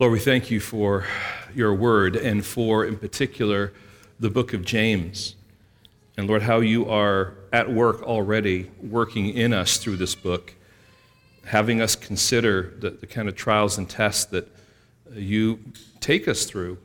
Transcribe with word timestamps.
Lord, 0.00 0.12
we 0.12 0.20
thank 0.20 0.48
you 0.48 0.60
for 0.60 1.06
your 1.52 1.74
word 1.74 2.14
and 2.14 2.46
for, 2.46 2.84
in 2.84 2.96
particular, 2.96 3.72
the 4.20 4.30
book 4.30 4.52
of 4.52 4.64
James. 4.64 5.34
And 6.16 6.28
Lord, 6.28 6.42
how 6.42 6.60
you 6.60 6.88
are 6.88 7.34
at 7.52 7.68
work 7.68 8.04
already, 8.04 8.70
working 8.80 9.30
in 9.30 9.52
us 9.52 9.78
through 9.78 9.96
this 9.96 10.14
book, 10.14 10.54
having 11.46 11.80
us 11.80 11.96
consider 11.96 12.74
the, 12.78 12.90
the 12.90 13.08
kind 13.08 13.28
of 13.28 13.34
trials 13.34 13.76
and 13.76 13.90
tests 13.90 14.26
that 14.26 14.48
you 15.12 15.58
take 15.98 16.28
us 16.28 16.44
through. 16.44 16.78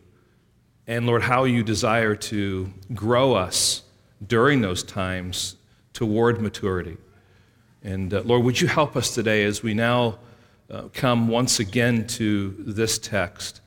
And 0.87 1.05
Lord, 1.05 1.21
how 1.21 1.43
you 1.43 1.61
desire 1.61 2.15
to 2.15 2.73
grow 2.95 3.35
us 3.35 3.83
during 4.25 4.61
those 4.61 4.81
times 4.81 5.55
toward 5.93 6.41
maturity. 6.41 6.97
And 7.83 8.11
uh, 8.11 8.21
Lord, 8.21 8.43
would 8.43 8.59
you 8.59 8.67
help 8.67 8.95
us 8.95 9.13
today 9.13 9.43
as 9.43 9.61
we 9.61 9.75
now 9.75 10.17
uh, 10.69 10.83
come 10.93 11.27
once 11.27 11.59
again 11.59 12.07
to 12.07 12.55
this 12.59 12.97
text? 12.97 13.61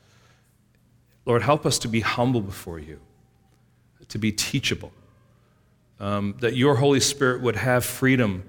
Lord, 1.25 1.41
help 1.41 1.65
us 1.65 1.77
to 1.79 1.87
be 1.87 1.99
humble 1.99 2.41
before 2.41 2.79
you, 2.79 2.99
to 4.07 4.17
be 4.17 4.31
teachable, 4.31 4.91
um, 5.99 6.35
that 6.39 6.55
your 6.55 6.75
Holy 6.75 6.99
Spirit 6.99 7.41
would 7.41 7.57
have 7.57 7.83
freedom 7.83 8.43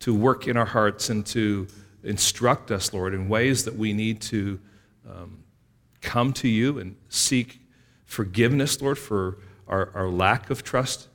to 0.00 0.14
work 0.14 0.46
in 0.46 0.56
our 0.56 0.66
hearts 0.66 1.08
and 1.08 1.24
to 1.26 1.66
instruct 2.02 2.70
us, 2.70 2.92
Lord, 2.92 3.14
in 3.14 3.28
ways 3.28 3.64
that 3.64 3.76
we 3.76 3.92
need 3.92 4.20
to 4.22 4.60
um, 5.08 5.42
come 6.00 6.32
to 6.34 6.48
you 6.48 6.78
and 6.78 6.96
seek 7.08 7.60
forgiveness, 8.04 8.80
Lord, 8.80 8.98
for 8.98 9.38
our, 9.68 9.90
our 9.94 10.08
lack 10.08 10.50
of 10.50 10.64
trust, 10.64 11.08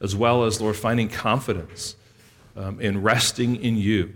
as 0.00 0.14
well 0.14 0.44
as, 0.44 0.60
Lord, 0.60 0.76
finding 0.76 1.08
confidence 1.08 1.96
um, 2.56 2.80
in 2.80 3.02
resting 3.02 3.56
in 3.56 3.76
you 3.76 4.12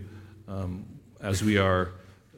um, 0.47 0.85
as 1.23 1.41
we 1.41 1.57
are 1.57 1.89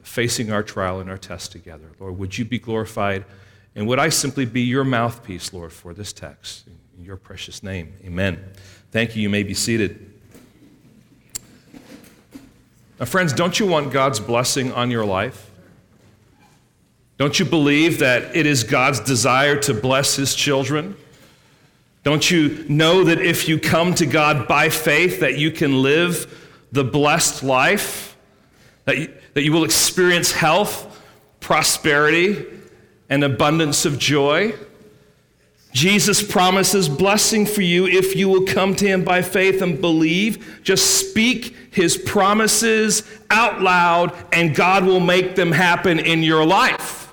facing 0.02 0.52
our 0.52 0.62
trial 0.62 1.00
and 1.00 1.10
our 1.10 1.18
test 1.18 1.52
together. 1.52 1.90
Lord, 1.98 2.16
would 2.18 2.38
you 2.38 2.44
be 2.44 2.58
glorified? 2.58 3.24
And 3.74 3.86
would 3.88 3.98
I 3.98 4.08
simply 4.08 4.46
be 4.46 4.62
your 4.62 4.84
mouthpiece, 4.84 5.52
Lord, 5.52 5.72
for 5.72 5.92
this 5.92 6.12
text? 6.12 6.66
In 6.96 7.04
your 7.04 7.16
precious 7.16 7.62
name. 7.62 7.92
Amen. 8.04 8.42
Thank 8.92 9.16
you. 9.16 9.22
You 9.22 9.28
may 9.28 9.42
be 9.42 9.52
seated. 9.52 10.12
Now, 12.98 13.04
friends, 13.04 13.34
don't 13.34 13.58
you 13.60 13.66
want 13.66 13.92
God's 13.92 14.20
blessing 14.20 14.72
on 14.72 14.90
your 14.90 15.04
life? 15.04 15.50
Don't 17.18 17.38
you 17.38 17.44
believe 17.44 17.98
that 17.98 18.36
it 18.36 18.46
is 18.46 18.62
God's 18.62 19.00
desire 19.00 19.56
to 19.60 19.74
bless 19.74 20.16
his 20.16 20.34
children? 20.34 20.96
Don't 22.04 22.30
you 22.30 22.64
know 22.68 23.04
that 23.04 23.20
if 23.20 23.48
you 23.48 23.58
come 23.58 23.94
to 23.94 24.06
God 24.06 24.46
by 24.46 24.68
faith 24.68 25.20
that 25.20 25.36
you 25.36 25.50
can 25.50 25.82
live 25.82 26.32
the 26.72 26.84
blessed 26.84 27.42
life? 27.42 28.15
That 28.86 28.98
you, 28.98 29.14
that 29.34 29.42
you 29.42 29.52
will 29.52 29.64
experience 29.64 30.32
health, 30.32 31.00
prosperity, 31.40 32.46
and 33.08 33.22
abundance 33.22 33.84
of 33.84 33.98
joy? 33.98 34.54
Jesus 35.72 36.22
promises 36.22 36.88
blessing 36.88 37.44
for 37.44 37.60
you 37.60 37.86
if 37.86 38.16
you 38.16 38.30
will 38.30 38.46
come 38.46 38.74
to 38.76 38.86
him 38.86 39.04
by 39.04 39.20
faith 39.20 39.60
and 39.60 39.78
believe. 39.78 40.60
Just 40.62 41.10
speak 41.10 41.54
his 41.70 41.98
promises 41.98 43.02
out 43.28 43.60
loud, 43.60 44.16
and 44.32 44.54
God 44.54 44.84
will 44.84 45.00
make 45.00 45.36
them 45.36 45.52
happen 45.52 45.98
in 45.98 46.22
your 46.22 46.46
life. 46.46 47.12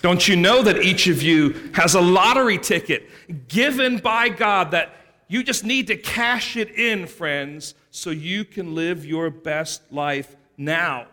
Don't 0.00 0.26
you 0.26 0.36
know 0.36 0.62
that 0.62 0.82
each 0.82 1.08
of 1.08 1.22
you 1.22 1.70
has 1.74 1.94
a 1.94 2.00
lottery 2.00 2.56
ticket 2.56 3.48
given 3.48 3.98
by 3.98 4.30
God 4.30 4.70
that 4.70 4.94
you 5.28 5.42
just 5.42 5.64
need 5.64 5.86
to 5.88 5.96
cash 5.96 6.56
it 6.56 6.70
in, 6.70 7.06
friends, 7.06 7.74
so 7.90 8.08
you 8.08 8.44
can 8.44 8.74
live 8.74 9.04
your 9.04 9.28
best 9.28 9.82
life 9.92 10.36
now? 10.56 11.06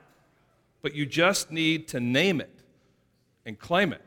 But 0.81 0.95
you 0.95 1.06
just 1.06 1.52
need 1.52 1.88
to 1.89 2.00
name 2.00 2.42
it 2.42 2.53
and 3.45 3.58
claim 3.58 3.94
it. 3.94 4.02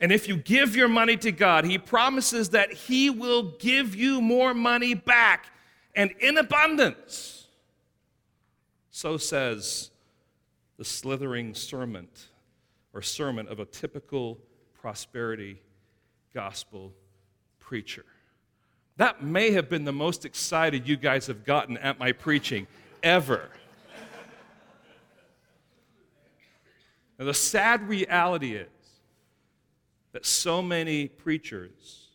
And 0.00 0.12
if 0.12 0.28
you 0.28 0.36
give 0.36 0.76
your 0.76 0.88
money 0.88 1.16
to 1.18 1.32
God, 1.32 1.64
He 1.64 1.78
promises 1.78 2.50
that 2.50 2.72
He 2.72 3.10
will 3.10 3.54
give 3.58 3.94
you 3.94 4.20
more 4.20 4.54
money 4.54 4.94
back 4.94 5.46
and 5.94 6.12
in 6.20 6.38
abundance. 6.38 7.46
So 8.90 9.16
says 9.16 9.90
the 10.76 10.84
slithering 10.84 11.54
sermon 11.54 12.08
or 12.94 13.02
sermon 13.02 13.48
of 13.48 13.58
a 13.58 13.64
typical 13.64 14.38
prosperity 14.80 15.60
gospel 16.32 16.92
preacher. 17.58 18.04
That 18.96 19.22
may 19.22 19.52
have 19.52 19.68
been 19.68 19.84
the 19.84 19.92
most 19.92 20.24
excited 20.24 20.88
you 20.88 20.96
guys 20.96 21.26
have 21.26 21.44
gotten 21.44 21.76
at 21.78 21.98
my 21.98 22.12
preaching 22.12 22.66
ever. 23.02 23.50
Now, 27.18 27.24
the 27.24 27.34
sad 27.34 27.88
reality 27.88 28.54
is 28.54 28.68
that 30.12 30.24
so 30.24 30.62
many 30.62 31.08
preachers 31.08 32.06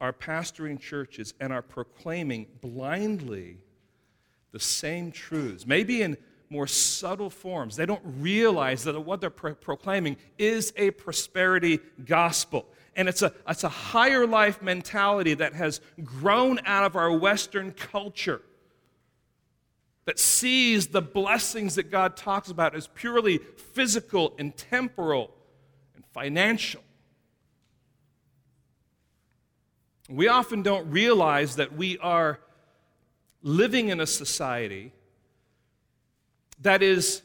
are 0.00 0.12
pastoring 0.12 0.78
churches 0.78 1.34
and 1.40 1.52
are 1.52 1.62
proclaiming 1.62 2.46
blindly 2.60 3.58
the 4.52 4.60
same 4.60 5.10
truths, 5.10 5.66
maybe 5.66 6.02
in 6.02 6.16
more 6.50 6.66
subtle 6.66 7.30
forms. 7.30 7.76
They 7.76 7.86
don't 7.86 8.02
realize 8.04 8.84
that 8.84 8.98
what 9.00 9.20
they're 9.20 9.30
pro- 9.30 9.54
proclaiming 9.54 10.16
is 10.36 10.72
a 10.76 10.90
prosperity 10.90 11.78
gospel. 12.04 12.66
And 12.96 13.08
it's 13.08 13.22
a, 13.22 13.32
it's 13.48 13.64
a 13.64 13.68
higher 13.68 14.26
life 14.26 14.60
mentality 14.60 15.34
that 15.34 15.54
has 15.54 15.80
grown 16.02 16.58
out 16.66 16.84
of 16.84 16.96
our 16.96 17.12
Western 17.12 17.72
culture 17.72 18.42
that 20.06 20.18
sees 20.18 20.88
the 20.88 21.02
blessings 21.02 21.74
that 21.74 21.90
God 21.90 22.16
talks 22.16 22.50
about 22.50 22.74
as 22.74 22.88
purely 22.88 23.38
physical 23.38 24.34
and 24.38 24.56
temporal 24.56 25.30
and 25.94 26.04
financial. 26.06 26.82
We 30.08 30.26
often 30.28 30.62
don't 30.62 30.90
realize 30.90 31.56
that 31.56 31.72
we 31.74 31.98
are 31.98 32.40
living 33.42 33.88
in 33.88 34.00
a 34.00 34.06
society 34.06 34.92
that 36.60 36.82
is 36.82 37.22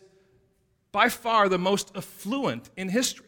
by 0.91 1.09
far 1.09 1.49
the 1.49 1.57
most 1.57 1.91
affluent 1.95 2.69
in 2.77 2.89
history. 2.89 3.25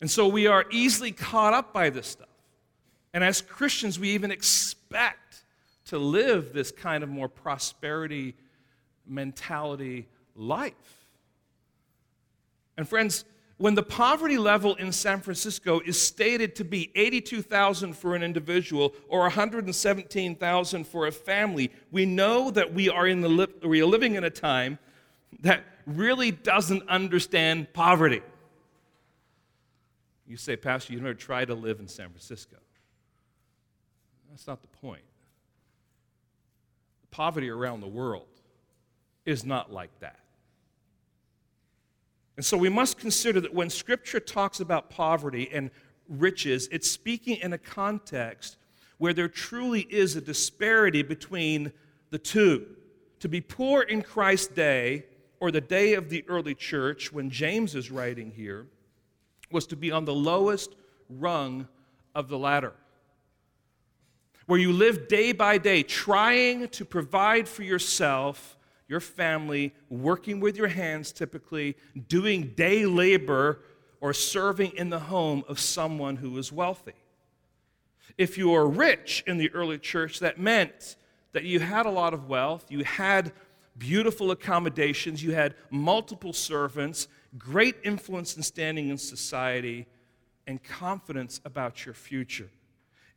And 0.00 0.10
so 0.10 0.28
we 0.28 0.46
are 0.46 0.66
easily 0.70 1.12
caught 1.12 1.54
up 1.54 1.72
by 1.72 1.90
this 1.90 2.06
stuff. 2.06 2.28
And 3.12 3.24
as 3.24 3.40
Christians, 3.40 3.98
we 3.98 4.10
even 4.10 4.30
expect 4.30 5.23
to 5.86 5.98
live 5.98 6.52
this 6.52 6.70
kind 6.70 7.02
of 7.02 7.10
more 7.10 7.28
prosperity 7.28 8.34
mentality 9.06 10.08
life. 10.34 11.08
And 12.76 12.88
friends, 12.88 13.24
when 13.56 13.74
the 13.74 13.82
poverty 13.82 14.36
level 14.36 14.74
in 14.74 14.90
San 14.90 15.20
Francisco 15.20 15.80
is 15.86 16.00
stated 16.00 16.56
to 16.56 16.64
be 16.64 16.90
82,000 16.94 17.94
for 17.94 18.16
an 18.16 18.22
individual 18.22 18.94
or 19.08 19.20
117,000 19.20 20.84
for 20.84 21.06
a 21.06 21.12
family, 21.12 21.70
we 21.92 22.04
know 22.04 22.50
that 22.50 22.74
we 22.74 22.88
are, 22.90 23.06
in 23.06 23.20
the 23.20 23.28
li- 23.28 23.46
we 23.62 23.80
are 23.80 23.86
living 23.86 24.16
in 24.16 24.24
a 24.24 24.30
time 24.30 24.78
that 25.40 25.64
really 25.86 26.32
doesn't 26.32 26.88
understand 26.88 27.72
poverty. 27.72 28.22
You 30.26 30.36
say, 30.36 30.56
Pastor, 30.56 30.92
you 30.92 31.00
never 31.00 31.14
try 31.14 31.44
to 31.44 31.54
live 31.54 31.78
in 31.78 31.86
San 31.86 32.08
Francisco. 32.08 32.56
That's 34.30 34.46
not 34.48 34.62
the 34.62 34.68
point. 34.68 35.02
Poverty 37.14 37.48
around 37.48 37.80
the 37.80 37.86
world 37.86 38.26
is 39.24 39.44
not 39.44 39.72
like 39.72 39.96
that. 40.00 40.18
And 42.36 42.44
so 42.44 42.56
we 42.56 42.68
must 42.68 42.98
consider 42.98 43.40
that 43.40 43.54
when 43.54 43.70
Scripture 43.70 44.18
talks 44.18 44.58
about 44.58 44.90
poverty 44.90 45.48
and 45.52 45.70
riches, 46.08 46.68
it's 46.72 46.90
speaking 46.90 47.36
in 47.36 47.52
a 47.52 47.58
context 47.58 48.56
where 48.98 49.12
there 49.12 49.28
truly 49.28 49.82
is 49.82 50.16
a 50.16 50.20
disparity 50.20 51.02
between 51.02 51.72
the 52.10 52.18
two. 52.18 52.66
To 53.20 53.28
be 53.28 53.40
poor 53.40 53.82
in 53.82 54.02
Christ's 54.02 54.48
day, 54.48 55.04
or 55.38 55.52
the 55.52 55.60
day 55.60 55.94
of 55.94 56.10
the 56.10 56.24
early 56.26 56.56
church, 56.56 57.12
when 57.12 57.30
James 57.30 57.76
is 57.76 57.92
writing 57.92 58.32
here, 58.32 58.66
was 59.52 59.68
to 59.68 59.76
be 59.76 59.92
on 59.92 60.04
the 60.04 60.12
lowest 60.12 60.74
rung 61.08 61.68
of 62.12 62.26
the 62.26 62.38
ladder. 62.38 62.72
Where 64.46 64.58
you 64.58 64.72
live 64.72 65.08
day 65.08 65.32
by 65.32 65.58
day 65.58 65.82
trying 65.82 66.68
to 66.68 66.84
provide 66.84 67.48
for 67.48 67.62
yourself 67.62 68.58
your 68.88 69.00
family, 69.00 69.74
working 69.88 70.40
with 70.40 70.56
your 70.56 70.68
hands 70.68 71.12
typically, 71.12 71.76
doing 72.08 72.52
day 72.54 72.84
labor, 72.84 73.60
or 74.00 74.12
serving 74.12 74.72
in 74.76 74.90
the 74.90 74.98
home 74.98 75.42
of 75.48 75.58
someone 75.58 76.16
who 76.16 76.36
is 76.36 76.52
wealthy. 76.52 76.92
If 78.18 78.36
you 78.36 78.50
were 78.50 78.68
rich 78.68 79.24
in 79.26 79.38
the 79.38 79.50
early 79.54 79.78
church, 79.78 80.20
that 80.20 80.38
meant 80.38 80.96
that 81.32 81.44
you 81.44 81.58
had 81.60 81.86
a 81.86 81.90
lot 81.90 82.12
of 82.12 82.28
wealth, 82.28 82.66
you 82.68 82.84
had 82.84 83.32
beautiful 83.78 84.30
accommodations, 84.30 85.22
you 85.22 85.32
had 85.32 85.54
multiple 85.70 86.34
servants, 86.34 87.08
great 87.38 87.76
influence 87.82 88.36
and 88.36 88.44
standing 88.44 88.90
in 88.90 88.98
society, 88.98 89.86
and 90.46 90.62
confidence 90.62 91.40
about 91.46 91.86
your 91.86 91.94
future. 91.94 92.50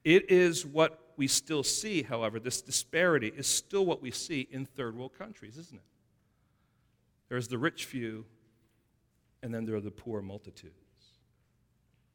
It 0.05 0.31
is 0.31 0.65
what 0.65 0.99
we 1.17 1.27
still 1.27 1.63
see, 1.63 2.03
however, 2.03 2.39
this 2.39 2.61
disparity 2.61 3.33
is 3.35 3.47
still 3.47 3.85
what 3.85 4.01
we 4.01 4.11
see 4.11 4.47
in 4.51 4.65
third 4.65 4.95
world 4.95 5.17
countries, 5.17 5.57
isn't 5.57 5.77
it? 5.77 5.85
There's 7.27 7.47
the 7.47 7.57
rich 7.57 7.85
few 7.85 8.25
and 9.43 9.53
then 9.53 9.65
there 9.65 9.75
are 9.75 9.81
the 9.81 9.91
poor 9.91 10.21
multitudes. 10.21 10.73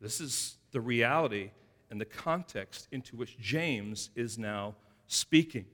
This 0.00 0.20
is 0.20 0.56
the 0.72 0.80
reality 0.80 1.50
and 1.90 2.00
the 2.00 2.04
context 2.04 2.88
into 2.90 3.16
which 3.16 3.38
James 3.38 4.10
is 4.14 4.38
now 4.38 4.74
speaking. 5.06 5.66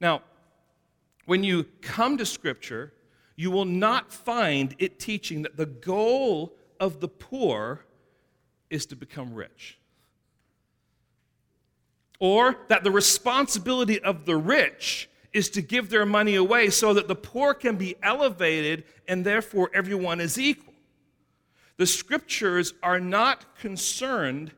Now, 0.00 0.22
when 1.26 1.42
you 1.42 1.64
come 1.82 2.16
to 2.18 2.26
Scripture, 2.26 2.92
you 3.36 3.50
will 3.50 3.64
not 3.64 4.12
find 4.12 4.74
it 4.78 4.98
teaching 4.98 5.42
that 5.42 5.56
the 5.56 5.66
goal 5.66 6.54
of 6.80 7.00
the 7.00 7.08
poor 7.08 7.84
is 8.70 8.86
to 8.86 8.96
become 8.96 9.34
rich. 9.34 9.78
Or 12.20 12.56
that 12.68 12.84
the 12.84 12.90
responsibility 12.90 14.00
of 14.00 14.24
the 14.24 14.36
rich 14.36 15.08
is 15.32 15.50
to 15.50 15.62
give 15.62 15.90
their 15.90 16.06
money 16.06 16.34
away 16.34 16.70
so 16.70 16.94
that 16.94 17.08
the 17.08 17.14
poor 17.14 17.54
can 17.54 17.76
be 17.76 17.94
elevated 18.02 18.84
and 19.06 19.24
therefore 19.24 19.70
everyone 19.74 20.20
is 20.20 20.38
equal. 20.38 20.74
The 21.76 21.86
scriptures 21.86 22.74
are 22.82 22.98
not 22.98 23.56
concerned 23.56 24.52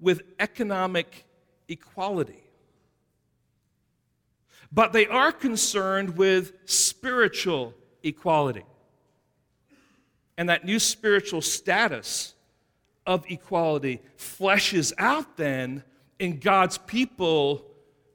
with 0.00 0.22
economic 0.38 1.24
equality, 1.68 2.44
but 4.70 4.92
they 4.92 5.06
are 5.06 5.32
concerned 5.32 6.16
with 6.16 6.52
spiritual 6.66 7.74
equality. 8.02 8.64
And 10.36 10.48
that 10.50 10.64
new 10.64 10.78
spiritual 10.78 11.40
status 11.40 12.34
of 13.06 13.24
equality 13.28 14.00
fleshes 14.16 14.92
out 14.98 15.36
then 15.36 15.82
in 16.18 16.38
God's 16.38 16.78
people 16.78 17.64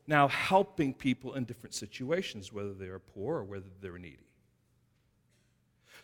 now 0.08 0.28
helping 0.28 0.94
people 0.94 1.34
in 1.36 1.46
different 1.46 1.74
situations, 1.74 2.52
whether 2.52 2.74
they 2.74 2.88
are 2.88 3.00
poor 3.00 3.38
or 3.38 3.44
whether 3.44 3.66
they're 3.82 3.98
needy. 3.98 4.18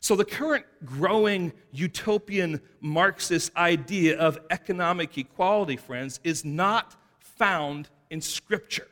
So, 0.02 0.16
the 0.16 0.24
current 0.24 0.66
growing 0.86 1.52
utopian 1.72 2.62
Marxist 2.80 3.54
idea 3.58 4.18
of 4.18 4.40
economic 4.50 5.18
equality, 5.18 5.76
friends, 5.76 6.22
is 6.24 6.46
not 6.46 6.96
found 7.20 7.90
in 8.10 8.22
Scripture. 8.22 8.88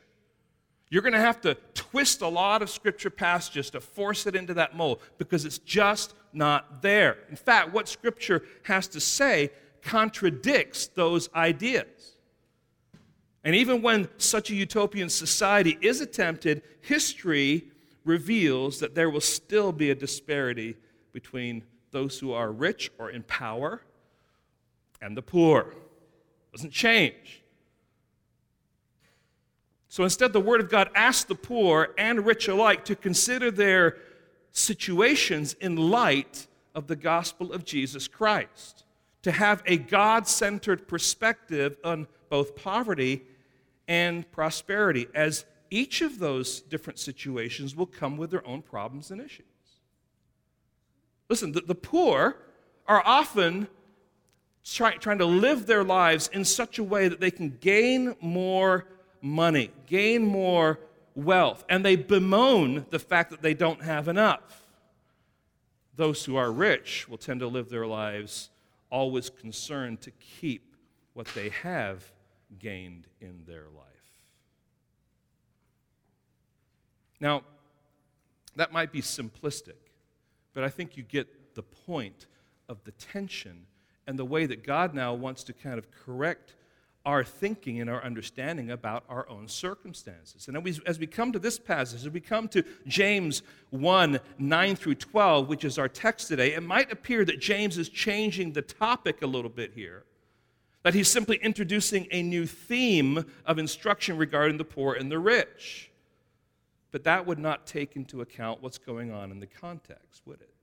You're 0.90 1.02
going 1.02 1.14
to 1.14 1.20
have 1.20 1.40
to 1.42 1.54
twist 1.74 2.20
a 2.20 2.28
lot 2.28 2.60
of 2.60 2.68
Scripture 2.68 3.10
passages 3.10 3.70
to 3.70 3.80
force 3.80 4.26
it 4.26 4.36
into 4.36 4.54
that 4.54 4.76
mold 4.76 5.00
because 5.16 5.46
it's 5.46 5.58
just 5.58 6.14
not 6.34 6.82
there. 6.82 7.18
In 7.30 7.36
fact, 7.36 7.72
what 7.72 7.88
Scripture 7.88 8.42
has 8.64 8.86
to 8.88 9.00
say 9.00 9.50
contradicts 9.82 10.88
those 10.88 11.30
ideas. 11.34 12.17
And 13.48 13.56
even 13.56 13.80
when 13.80 14.10
such 14.18 14.50
a 14.50 14.54
utopian 14.54 15.08
society 15.08 15.78
is 15.80 16.02
attempted, 16.02 16.60
history 16.82 17.64
reveals 18.04 18.78
that 18.80 18.94
there 18.94 19.08
will 19.08 19.22
still 19.22 19.72
be 19.72 19.90
a 19.90 19.94
disparity 19.94 20.76
between 21.14 21.64
those 21.90 22.18
who 22.18 22.34
are 22.34 22.52
rich 22.52 22.92
or 22.98 23.08
in 23.08 23.22
power 23.22 23.80
and 25.00 25.16
the 25.16 25.22
poor. 25.22 25.60
It 25.70 26.52
doesn't 26.52 26.74
change. 26.74 27.42
So 29.88 30.04
instead, 30.04 30.34
the 30.34 30.40
Word 30.40 30.60
of 30.60 30.68
God 30.68 30.90
asks 30.94 31.24
the 31.24 31.34
poor 31.34 31.94
and 31.96 32.26
rich 32.26 32.48
alike 32.48 32.84
to 32.84 32.94
consider 32.94 33.50
their 33.50 33.96
situations 34.52 35.54
in 35.54 35.74
light 35.74 36.48
of 36.74 36.86
the 36.86 36.96
gospel 36.96 37.54
of 37.54 37.64
Jesus 37.64 38.08
Christ, 38.08 38.84
to 39.22 39.32
have 39.32 39.62
a 39.64 39.78
God 39.78 40.28
centered 40.28 40.86
perspective 40.86 41.78
on 41.82 42.08
both 42.28 42.54
poverty 42.54 43.22
and 43.88 44.30
prosperity, 44.30 45.08
as 45.14 45.46
each 45.70 46.02
of 46.02 46.18
those 46.18 46.60
different 46.60 46.98
situations 46.98 47.74
will 47.74 47.86
come 47.86 48.16
with 48.16 48.30
their 48.30 48.46
own 48.46 48.62
problems 48.62 49.10
and 49.10 49.20
issues. 49.20 49.46
Listen, 51.28 51.52
the, 51.52 51.62
the 51.62 51.74
poor 51.74 52.36
are 52.86 53.02
often 53.04 53.66
try, 54.64 54.92
trying 54.96 55.18
to 55.18 55.26
live 55.26 55.66
their 55.66 55.84
lives 55.84 56.28
in 56.32 56.44
such 56.44 56.78
a 56.78 56.84
way 56.84 57.08
that 57.08 57.20
they 57.20 57.30
can 57.30 57.56
gain 57.60 58.14
more 58.20 58.86
money, 59.20 59.70
gain 59.86 60.24
more 60.24 60.78
wealth, 61.14 61.64
and 61.68 61.84
they 61.84 61.96
bemoan 61.96 62.86
the 62.90 62.98
fact 62.98 63.30
that 63.30 63.42
they 63.42 63.54
don't 63.54 63.82
have 63.82 64.08
enough. 64.08 64.66
Those 65.96 66.24
who 66.24 66.36
are 66.36 66.52
rich 66.52 67.08
will 67.08 67.18
tend 67.18 67.40
to 67.40 67.48
live 67.48 67.68
their 67.68 67.86
lives 67.86 68.50
always 68.90 69.28
concerned 69.28 70.00
to 70.02 70.10
keep 70.12 70.76
what 71.14 71.26
they 71.34 71.48
have 71.48 72.12
gained 72.58 73.06
in 73.20 73.42
their 73.46 73.64
life. 73.76 73.84
Now, 77.20 77.42
that 78.56 78.72
might 78.72 78.92
be 78.92 79.02
simplistic, 79.02 79.92
but 80.54 80.64
I 80.64 80.68
think 80.68 80.96
you 80.96 81.02
get 81.02 81.54
the 81.54 81.62
point 81.62 82.26
of 82.68 82.82
the 82.84 82.92
tension 82.92 83.66
and 84.06 84.18
the 84.18 84.24
way 84.24 84.46
that 84.46 84.64
God 84.64 84.94
now 84.94 85.14
wants 85.14 85.44
to 85.44 85.52
kind 85.52 85.78
of 85.78 85.90
correct 85.90 86.54
our 87.04 87.24
thinking 87.24 87.80
and 87.80 87.88
our 87.88 88.02
understanding 88.04 88.70
about 88.70 89.04
our 89.08 89.28
own 89.28 89.48
circumstances. 89.48 90.48
And 90.48 90.80
as 90.86 90.98
we 90.98 91.06
come 91.06 91.32
to 91.32 91.38
this 91.38 91.58
passage, 91.58 92.04
as 92.04 92.10
we 92.10 92.20
come 92.20 92.48
to 92.48 92.62
James 92.86 93.42
1 93.70 94.20
9 94.38 94.76
through 94.76 94.94
12, 94.96 95.48
which 95.48 95.64
is 95.64 95.78
our 95.78 95.88
text 95.88 96.28
today, 96.28 96.54
it 96.54 96.62
might 96.62 96.92
appear 96.92 97.24
that 97.24 97.40
James 97.40 97.78
is 97.78 97.88
changing 97.88 98.52
the 98.52 98.62
topic 98.62 99.22
a 99.22 99.26
little 99.26 99.50
bit 99.50 99.72
here. 99.74 100.04
That 100.82 100.94
he's 100.94 101.08
simply 101.08 101.36
introducing 101.36 102.06
a 102.10 102.22
new 102.22 102.46
theme 102.46 103.24
of 103.44 103.58
instruction 103.58 104.16
regarding 104.16 104.58
the 104.58 104.64
poor 104.64 104.94
and 104.94 105.10
the 105.10 105.18
rich. 105.18 105.90
But 106.90 107.04
that 107.04 107.26
would 107.26 107.38
not 107.38 107.66
take 107.66 107.96
into 107.96 108.20
account 108.20 108.62
what's 108.62 108.78
going 108.78 109.10
on 109.10 109.30
in 109.30 109.40
the 109.40 109.46
context, 109.46 110.22
would 110.24 110.40
it? 110.40 110.54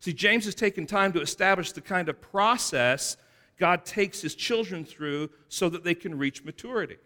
See, 0.00 0.12
James 0.12 0.44
has 0.44 0.54
taken 0.54 0.86
time 0.86 1.12
to 1.14 1.20
establish 1.22 1.72
the 1.72 1.80
kind 1.80 2.08
of 2.08 2.20
process 2.20 3.16
God 3.58 3.84
takes 3.84 4.20
his 4.20 4.34
children 4.34 4.84
through 4.84 5.30
so 5.48 5.68
that 5.68 5.84
they 5.84 5.94
can 5.94 6.18
reach 6.18 6.44
maturity. 6.44 6.96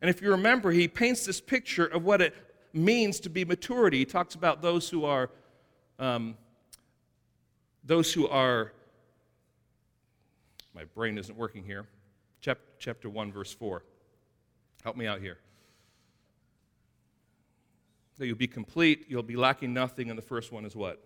And 0.00 0.10
if 0.10 0.20
you 0.20 0.30
remember, 0.30 0.70
he 0.70 0.88
paints 0.88 1.24
this 1.24 1.40
picture 1.40 1.86
of 1.86 2.04
what 2.04 2.20
it 2.20 2.34
means 2.72 3.20
to 3.20 3.30
be 3.30 3.44
maturity. 3.44 3.98
He 3.98 4.04
talks 4.04 4.34
about 4.34 4.60
those 4.60 4.88
who 4.88 5.04
are, 5.04 5.30
um, 5.98 6.36
those 7.84 8.12
who 8.12 8.28
are, 8.28 8.72
my 10.78 10.84
brain 10.84 11.18
isn't 11.18 11.36
working 11.36 11.64
here. 11.64 11.86
Chap- 12.40 12.60
chapter 12.78 13.10
1, 13.10 13.32
verse 13.32 13.52
4. 13.52 13.82
Help 14.84 14.96
me 14.96 15.08
out 15.08 15.20
here. 15.20 15.38
That 18.18 18.28
you'll 18.28 18.36
be 18.36 18.46
complete, 18.46 19.06
you'll 19.08 19.24
be 19.24 19.34
lacking 19.34 19.74
nothing, 19.74 20.08
and 20.08 20.16
the 20.16 20.22
first 20.22 20.52
one 20.52 20.64
is 20.64 20.76
what? 20.76 21.02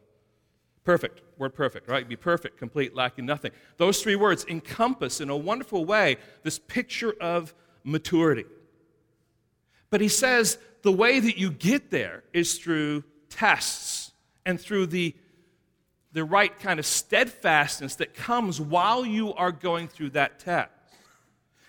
Perfect. 0.85 1.23
Word 1.39 1.55
perfect, 1.55 1.89
right? 1.89 2.07
Be 2.07 2.17
perfect, 2.17 2.59
complete, 2.59 2.95
lacking 2.95 3.25
nothing. 3.25 3.51
Those 3.79 4.03
three 4.03 4.15
words 4.15 4.45
encompass 4.47 5.23
in 5.23 5.31
a 5.31 5.37
wonderful 5.37 5.87
way 5.87 6.19
this 6.43 6.59
picture 6.59 7.15
of 7.19 7.55
maturity. 7.83 8.45
But 9.89 10.03
he 10.03 10.09
says 10.09 10.59
the 10.83 10.93
way 10.93 11.19
that 11.19 11.39
you 11.39 11.51
get 11.51 11.91
there 11.91 12.25
is 12.35 12.59
through 12.59 13.05
tests 13.31 14.13
and 14.45 14.61
through 14.61 14.89
the, 14.89 15.17
the 16.13 16.25
right 16.25 16.59
kind 16.59 16.79
of 16.79 16.87
steadfastness 16.87 17.97
that 17.97 18.15
comes 18.15 18.61
while 18.61 19.05
you 19.05 19.33
are 19.35 19.53
going 19.53 19.89
through 19.89 20.11
that 20.11 20.39
test. 20.39 20.71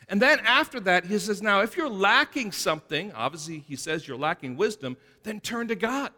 And 0.09 0.21
then 0.21 0.39
after 0.41 0.79
that, 0.81 1.05
he 1.05 1.17
says, 1.17 1.41
Now, 1.41 1.61
if 1.61 1.77
you're 1.77 1.89
lacking 1.89 2.51
something, 2.51 3.11
obviously 3.13 3.59
he 3.59 3.75
says 3.75 4.07
you're 4.07 4.17
lacking 4.17 4.57
wisdom, 4.57 4.97
then 5.23 5.39
turn 5.39 5.69
to 5.69 5.75
God 5.75 6.11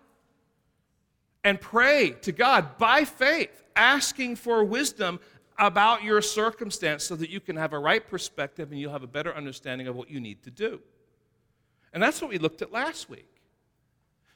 and 1.43 1.61
pray 1.61 2.15
to 2.23 2.31
God 2.31 2.77
by 2.77 3.05
faith, 3.05 3.63
asking 3.75 4.35
for 4.35 4.63
wisdom 4.63 5.19
about 5.57 6.03
your 6.03 6.21
circumstance 6.21 7.03
so 7.03 7.15
that 7.15 7.29
you 7.29 7.39
can 7.39 7.55
have 7.55 7.71
a 7.71 7.79
right 7.79 8.05
perspective 8.05 8.71
and 8.71 8.79
you'll 8.79 8.91
have 8.91 9.03
a 9.03 9.07
better 9.07 9.33
understanding 9.33 9.87
of 9.87 9.95
what 9.95 10.09
you 10.09 10.19
need 10.19 10.43
to 10.43 10.51
do. 10.51 10.81
And 11.93 12.01
that's 12.01 12.21
what 12.21 12.31
we 12.31 12.39
looked 12.39 12.61
at 12.61 12.71
last 12.71 13.09
week. 13.09 13.34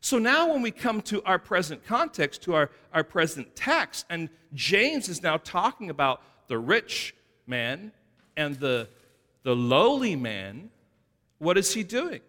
So 0.01 0.17
now, 0.17 0.51
when 0.51 0.61
we 0.61 0.71
come 0.71 1.01
to 1.03 1.21
our 1.23 1.39
present 1.39 1.85
context, 1.85 2.43
to 2.43 2.55
our, 2.55 2.71
our 2.93 3.03
present 3.03 3.55
text, 3.55 4.05
and 4.09 4.29
James 4.53 5.09
is 5.09 5.21
now 5.21 5.37
talking 5.37 5.89
about 5.89 6.21
the 6.47 6.57
rich 6.57 7.13
man 7.45 7.91
and 8.37 8.55
the, 8.55 8.87
the 9.43 9.55
lowly 9.55 10.15
man, 10.15 10.69
what 11.37 11.57
is 11.57 11.73
he 11.73 11.83
doing? 11.83 12.21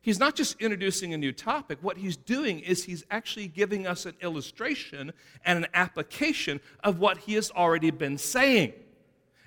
He's 0.00 0.18
not 0.18 0.34
just 0.34 0.60
introducing 0.60 1.14
a 1.14 1.16
new 1.16 1.30
topic. 1.30 1.78
What 1.80 1.96
he's 1.96 2.16
doing 2.16 2.58
is 2.58 2.84
he's 2.84 3.04
actually 3.08 3.46
giving 3.46 3.86
us 3.86 4.04
an 4.04 4.14
illustration 4.20 5.12
and 5.44 5.64
an 5.64 5.70
application 5.74 6.60
of 6.82 6.98
what 6.98 7.18
he 7.18 7.34
has 7.34 7.52
already 7.52 7.92
been 7.92 8.18
saying. 8.18 8.72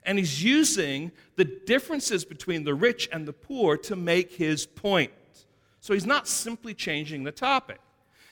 And 0.04 0.18
he's 0.18 0.42
using 0.42 1.12
the 1.36 1.44
differences 1.44 2.24
between 2.24 2.64
the 2.64 2.74
rich 2.74 3.10
and 3.12 3.28
the 3.28 3.34
poor 3.34 3.76
to 3.78 3.98
make 3.98 4.34
his 4.34 4.66
point. 4.66 5.12
So 5.86 5.94
he's 5.94 6.08
not 6.08 6.28
simply 6.28 6.74
changing 6.74 7.26
the 7.26 7.32
topic. 7.32 7.80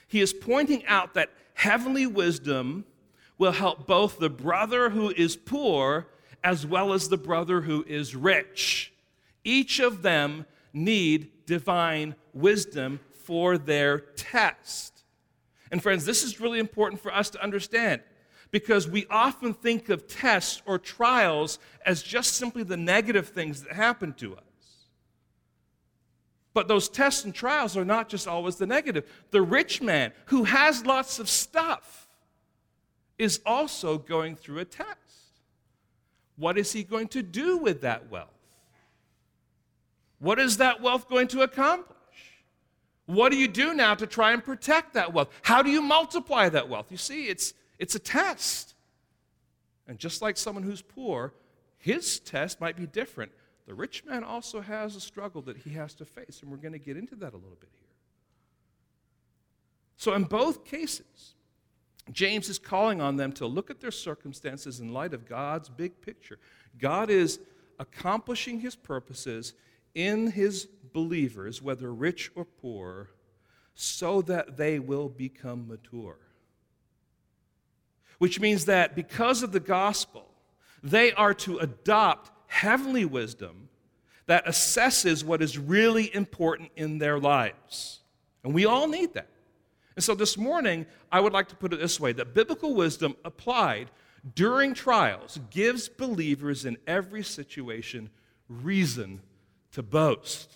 He 0.07 0.21
is 0.21 0.33
pointing 0.33 0.83
out 0.87 1.13
that 1.13 1.29
heavenly 1.53 2.07
wisdom 2.07 2.83
will 3.37 3.51
help 3.51 3.85
both 3.85 4.17
the 4.17 4.31
brother 4.31 4.89
who 4.89 5.11
is 5.11 5.35
poor 5.35 6.07
as 6.43 6.65
well 6.65 6.93
as 6.93 7.09
the 7.09 7.17
brother 7.17 7.61
who 7.61 7.85
is 7.87 8.15
rich. 8.15 8.91
Each 9.43 9.79
of 9.79 10.01
them 10.01 10.47
need 10.73 11.45
divine 11.45 12.15
wisdom 12.33 12.99
for 13.11 13.59
their 13.59 13.99
test. 13.99 15.03
And 15.69 15.79
friends, 15.79 16.05
this 16.05 16.23
is 16.23 16.41
really 16.41 16.57
important 16.57 17.03
for 17.03 17.13
us 17.13 17.29
to 17.29 17.43
understand. 17.43 18.01
because 18.49 18.87
we 18.87 19.05
often 19.09 19.51
think 19.53 19.89
of 19.89 20.07
tests 20.07 20.61
or 20.67 20.77
trials 20.77 21.57
as 21.85 22.03
just 22.03 22.35
simply 22.35 22.63
the 22.63 22.77
negative 22.77 23.29
things 23.29 23.63
that 23.63 23.73
happen 23.73 24.13
to 24.13 24.35
us. 24.35 24.52
But 26.53 26.67
those 26.67 26.87
tests 26.87 27.25
and 27.25 27.33
trials 27.33 27.75
are 27.75 27.85
not 27.85 28.09
just 28.09 28.27
always 28.27 28.57
the 28.57 28.67
negative. 28.67 29.09
The 29.31 29.41
rich 29.41 29.81
man 29.81 30.11
who 30.25 30.43
has 30.43 30.85
lots 30.85 31.19
of 31.19 31.29
stuff 31.29 32.07
is 33.17 33.41
also 33.45 33.97
going 33.97 34.35
through 34.35 34.59
a 34.59 34.65
test. 34.65 34.97
What 36.35 36.57
is 36.57 36.71
he 36.71 36.83
going 36.83 37.07
to 37.09 37.23
do 37.23 37.57
with 37.57 37.81
that 37.81 38.09
wealth? 38.09 38.29
What 40.19 40.39
is 40.39 40.57
that 40.57 40.81
wealth 40.81 41.09
going 41.09 41.27
to 41.29 41.41
accomplish? 41.41 41.97
What 43.05 43.31
do 43.31 43.37
you 43.37 43.47
do 43.47 43.73
now 43.73 43.95
to 43.95 44.07
try 44.07 44.31
and 44.31 44.43
protect 44.43 44.93
that 44.93 45.13
wealth? 45.13 45.29
How 45.41 45.61
do 45.61 45.69
you 45.69 45.81
multiply 45.81 46.49
that 46.49 46.69
wealth? 46.69 46.87
You 46.89 46.97
see, 46.97 47.25
it's, 47.25 47.53
it's 47.77 47.95
a 47.95 47.99
test. 47.99 48.75
And 49.87 49.99
just 49.99 50.21
like 50.21 50.37
someone 50.37 50.63
who's 50.63 50.81
poor, 50.81 51.33
his 51.77 52.19
test 52.19 52.61
might 52.61 52.77
be 52.77 52.85
different. 52.85 53.31
The 53.65 53.73
rich 53.73 54.03
man 54.05 54.23
also 54.23 54.61
has 54.61 54.95
a 54.95 55.01
struggle 55.01 55.41
that 55.43 55.57
he 55.57 55.71
has 55.71 55.93
to 55.95 56.05
face, 56.05 56.39
and 56.41 56.51
we're 56.51 56.57
going 56.57 56.73
to 56.73 56.79
get 56.79 56.97
into 56.97 57.15
that 57.15 57.33
a 57.33 57.37
little 57.37 57.57
bit 57.59 57.69
here. 57.79 57.89
So, 59.95 60.13
in 60.13 60.23
both 60.23 60.65
cases, 60.65 61.35
James 62.11 62.49
is 62.49 62.59
calling 62.59 62.99
on 62.99 63.15
them 63.15 63.31
to 63.33 63.47
look 63.47 63.69
at 63.69 63.79
their 63.79 63.91
circumstances 63.91 64.79
in 64.79 64.91
light 64.91 65.13
of 65.13 65.27
God's 65.27 65.69
big 65.69 66.01
picture. 66.01 66.39
God 66.77 67.09
is 67.09 67.39
accomplishing 67.79 68.59
his 68.59 68.75
purposes 68.75 69.53
in 69.95 70.31
his 70.31 70.67
believers, 70.91 71.61
whether 71.61 71.93
rich 71.93 72.31
or 72.35 72.43
poor, 72.43 73.11
so 73.75 74.21
that 74.23 74.57
they 74.57 74.79
will 74.79 75.07
become 75.07 75.67
mature. 75.67 76.17
Which 78.17 78.39
means 78.39 78.65
that 78.65 78.95
because 78.95 79.41
of 79.41 79.51
the 79.51 79.59
gospel, 79.59 80.27
they 80.81 81.13
are 81.13 81.33
to 81.35 81.59
adopt 81.59 82.31
heavenly 82.53 83.03
wisdom 83.03 83.67
that 84.27 84.45
assesses 84.45 85.23
what 85.23 85.41
is 85.41 85.57
really 85.57 86.13
important 86.15 86.71
in 86.75 86.99
their 86.99 87.19
lives. 87.19 87.99
And 88.43 88.53
we 88.53 88.65
all 88.65 88.87
need 88.87 89.13
that. 89.15 89.27
And 89.95 90.03
so 90.03 90.15
this 90.15 90.37
morning, 90.37 90.85
I 91.11 91.19
would 91.19 91.33
like 91.33 91.49
to 91.49 91.55
put 91.55 91.73
it 91.73 91.79
this 91.79 91.99
way 91.99 92.13
that 92.13 92.33
biblical 92.33 92.73
wisdom 92.73 93.15
applied 93.25 93.91
during 94.35 94.73
trials 94.73 95.39
gives 95.49 95.89
believers 95.89 96.65
in 96.65 96.77
every 96.87 97.23
situation 97.23 98.09
reason 98.47 99.21
to 99.71 99.83
boast. 99.83 100.51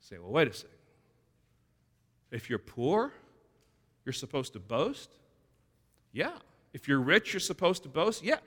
say, 0.00 0.18
well, 0.18 0.30
wait 0.30 0.48
a 0.48 0.52
second. 0.52 0.70
If 2.30 2.48
you're 2.48 2.58
poor, 2.58 3.12
you're 4.04 4.12
supposed 4.12 4.54
to 4.54 4.60
boast? 4.60 5.10
Yeah. 6.12 6.38
If 6.72 6.88
you're 6.88 7.00
rich, 7.00 7.32
you're 7.34 7.40
supposed 7.40 7.82
to 7.82 7.88
boast? 7.88 8.22
Yeah. 8.22 8.38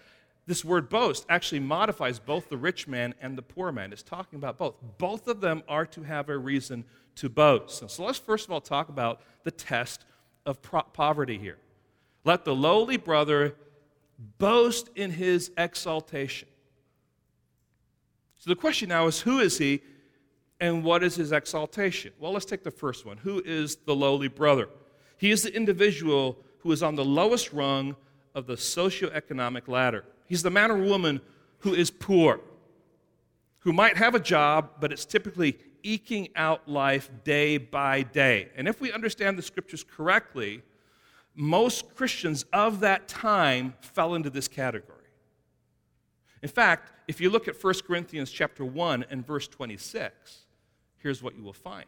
This 0.48 0.64
word 0.64 0.90
boast 0.90 1.26
actually 1.28 1.60
modifies 1.60 2.20
both 2.20 2.50
the 2.50 2.58
rich 2.58 2.88
man 2.88 3.16
and 3.20 3.38
the 3.38 3.42
poor 3.42 3.72
man. 3.72 3.92
It's 3.92 4.04
talking 4.04 4.38
about 4.38 4.58
both. 4.58 4.76
Both 4.98 5.28
of 5.28 5.42
them 5.42 5.64
are 5.68 5.86
to 5.88 6.04
have 6.04 6.30
a 6.30 6.38
reason 6.38 6.86
to 7.16 7.30
boast. 7.30 7.82
And 7.82 7.90
so 7.90 8.06
let's 8.06 8.20
first 8.20 8.46
of 8.46 8.52
all 8.52 8.62
talk 8.62 8.90
about 8.90 9.22
the 9.44 9.52
test 9.52 10.06
of 10.46 10.62
pro- 10.62 10.84
poverty 10.84 11.38
here. 11.40 11.58
Let 12.24 12.46
the 12.46 12.56
lowly 12.56 12.98
brother 12.98 13.56
boast 14.38 14.90
in 14.96 15.12
his 15.12 15.52
exaltation. 15.58 16.48
So 18.38 18.52
the 18.52 18.56
question 18.56 18.90
now 18.90 19.08
is 19.08 19.22
who 19.22 19.40
is 19.40 19.58
he 19.58 19.82
and 20.60 20.84
what 20.84 21.04
is 21.04 21.16
his 21.16 21.32
exaltation? 21.32 22.14
Well, 22.20 22.32
let's 22.32 22.46
take 22.46 22.64
the 22.64 22.72
first 22.72 23.06
one. 23.06 23.18
Who 23.18 23.42
is 23.44 23.78
the 23.78 23.96
lowly 23.96 24.28
brother? 24.28 24.70
He 25.18 25.32
is 25.32 25.42
the 25.42 25.56
individual 25.56 26.38
who 26.60 26.72
is 26.72 26.84
on 26.84 26.96
the 26.96 27.06
lowest 27.06 27.52
rung 27.54 27.96
of 28.36 28.46
the 28.46 28.56
socioeconomic 28.56 29.68
ladder. 29.68 30.06
He's 30.26 30.44
the 30.44 30.50
man 30.50 30.72
or 30.72 30.78
woman 30.78 31.22
who 31.60 31.74
is 31.74 31.92
poor, 31.92 32.42
who 33.60 33.74
might 33.74 33.98
have 33.98 34.16
a 34.16 34.20
job, 34.20 34.72
but 34.80 34.92
it's 34.92 35.06
typically 35.06 35.58
eking 35.84 36.30
out 36.36 36.68
life 36.68 37.10
day 37.24 37.58
by 37.58 38.04
day. 38.04 38.50
And 38.56 38.68
if 38.68 38.82
we 38.82 38.92
understand 38.92 39.38
the 39.38 39.44
scriptures 39.44 39.84
correctly, 39.84 40.64
most 41.36 41.96
Christians 41.96 42.46
of 42.54 42.80
that 42.80 43.08
time 43.08 43.76
fell 43.82 44.16
into 44.16 44.30
this 44.30 44.48
category. 44.48 45.00
In 46.42 46.50
fact, 46.50 46.92
if 47.08 47.20
you 47.20 47.30
look 47.30 47.48
at 47.48 47.62
1 47.62 47.74
Corinthians 47.86 48.32
chapter 48.32 48.64
1 48.64 49.06
and 49.10 49.26
verse 49.26 49.48
26, 49.48 50.46
here's 50.98 51.22
what 51.22 51.36
you 51.36 51.44
will 51.44 51.54
find. 51.54 51.86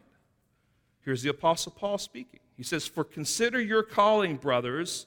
Here's 1.00 1.22
the 1.22 1.30
apostle 1.30 1.72
Paul 1.72 1.98
speaking. 1.98 2.40
He 2.56 2.62
says, 2.62 2.86
"For 2.86 3.04
consider 3.04 3.60
your 3.60 3.82
calling, 3.82 4.36
brothers, 4.36 5.06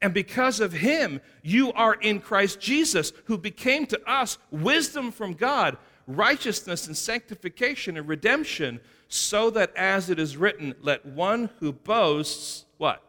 And 0.00 0.14
because 0.14 0.60
of 0.60 0.72
him, 0.72 1.20
you 1.42 1.72
are 1.72 1.94
in 1.94 2.20
Christ 2.20 2.60
Jesus, 2.60 3.12
who 3.24 3.36
became 3.36 3.86
to 3.86 4.00
us 4.10 4.38
wisdom 4.50 5.10
from 5.10 5.32
God, 5.34 5.76
righteousness 6.06 6.86
and 6.86 6.96
sanctification 6.96 7.96
and 7.96 8.08
redemption 8.08 8.80
so 9.08 9.50
that 9.50 9.74
as 9.74 10.10
it 10.10 10.18
is 10.18 10.36
written, 10.36 10.74
let 10.82 11.04
one 11.04 11.50
who 11.58 11.72
boasts, 11.72 12.64
what? 12.76 13.02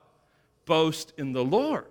Boast 0.66 1.14
in 1.18 1.34
the 1.34 1.44
Lord. 1.44 1.86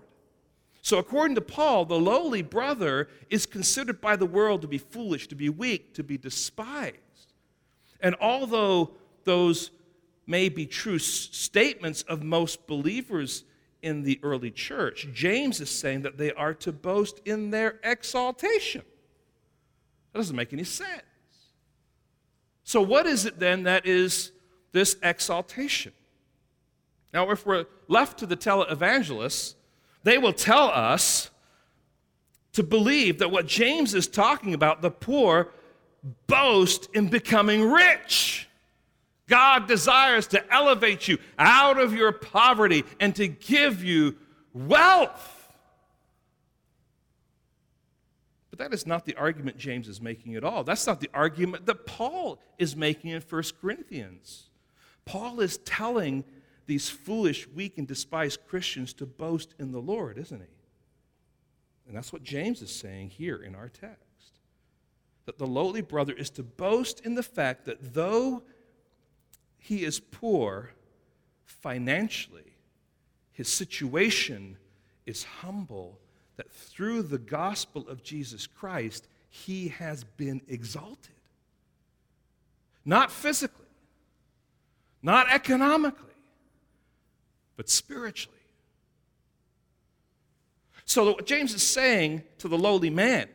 So, 0.82 0.98
according 0.98 1.34
to 1.34 1.42
Paul, 1.42 1.84
the 1.84 1.98
lowly 1.98 2.40
brother 2.40 3.08
is 3.28 3.44
considered 3.44 4.00
by 4.00 4.16
the 4.16 4.26
world 4.26 4.62
to 4.62 4.68
be 4.68 4.78
foolish, 4.78 5.28
to 5.28 5.34
be 5.34 5.50
weak, 5.50 5.94
to 5.94 6.02
be 6.02 6.16
despised. 6.16 6.96
And 8.00 8.14
although 8.20 8.92
those 9.24 9.70
may 10.26 10.48
be 10.48 10.66
true 10.66 10.98
statements 10.98 12.02
of 12.02 12.22
most 12.22 12.66
believers 12.66 13.44
in 13.82 14.02
the 14.02 14.18
early 14.22 14.50
church, 14.50 15.08
James 15.12 15.60
is 15.60 15.70
saying 15.70 16.02
that 16.02 16.18
they 16.18 16.32
are 16.32 16.54
to 16.54 16.72
boast 16.72 17.20
in 17.24 17.50
their 17.50 17.78
exaltation. 17.82 18.82
That 20.12 20.18
doesn't 20.18 20.36
make 20.36 20.52
any 20.52 20.64
sense. 20.64 21.02
So, 22.64 22.82
what 22.82 23.06
is 23.06 23.24
it 23.24 23.38
then 23.38 23.62
that 23.62 23.86
is 23.86 24.32
this 24.72 24.96
exaltation? 25.02 25.92
Now, 27.14 27.30
if 27.30 27.46
we're 27.46 27.66
left 27.88 28.18
to 28.18 28.26
the 28.26 28.36
televangelists, 28.36 29.54
they 30.02 30.18
will 30.18 30.32
tell 30.32 30.68
us 30.68 31.30
to 32.52 32.62
believe 32.62 33.18
that 33.18 33.30
what 33.30 33.46
James 33.46 33.94
is 33.94 34.06
talking 34.06 34.54
about, 34.54 34.82
the 34.82 34.90
poor, 34.90 35.50
boast 36.26 36.88
in 36.94 37.08
becoming 37.08 37.70
rich. 37.70 38.47
God 39.28 39.68
desires 39.68 40.26
to 40.28 40.52
elevate 40.52 41.06
you 41.06 41.18
out 41.38 41.78
of 41.78 41.94
your 41.94 42.12
poverty 42.12 42.84
and 42.98 43.14
to 43.16 43.28
give 43.28 43.84
you 43.84 44.16
wealth. 44.52 45.34
But 48.50 48.58
that 48.58 48.74
is 48.74 48.86
not 48.86 49.04
the 49.04 49.14
argument 49.14 49.58
James 49.58 49.86
is 49.86 50.00
making 50.00 50.34
at 50.34 50.42
all. 50.42 50.64
That's 50.64 50.86
not 50.86 51.00
the 51.00 51.10
argument 51.14 51.66
that 51.66 51.86
Paul 51.86 52.40
is 52.58 52.74
making 52.74 53.10
in 53.10 53.22
1 53.22 53.42
Corinthians. 53.60 54.48
Paul 55.04 55.40
is 55.40 55.58
telling 55.58 56.24
these 56.66 56.90
foolish, 56.90 57.48
weak, 57.48 57.78
and 57.78 57.86
despised 57.86 58.40
Christians 58.46 58.92
to 58.94 59.06
boast 59.06 59.54
in 59.58 59.72
the 59.72 59.80
Lord, 59.80 60.18
isn't 60.18 60.40
he? 60.40 60.46
And 61.86 61.96
that's 61.96 62.12
what 62.12 62.22
James 62.22 62.60
is 62.60 62.70
saying 62.70 63.10
here 63.10 63.36
in 63.36 63.54
our 63.54 63.68
text. 63.68 64.04
That 65.24 65.38
the 65.38 65.46
lowly 65.46 65.80
brother 65.80 66.12
is 66.12 66.30
to 66.30 66.42
boast 66.42 67.00
in 67.00 67.14
the 67.14 67.22
fact 67.22 67.64
that 67.64 67.94
though 67.94 68.42
he 69.58 69.84
is 69.84 70.00
poor 70.00 70.70
financially, 71.44 72.52
his 73.32 73.48
situation 73.48 74.56
is 75.06 75.24
humble 75.24 75.98
that 76.36 76.50
through 76.50 77.02
the 77.02 77.18
gospel 77.18 77.88
of 77.88 78.02
Jesus 78.02 78.46
Christ, 78.46 79.08
he 79.28 79.68
has 79.68 80.04
been 80.04 80.40
exalted. 80.48 81.14
Not 82.84 83.10
physically, 83.10 83.66
not 85.02 85.30
economically, 85.30 86.04
but 87.56 87.68
spiritually. 87.68 88.38
So, 90.84 91.12
what 91.12 91.26
James 91.26 91.52
is 91.52 91.62
saying 91.62 92.22
to 92.38 92.48
the 92.48 92.56
lowly 92.56 92.88
man, 92.88 93.28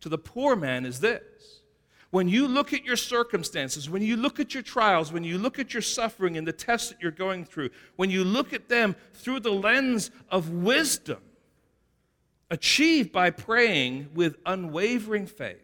to 0.00 0.08
the 0.08 0.16
poor 0.16 0.56
man, 0.56 0.86
is 0.86 1.00
this 1.00 1.55
when 2.10 2.28
you 2.28 2.46
look 2.46 2.72
at 2.72 2.84
your 2.84 2.96
circumstances, 2.96 3.90
when 3.90 4.02
you 4.02 4.16
look 4.16 4.38
at 4.38 4.54
your 4.54 4.62
trials, 4.62 5.12
when 5.12 5.24
you 5.24 5.38
look 5.38 5.58
at 5.58 5.72
your 5.74 5.82
suffering 5.82 6.36
and 6.36 6.46
the 6.46 6.52
tests 6.52 6.90
that 6.90 7.00
you're 7.00 7.10
going 7.10 7.44
through, 7.44 7.70
when 7.96 8.10
you 8.10 8.24
look 8.24 8.52
at 8.52 8.68
them 8.68 8.94
through 9.14 9.40
the 9.40 9.52
lens 9.52 10.10
of 10.30 10.50
wisdom, 10.50 11.20
achieved 12.50 13.12
by 13.12 13.30
praying 13.30 14.08
with 14.14 14.36
unwavering 14.46 15.26
faith. 15.26 15.62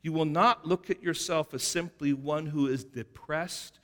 You 0.00 0.12
will 0.12 0.24
not 0.24 0.66
look 0.66 0.90
at 0.90 1.02
yourself 1.02 1.54
as 1.54 1.62
simply 1.62 2.12
one 2.12 2.46
who 2.46 2.66
is 2.66 2.82
depressed 2.82 3.78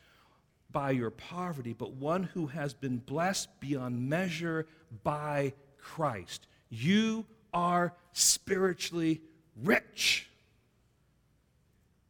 by 0.70 0.90
your 0.90 1.10
poverty, 1.10 1.72
but 1.72 1.92
one 1.92 2.24
who 2.24 2.46
has 2.46 2.74
been 2.74 2.98
blessed 2.98 3.48
beyond 3.60 4.08
measure 4.08 4.66
by 5.04 5.52
Christ. 5.78 6.46
You 6.70 7.24
are 7.52 7.94
spiritually 8.12 9.20
rich. 9.62 10.27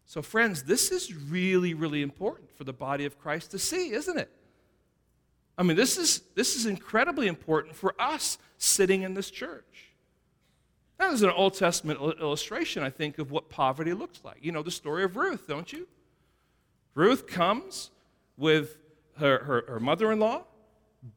So, 0.08 0.22
friends, 0.22 0.62
this 0.62 0.90
is 0.90 1.14
really, 1.14 1.74
really 1.74 2.00
important 2.00 2.50
for 2.56 2.64
the 2.64 2.72
body 2.72 3.04
of 3.04 3.18
Christ 3.18 3.50
to 3.50 3.58
see, 3.58 3.92
isn't 3.92 4.18
it? 4.18 4.30
I 5.58 5.62
mean, 5.62 5.76
this 5.76 5.98
is, 5.98 6.22
this 6.34 6.56
is 6.56 6.64
incredibly 6.64 7.26
important 7.26 7.76
for 7.76 7.94
us 7.98 8.38
sitting 8.56 9.02
in 9.02 9.12
this 9.12 9.30
church. 9.30 9.92
That 10.96 11.12
is 11.12 11.22
an 11.22 11.28
Old 11.28 11.54
Testament 11.54 12.00
illustration, 12.00 12.82
I 12.82 12.88
think, 12.88 13.18
of 13.18 13.30
what 13.30 13.50
poverty 13.50 13.92
looks 13.92 14.20
like. 14.24 14.38
You 14.40 14.50
know 14.50 14.62
the 14.62 14.70
story 14.70 15.04
of 15.04 15.16
Ruth, 15.16 15.46
don't 15.46 15.70
you? 15.70 15.86
Ruth 16.94 17.26
comes 17.26 17.90
with 18.38 18.78
her, 19.18 19.44
her, 19.44 19.64
her 19.68 19.78
mother 19.78 20.10
in 20.10 20.20
law 20.20 20.44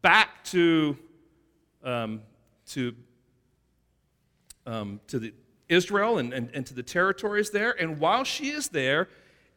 back 0.01 0.43
to, 0.45 0.97
um, 1.81 2.23
to, 2.71 2.93
um, 4.67 4.99
to 5.07 5.17
the, 5.17 5.33
Israel 5.71 6.17
and, 6.17 6.33
and, 6.33 6.49
and 6.53 6.65
to 6.67 6.73
the 6.73 6.83
territories 6.83 7.49
there. 7.49 7.71
And 7.71 7.99
while 7.99 8.23
she 8.23 8.49
is 8.49 8.69
there, 8.69 9.07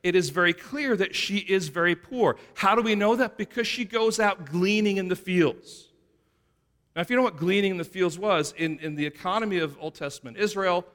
it 0.02 0.14
is 0.14 0.30
very 0.30 0.52
clear 0.52 0.96
that 0.96 1.14
she 1.14 1.38
is 1.38 1.68
very 1.68 1.96
poor. 1.96 2.36
How 2.54 2.74
do 2.74 2.82
we 2.82 2.94
know 2.94 3.16
that? 3.16 3.36
Because 3.36 3.66
she 3.66 3.84
goes 3.84 4.20
out 4.20 4.46
gleaning 4.46 4.98
in 4.98 5.08
the 5.08 5.16
fields. 5.16 5.88
Now, 6.94 7.02
if 7.02 7.10
you 7.10 7.16
know 7.16 7.22
what 7.22 7.36
gleaning 7.36 7.72
in 7.72 7.78
the 7.78 7.84
fields 7.84 8.18
was, 8.18 8.54
in, 8.56 8.78
in 8.78 8.94
the 8.94 9.04
economy 9.04 9.58
of 9.58 9.76
Old 9.80 9.94
Testament 9.94 10.36
Israel, 10.36 10.86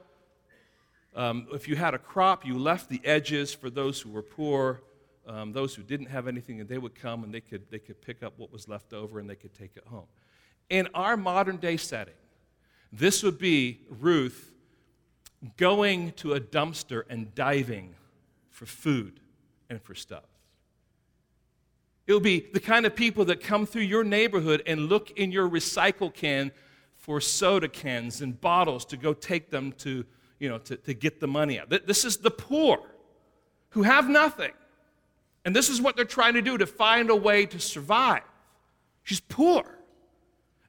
um, 1.15 1.47
if 1.51 1.67
you 1.67 1.75
had 1.75 1.93
a 1.93 1.97
crop, 1.97 2.45
you 2.45 2.57
left 2.57 2.87
the 2.87 3.01
edges 3.03 3.53
for 3.53 3.69
those 3.69 3.99
who 3.99 4.09
were 4.11 4.21
poor, 4.21 4.81
um, 5.27 5.51
those 5.51 5.75
who 5.75 5.83
didn't 5.83 6.05
have 6.05 6.27
anything, 6.27 6.61
and 6.61 6.69
they 6.69 6.77
would 6.77 6.95
come 6.95 7.23
and 7.23 7.33
they 7.33 7.41
could, 7.41 7.69
they 7.69 7.79
could 7.79 8.01
pick 8.01 8.23
up 8.23 8.33
what 8.37 8.53
was 8.53 8.67
left 8.67 8.93
over 8.93 9.19
and 9.19 9.29
they 9.29 9.35
could 9.35 9.53
take 9.53 9.71
it 9.75 9.83
home. 9.87 10.07
In 10.69 10.87
our 10.93 11.17
modern 11.17 11.57
day 11.57 11.77
setting, 11.77 12.13
this 12.93 13.23
would 13.23 13.37
be 13.37 13.81
Ruth 13.89 14.53
going 15.57 16.11
to 16.13 16.33
a 16.33 16.39
dumpster 16.39 17.03
and 17.09 17.33
diving 17.33 17.95
for 18.49 18.65
food 18.65 19.19
and 19.69 19.81
for 19.81 19.95
stuff. 19.95 20.23
It'll 22.07 22.19
be 22.19 22.47
the 22.51 22.59
kind 22.59 22.85
of 22.85 22.95
people 22.95 23.25
that 23.25 23.41
come 23.41 23.65
through 23.65 23.83
your 23.83 24.03
neighborhood 24.03 24.63
and 24.65 24.89
look 24.89 25.11
in 25.11 25.31
your 25.31 25.47
recycle 25.47 26.13
can 26.13 26.51
for 26.95 27.21
soda 27.21 27.67
cans 27.67 28.21
and 28.21 28.39
bottles 28.41 28.83
to 28.85 28.97
go 28.97 29.13
take 29.13 29.49
them 29.51 29.71
to, 29.73 30.03
you 30.39 30.49
know, 30.49 30.57
to, 30.57 30.75
to 30.75 30.93
get 30.93 31.19
the 31.19 31.27
money 31.27 31.59
out. 31.59 31.69
This 31.85 32.03
is 32.05 32.17
the 32.17 32.31
poor 32.31 32.79
who 33.69 33.83
have 33.83 34.09
nothing. 34.09 34.51
And 35.45 35.55
this 35.55 35.69
is 35.69 35.79
what 35.81 35.95
they're 35.95 36.05
trying 36.05 36.33
to 36.33 36.41
do 36.41 36.57
to 36.57 36.65
find 36.65 37.09
a 37.09 37.15
way 37.15 37.45
to 37.45 37.59
survive. 37.59 38.23
She's 39.03 39.21
poor. 39.21 39.63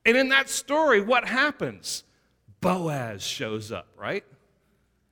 And 0.04 0.16
in 0.16 0.28
that 0.28 0.48
story, 0.48 1.00
what 1.00 1.26
happens? 1.26 2.04
Boaz 2.60 3.22
shows 3.22 3.72
up, 3.72 3.88
right? 3.96 4.24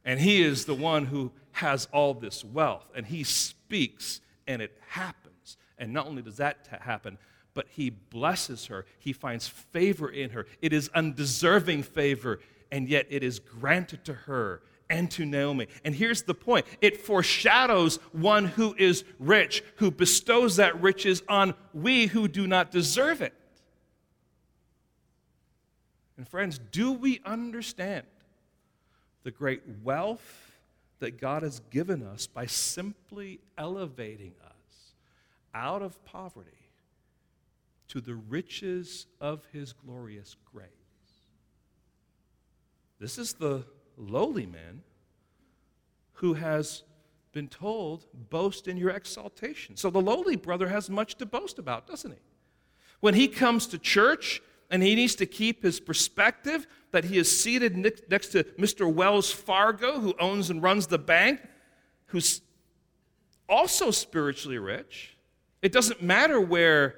And 0.08 0.18
he 0.18 0.40
is 0.40 0.64
the 0.64 0.74
one 0.74 1.04
who 1.04 1.32
has 1.52 1.86
all 1.92 2.14
this 2.14 2.42
wealth. 2.42 2.86
And 2.96 3.04
he 3.04 3.24
speaks, 3.24 4.22
and 4.46 4.62
it 4.62 4.74
happens. 4.88 5.58
And 5.76 5.92
not 5.92 6.06
only 6.06 6.22
does 6.22 6.38
that 6.38 6.66
happen, 6.80 7.18
but 7.52 7.66
he 7.68 7.90
blesses 7.90 8.64
her. 8.66 8.86
He 8.98 9.12
finds 9.12 9.46
favor 9.46 10.08
in 10.08 10.30
her. 10.30 10.46
It 10.62 10.72
is 10.72 10.88
undeserving 10.94 11.82
favor, 11.82 12.40
and 12.72 12.88
yet 12.88 13.06
it 13.10 13.22
is 13.22 13.38
granted 13.38 14.06
to 14.06 14.14
her 14.14 14.62
and 14.88 15.10
to 15.10 15.26
Naomi. 15.26 15.66
And 15.84 15.94
here's 15.94 16.22
the 16.22 16.32
point 16.32 16.64
it 16.80 17.02
foreshadows 17.02 17.96
one 18.12 18.46
who 18.46 18.74
is 18.78 19.04
rich, 19.18 19.62
who 19.76 19.90
bestows 19.90 20.56
that 20.56 20.80
riches 20.80 21.22
on 21.28 21.52
we 21.74 22.06
who 22.06 22.28
do 22.28 22.46
not 22.46 22.70
deserve 22.70 23.20
it. 23.20 23.34
And 26.16 26.26
friends, 26.26 26.58
do 26.58 26.92
we 26.92 27.20
understand 27.26 28.06
the 29.22 29.30
great 29.30 29.62
wealth 29.82 30.56
that 31.00 31.20
God 31.20 31.42
has 31.42 31.60
given 31.70 32.02
us 32.02 32.26
by 32.26 32.46
simply 32.46 33.40
elevating 33.56 34.34
us? 34.44 34.48
out 35.54 35.82
of 35.82 36.02
poverty 36.04 36.70
to 37.88 38.00
the 38.00 38.14
riches 38.14 39.06
of 39.20 39.44
his 39.52 39.72
glorious 39.72 40.36
grace. 40.52 40.68
This 43.00 43.18
is 43.18 43.34
the 43.34 43.64
lowly 43.96 44.46
man 44.46 44.82
who 46.14 46.34
has 46.34 46.82
been 47.32 47.48
told, 47.48 48.06
boast 48.30 48.68
in 48.68 48.76
your 48.76 48.90
exaltation. 48.90 49.76
So 49.76 49.90
the 49.90 50.00
lowly 50.00 50.36
brother 50.36 50.68
has 50.68 50.90
much 50.90 51.16
to 51.16 51.26
boast 51.26 51.58
about, 51.58 51.86
doesn't 51.86 52.10
he? 52.10 52.18
When 53.00 53.14
he 53.14 53.28
comes 53.28 53.66
to 53.68 53.78
church 53.78 54.42
and 54.70 54.82
he 54.82 54.94
needs 54.94 55.14
to 55.16 55.26
keep 55.26 55.62
his 55.62 55.80
perspective 55.80 56.66
that 56.90 57.04
he 57.04 57.18
is 57.18 57.40
seated 57.40 57.76
next 57.76 58.28
to 58.28 58.44
Mr. 58.58 58.92
Wells 58.92 59.30
Fargo, 59.30 60.00
who 60.00 60.14
owns 60.18 60.50
and 60.50 60.62
runs 60.62 60.86
the 60.86 60.98
bank, 60.98 61.40
who's 62.06 62.40
also 63.48 63.90
spiritually 63.90 64.58
rich, 64.58 65.16
it 65.62 65.72
doesn't 65.72 66.02
matter 66.02 66.40
where 66.40 66.96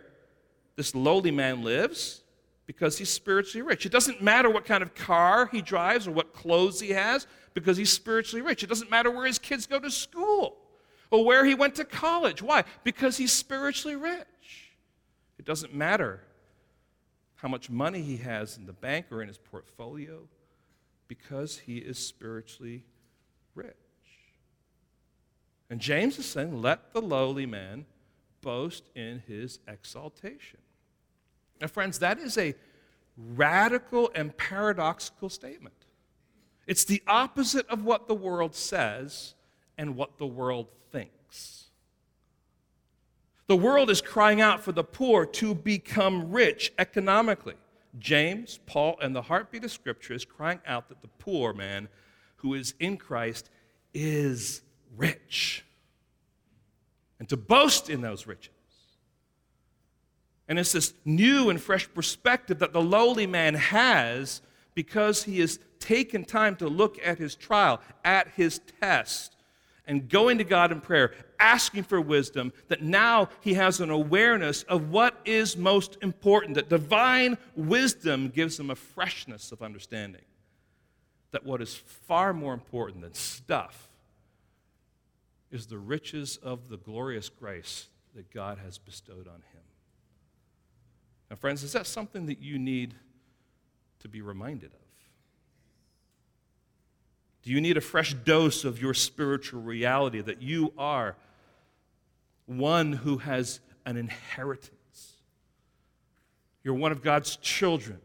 this 0.77 0.95
lowly 0.95 1.31
man 1.31 1.63
lives 1.63 2.23
because 2.67 2.99
he's 2.99 3.11
spiritually 3.11 3.63
rich. 3.63 3.87
It 3.87 3.93
doesn't 3.93 4.23
matter 4.23 4.51
what 4.51 4.65
kind 4.65 4.83
of 4.83 4.95
car 4.95 5.47
he 5.47 5.63
drives 5.63 6.07
or 6.07 6.13
what 6.13 6.33
clothes 6.33 6.81
he 6.81 6.91
has 6.91 7.27
because 7.55 7.77
he's 7.77 7.93
spiritually 7.93 8.43
rich. 8.43 8.63
It 8.63 8.69
doesn't 8.69 8.91
matter 8.91 9.11
where 9.11 9.27
his 9.27 9.39
kids 9.39 9.67
go 9.67 9.79
to 9.79 9.91
school 9.91 10.57
or 11.11 11.25
where 11.25 11.45
he 11.45 11.55
went 11.55 11.75
to 11.77 11.85
college. 11.85 12.43
Why? 12.43 12.65
Because 12.85 13.17
he's 13.17 13.33
spiritually 13.33 13.97
rich. 13.97 14.73
It 15.39 15.45
doesn't 15.45 15.75
matter 15.75 16.21
how 17.41 17.49
much 17.49 17.71
money 17.71 18.03
he 18.03 18.19
has 18.19 18.57
in 18.59 18.67
the 18.67 18.73
bank 18.73 19.07
or 19.11 19.23
in 19.23 19.29
his 19.29 19.39
portfolio 19.39 20.29
because 21.09 21.59
he 21.59 21.79
is 21.79 21.99
spiritually 21.99 22.85
rich. 23.55 23.75
And 25.71 25.81
James 25.81 26.19
is 26.19 26.27
saying, 26.27 26.61
let 26.61 26.93
the 26.93 27.01
lowly 27.01 27.47
man 27.47 27.87
boast 28.43 28.85
in 28.95 29.23
his 29.27 29.59
exaltation. 29.67 30.59
Now, 31.61 31.69
friends, 31.69 31.99
that 32.01 32.19
is 32.19 32.37
a 32.37 32.55
radical 33.17 34.11
and 34.15 34.37
paradoxical 34.37 35.29
statement. 35.29 35.75
It's 36.67 36.85
the 36.85 37.03
opposite 37.07 37.67
of 37.69 37.85
what 37.85 38.07
the 38.07 38.15
world 38.15 38.55
says 38.55 39.35
and 39.79 39.97
what 39.97 40.19
the 40.19 40.27
world 40.27 40.69
thinks. 40.93 41.60
The 43.51 43.57
world 43.57 43.91
is 43.91 44.01
crying 44.01 44.41
out 44.41 44.61
for 44.61 44.71
the 44.71 44.85
poor 44.85 45.27
to 45.27 45.57
become 45.57 46.31
rich 46.31 46.73
economically. 46.79 47.57
James, 47.99 48.61
Paul, 48.65 48.97
and 49.03 49.13
the 49.13 49.23
heartbeat 49.23 49.65
of 49.65 49.73
Scripture 49.73 50.15
is 50.15 50.25
crying 50.25 50.61
out 50.65 50.89
that 50.89 51.03
the 51.03 51.09
poor 51.19 51.53
man 51.53 51.89
who 52.37 52.55
is 52.55 52.75
in 52.79 52.97
Christ 52.97 53.51
is 53.93 54.63
rich 54.97 55.65
and 57.19 57.29
to 57.29 57.37
boast 57.37 57.91
in 57.91 58.03
those 58.03 58.25
riches. 58.25 58.55
And 60.47 60.57
it's 60.57 60.71
this 60.71 60.95
new 61.05 61.51
and 61.51 61.61
fresh 61.61 61.93
perspective 61.93 62.61
that 62.61 62.73
the 62.73 62.81
lowly 62.81 63.27
man 63.27 63.57
has 63.57 64.43
because 64.75 65.25
he 65.25 65.41
has 65.41 65.59
taken 65.81 66.25
time 66.25 66.55
to 66.55 66.69
look 66.69 67.01
at 67.05 67.19
his 67.19 67.35
trial, 67.35 67.81
at 68.05 68.29
his 68.37 68.61
test, 68.81 69.35
and 69.91 70.09
going 70.09 70.39
to 70.39 70.45
God 70.45 70.71
in 70.71 70.81
prayer, 70.81 71.13
asking 71.41 71.83
for 71.83 72.01
wisdom, 72.01 72.53
that 72.69 72.81
now 72.81 73.29
he 73.41 73.55
has 73.55 73.81
an 73.81 73.91
awareness 73.91 74.63
of 74.63 74.91
what 74.91 75.21
is 75.25 75.57
most 75.57 75.99
important, 76.01 76.55
that 76.55 76.69
divine 76.69 77.37
wisdom 77.57 78.29
gives 78.29 78.59
him 78.59 78.71
a 78.71 78.77
freshness 78.77 79.51
of 79.51 79.63
understanding. 79.63 80.23
That 81.33 81.45
what 81.45 81.61
is 81.61 81.75
far 81.75 82.33
more 82.33 82.55
important 82.55 83.03
than 83.03 83.15
stuff 83.15 83.89
is 85.51 85.67
the 85.67 85.79
riches 85.79 86.37
of 86.37 86.69
the 86.69 86.77
glorious 86.77 87.29
grace 87.29 87.89
that 88.15 88.33
God 88.33 88.59
has 88.59 88.79
bestowed 88.79 89.27
on 89.27 89.35
him. 89.35 89.65
Now, 91.31 91.37
friends, 91.37 91.65
is 91.65 91.73
that 91.73 91.89
something 91.89 92.27
that 92.27 92.39
you 92.39 92.61
need 92.61 92.95
to 93.99 94.09
be 94.09 94.23
reminded 94.23 94.73
of? 94.73 94.80
Do 97.43 97.51
you 97.51 97.61
need 97.61 97.77
a 97.77 97.81
fresh 97.81 98.15
dose 98.15 98.65
of 98.65 98.81
your 98.81 98.95
spiritual 98.95 99.63
reality 99.63 100.21
that 100.21 100.43
you 100.43 100.73
are 100.77 101.17
one 102.47 102.93
who 102.93 103.19
has 103.19 103.61
an 103.87 103.97
inheritance? 103.97 105.15
You're 106.63 106.75
one 106.75 106.93
of 106.93 107.03
God's 107.03 107.37
children. 107.37 108.01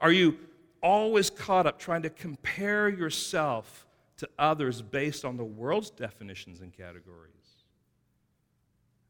Are 0.00 0.12
you 0.12 0.38
always 0.82 1.30
caught 1.30 1.66
up 1.66 1.78
trying 1.78 2.02
to 2.02 2.10
compare 2.10 2.88
yourself 2.88 3.86
to 4.18 4.28
others 4.38 4.82
based 4.82 5.24
on 5.24 5.36
the 5.36 5.44
world's 5.44 5.90
definitions 5.90 6.60
and 6.60 6.72
categories? 6.72 7.32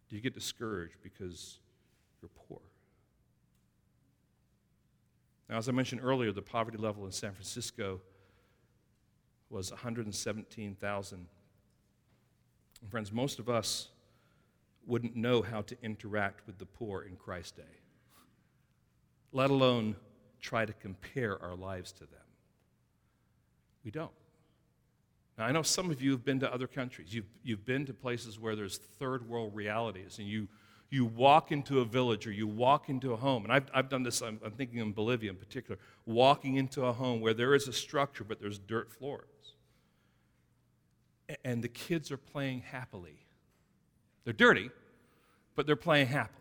Do 0.08 0.16
you 0.16 0.22
get 0.22 0.34
discouraged 0.34 0.96
because 1.02 1.58
you're 2.22 2.30
poor? 2.48 2.60
Now, 5.48 5.56
as 5.56 5.68
I 5.68 5.72
mentioned 5.72 6.02
earlier, 6.04 6.30
the 6.30 6.42
poverty 6.42 6.78
level 6.78 7.06
in 7.06 7.12
San 7.12 7.32
Francisco 7.32 8.00
was 9.50 9.70
117,000. 9.70 11.26
And 12.80 12.90
friends, 12.90 13.12
most 13.12 13.38
of 13.38 13.48
us 13.48 13.88
wouldn't 14.86 15.16
know 15.16 15.42
how 15.42 15.62
to 15.62 15.76
interact 15.82 16.46
with 16.46 16.58
the 16.58 16.66
poor 16.66 17.02
in 17.02 17.16
Christ's 17.16 17.52
day, 17.52 17.62
let 19.32 19.50
alone 19.50 19.96
try 20.40 20.64
to 20.64 20.72
compare 20.72 21.40
our 21.42 21.54
lives 21.54 21.92
to 21.92 22.00
them. 22.00 22.20
We 23.84 23.90
don't. 23.90 24.10
Now, 25.36 25.44
I 25.44 25.52
know 25.52 25.62
some 25.62 25.90
of 25.90 26.02
you 26.02 26.10
have 26.12 26.24
been 26.24 26.40
to 26.40 26.52
other 26.52 26.66
countries. 26.66 27.14
You've, 27.14 27.28
you've 27.44 27.64
been 27.64 27.86
to 27.86 27.94
places 27.94 28.40
where 28.40 28.56
there's 28.56 28.78
third 28.78 29.28
world 29.28 29.54
realities, 29.54 30.18
and 30.18 30.26
you, 30.26 30.48
you 30.90 31.04
walk 31.04 31.52
into 31.52 31.80
a 31.80 31.84
village 31.84 32.26
or 32.26 32.32
you 32.32 32.46
walk 32.46 32.88
into 32.88 33.12
a 33.12 33.16
home. 33.16 33.44
And 33.44 33.52
I've, 33.52 33.70
I've 33.74 33.88
done 33.88 34.02
this, 34.02 34.22
I'm, 34.22 34.40
I'm 34.44 34.52
thinking 34.52 34.78
in 34.78 34.92
Bolivia 34.92 35.30
in 35.30 35.36
particular, 35.36 35.78
walking 36.06 36.56
into 36.56 36.84
a 36.84 36.92
home 36.92 37.20
where 37.20 37.34
there 37.34 37.54
is 37.54 37.68
a 37.68 37.72
structure, 37.72 38.24
but 38.24 38.40
there's 38.40 38.58
dirt 38.58 38.90
floors. 38.90 39.24
And 41.44 41.62
the 41.62 41.68
kids 41.68 42.10
are 42.10 42.16
playing 42.16 42.62
happily. 42.62 43.18
They're 44.24 44.32
dirty, 44.32 44.70
but 45.54 45.66
they're 45.66 45.76
playing 45.76 46.06
happily. 46.06 46.34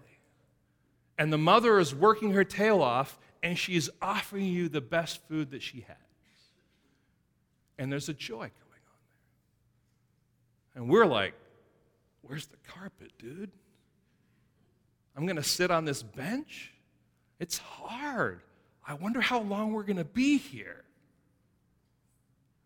And 1.17 1.33
the 1.33 1.37
mother 1.37 1.79
is 1.79 1.93
working 1.93 2.31
her 2.31 2.45
tail 2.45 2.81
off, 2.81 3.19
and 3.43 3.57
she 3.57 3.75
is 3.75 3.91
offering 4.01 4.45
you 4.45 4.69
the 4.69 4.81
best 4.81 5.19
food 5.27 5.51
that 5.51 5.61
she 5.61 5.81
has. 5.81 5.97
And 7.77 7.91
there's 7.91 8.07
a 8.07 8.13
joy 8.13 8.35
coming 8.37 8.83
on 8.87 8.99
there. 10.73 10.81
And 10.81 10.89
we're 10.89 11.05
like, 11.05 11.33
where's 12.21 12.47
the 12.47 12.57
carpet, 12.67 13.11
dude? 13.19 13.51
I'm 15.17 15.25
going 15.25 15.37
to 15.37 15.43
sit 15.43 15.71
on 15.71 15.83
this 15.83 16.03
bench? 16.03 16.71
It's 17.39 17.57
hard. 17.57 18.41
I 18.87 18.93
wonder 18.93 19.19
how 19.19 19.41
long 19.41 19.73
we're 19.73 19.83
going 19.83 19.97
to 19.97 20.05
be 20.05 20.37
here. 20.37 20.83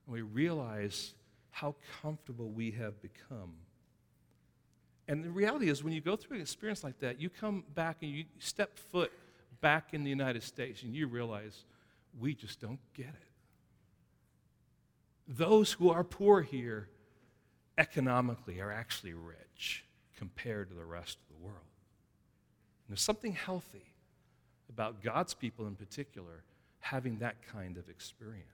And 0.06 0.14
we 0.14 0.22
realize 0.22 1.14
how 1.50 1.76
comfortable 2.02 2.50
we 2.50 2.72
have 2.72 3.02
become. 3.02 3.54
And 5.08 5.24
the 5.24 5.30
reality 5.30 5.70
is, 5.70 5.82
when 5.84 5.94
you 5.94 6.02
go 6.02 6.18
through 6.18 6.36
an 6.36 6.42
experience 6.42 6.84
like 6.84 7.00
that, 7.00 7.22
you 7.22 7.30
come 7.30 7.64
back 7.74 7.98
and 8.02 8.12
you 8.12 8.26
step 8.40 8.78
foot 8.78 9.12
back 9.62 9.94
in 9.94 10.04
the 10.04 10.10
United 10.10 10.44
States 10.44 10.84
and 10.84 10.94
you 10.94 11.08
realize 11.08 11.64
we 12.20 12.34
just 12.36 12.60
don't 12.60 12.80
get 12.94 13.08
it. 13.08 13.32
Those 15.28 15.72
who 15.72 15.90
are 15.90 16.04
poor 16.04 16.42
here 16.42 16.90
economically 17.78 18.60
are 18.60 18.72
actually 18.72 19.14
rich 19.14 19.86
compared 20.18 20.70
to 20.70 20.76
the 20.76 20.86
rest 20.86 21.18
of 21.18 21.38
the 21.38 21.46
world. 21.46 21.71
There's 22.92 23.02
something 23.02 23.32
healthy 23.32 23.86
about 24.70 25.02
God's 25.02 25.34
people 25.34 25.66
in 25.66 25.76
particular 25.76 26.44
having 26.82 27.20
that 27.20 27.38
kind 27.50 27.78
of 27.78 27.88
experience. 27.88 28.46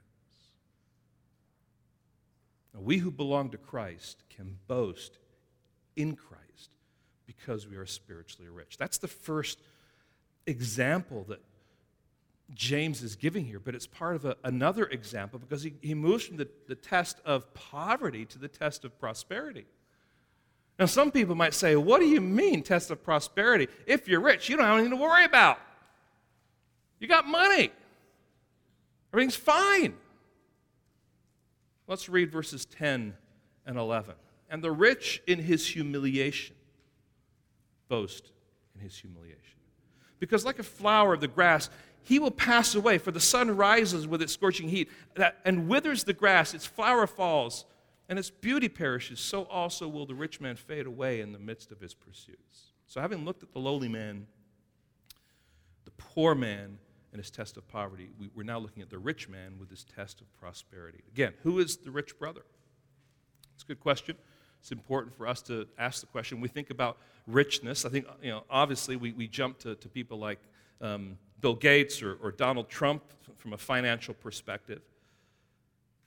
Now, 2.71 2.81
we 2.81 2.99
who 2.99 3.09
belong 3.09 3.49
to 3.49 3.57
Christ 3.57 4.21
can 4.29 4.59
boast 4.67 5.17
in 5.95 6.15
Christ 6.15 6.69
because 7.25 7.67
we 7.67 7.77
are 7.77 7.87
spiritually 7.87 8.47
rich. 8.47 8.77
That's 8.77 8.99
the 8.99 9.07
first 9.07 9.57
example 10.45 11.25
that 11.29 11.41
James 12.53 13.01
is 13.01 13.15
giving 13.15 13.43
here, 13.43 13.59
but 13.59 13.73
it's 13.73 13.87
part 13.87 14.15
of 14.15 14.23
a, 14.23 14.37
another 14.43 14.85
example 14.85 15.39
because 15.39 15.63
he, 15.63 15.73
he 15.81 15.95
moves 15.95 16.25
from 16.25 16.37
the, 16.37 16.47
the 16.67 16.75
test 16.75 17.19
of 17.25 17.51
poverty 17.55 18.23
to 18.25 18.37
the 18.37 18.47
test 18.47 18.85
of 18.85 18.99
prosperity. 18.99 19.65
Now, 20.79 20.85
some 20.85 21.11
people 21.11 21.35
might 21.35 21.53
say, 21.53 21.75
What 21.75 21.99
do 21.99 22.05
you 22.05 22.21
mean, 22.21 22.63
test 22.63 22.91
of 22.91 23.03
prosperity? 23.03 23.67
If 23.85 24.07
you're 24.07 24.21
rich, 24.21 24.49
you 24.49 24.57
don't 24.57 24.65
have 24.65 24.75
anything 24.75 24.97
to 24.97 25.03
worry 25.03 25.25
about. 25.25 25.59
You 26.99 27.07
got 27.07 27.27
money, 27.27 27.71
everything's 29.13 29.35
fine. 29.35 29.95
Let's 31.87 32.09
read 32.09 32.31
verses 32.31 32.65
10 32.65 33.13
and 33.65 33.77
11. 33.77 34.15
And 34.49 34.63
the 34.63 34.71
rich 34.71 35.21
in 35.25 35.39
his 35.39 35.65
humiliation 35.65 36.55
boast 37.87 38.31
in 38.75 38.81
his 38.81 38.97
humiliation. 38.97 39.41
Because, 40.19 40.45
like 40.45 40.59
a 40.59 40.63
flower 40.63 41.13
of 41.13 41.21
the 41.21 41.27
grass, 41.27 41.69
he 42.03 42.19
will 42.19 42.31
pass 42.31 42.75
away, 42.75 42.97
for 42.97 43.11
the 43.11 43.19
sun 43.19 43.55
rises 43.55 44.07
with 44.07 44.21
its 44.21 44.33
scorching 44.33 44.69
heat 44.69 44.89
and 45.45 45.67
withers 45.67 46.03
the 46.03 46.13
grass, 46.13 46.53
its 46.53 46.65
flower 46.65 47.07
falls, 47.07 47.65
and 48.09 48.17
its 48.17 48.29
beauty 48.29 48.69
perishes. 48.69 49.19
So 49.19 49.43
also 49.43 49.87
will 49.87 50.05
the 50.05 50.15
rich 50.15 50.39
man 50.39 50.55
fade 50.55 50.85
away 50.85 51.21
in 51.21 51.33
the 51.33 51.39
midst 51.39 51.71
of 51.71 51.79
his 51.79 51.93
pursuits. 51.93 52.73
So, 52.87 53.01
having 53.01 53.25
looked 53.25 53.43
at 53.43 53.51
the 53.51 53.59
lowly 53.59 53.89
man, 53.89 54.27
the 55.83 55.91
poor 55.91 56.33
man, 56.33 56.79
and 57.11 57.19
his 57.19 57.31
test 57.31 57.57
of 57.57 57.67
poverty, 57.67 58.09
we're 58.35 58.43
now 58.43 58.59
looking 58.59 58.83
at 58.83 58.89
the 58.89 58.97
rich 58.97 59.27
man 59.27 59.57
with 59.59 59.69
his 59.69 59.83
test 59.83 60.21
of 60.21 60.31
prosperity. 60.39 61.03
Again, 61.11 61.33
who 61.43 61.59
is 61.59 61.77
the 61.77 61.91
rich 61.91 62.17
brother? 62.19 62.43
It's 63.55 63.63
a 63.63 63.67
good 63.67 63.79
question. 63.79 64.15
It's 64.59 64.71
important 64.71 65.15
for 65.15 65.27
us 65.27 65.41
to 65.43 65.67
ask 65.77 66.01
the 66.01 66.07
question. 66.07 66.41
We 66.41 66.47
think 66.47 66.69
about 66.69 66.97
richness. 67.25 67.85
I 67.85 67.89
think, 67.89 68.05
you 68.21 68.29
know, 68.29 68.43
obviously 68.49 68.95
we, 68.95 69.13
we 69.13 69.27
jump 69.27 69.59
to, 69.59 69.75
to 69.75 69.89
people 69.89 70.19
like 70.19 70.39
um, 70.81 71.17
Bill 71.41 71.55
Gates 71.55 72.01
or, 72.01 72.15
or 72.21 72.31
Donald 72.31 72.69
Trump 72.69 73.03
from 73.37 73.53
a 73.53 73.57
financial 73.57 74.13
perspective. 74.13 74.81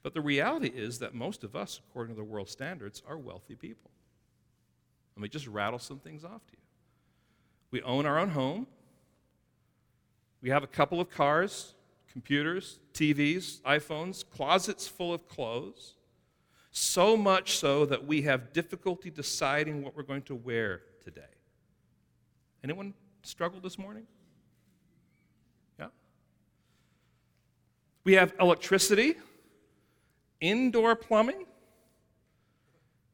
But 0.03 0.15
the 0.15 0.21
reality 0.21 0.69
is 0.75 0.99
that 1.01 1.15
most 1.15 1.45
of 1.45 1.55
us, 1.55 1.81
according 1.89 2.15
to 2.15 2.19
the 2.19 2.25
world 2.25 2.49
standards, 2.49 3.03
are 3.07 3.19
wealthy 3.19 3.55
people. 3.55 3.91
Let 5.17 5.23
me 5.23 5.29
just 5.29 5.47
rattle 5.47 5.79
some 5.79 5.99
things 5.99 6.25
off 6.25 6.47
to 6.47 6.53
you. 6.53 6.63
We 7.71 7.83
own 7.83 8.07
our 8.07 8.19
own 8.19 8.31
home. 8.31 8.67
We 10.41 10.49
have 10.49 10.65
a 10.65 10.67
couple 10.67 11.01
of 11.01 11.11
cars, 11.11 11.75
computers, 12.11 12.81
TVs, 12.95 13.61
iPhones, 13.61 14.25
closets 14.29 14.89
full 14.89 15.13
of 15.13 15.29
clothes. 15.29 15.97
So 16.73 17.17
much 17.17 17.59
so 17.59 17.85
that 17.87 18.07
we 18.07 18.23
have 18.23 18.53
difficulty 18.53 19.11
deciding 19.11 19.83
what 19.83 19.97
we're 19.97 20.03
going 20.03 20.23
to 20.23 20.35
wear 20.35 20.83
today. 21.05 21.23
Anyone 22.65 22.95
struggle 23.23 23.61
this 23.61 23.79
morning? 23.79 24.07
Yeah? 25.79 25.89
We 28.05 28.15
have 28.15 28.33
electricity, 28.41 29.17
indoor 30.41 30.97
plumbing, 30.97 31.47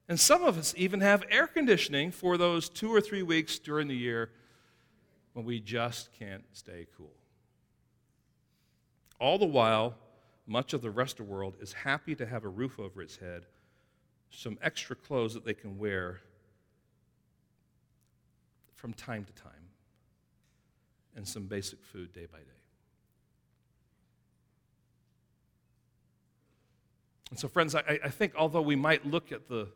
and 0.09 0.19
some 0.19 0.45
of 0.45 0.57
us 0.57 0.75
even 0.77 1.01
have 1.01 1.25
air 1.31 1.47
conditioning 1.47 2.13
for 2.13 2.37
those 2.37 2.69
two 2.69 2.95
or 2.95 3.01
three 3.01 3.23
weeks 3.23 3.59
during 3.59 3.89
the 3.89 3.97
year 3.97 4.31
when 5.33 5.45
we 5.45 5.61
just 5.61 6.11
can't 6.19 6.45
stay 6.53 6.87
cool. 6.97 7.13
All 9.19 9.39
the 9.39 9.47
while, 9.47 9.97
much 10.47 10.73
of 10.73 10.83
the 10.83 10.91
rest 10.91 11.19
of 11.19 11.27
the 11.27 11.33
world 11.33 11.57
is 11.61 11.73
happy 11.73 12.15
to 12.15 12.27
have 12.27 12.45
a 12.45 12.49
roof 12.49 12.79
over 12.79 13.03
its 13.03 13.17
head, 13.17 13.47
some 14.31 14.59
extra 14.63 14.95
clothes 14.95 15.35
that 15.35 15.45
they 15.45 15.55
can 15.55 15.79
wear 15.79 16.21
from 18.75 18.93
time 18.93 19.25
to 19.25 19.33
time, 19.33 19.53
and 21.17 21.27
some 21.27 21.47
basic 21.47 21.83
food 21.83 22.13
day 22.13 22.27
by 22.31 22.39
day. 22.39 22.56
And 27.31 27.39
so, 27.39 27.49
friends, 27.49 27.75
I, 27.75 27.99
I 28.05 28.09
think 28.09 28.35
although 28.37 28.63
we 28.63 28.77
might 28.77 29.05
look 29.05 29.33
at 29.33 29.49
the, 29.49 29.69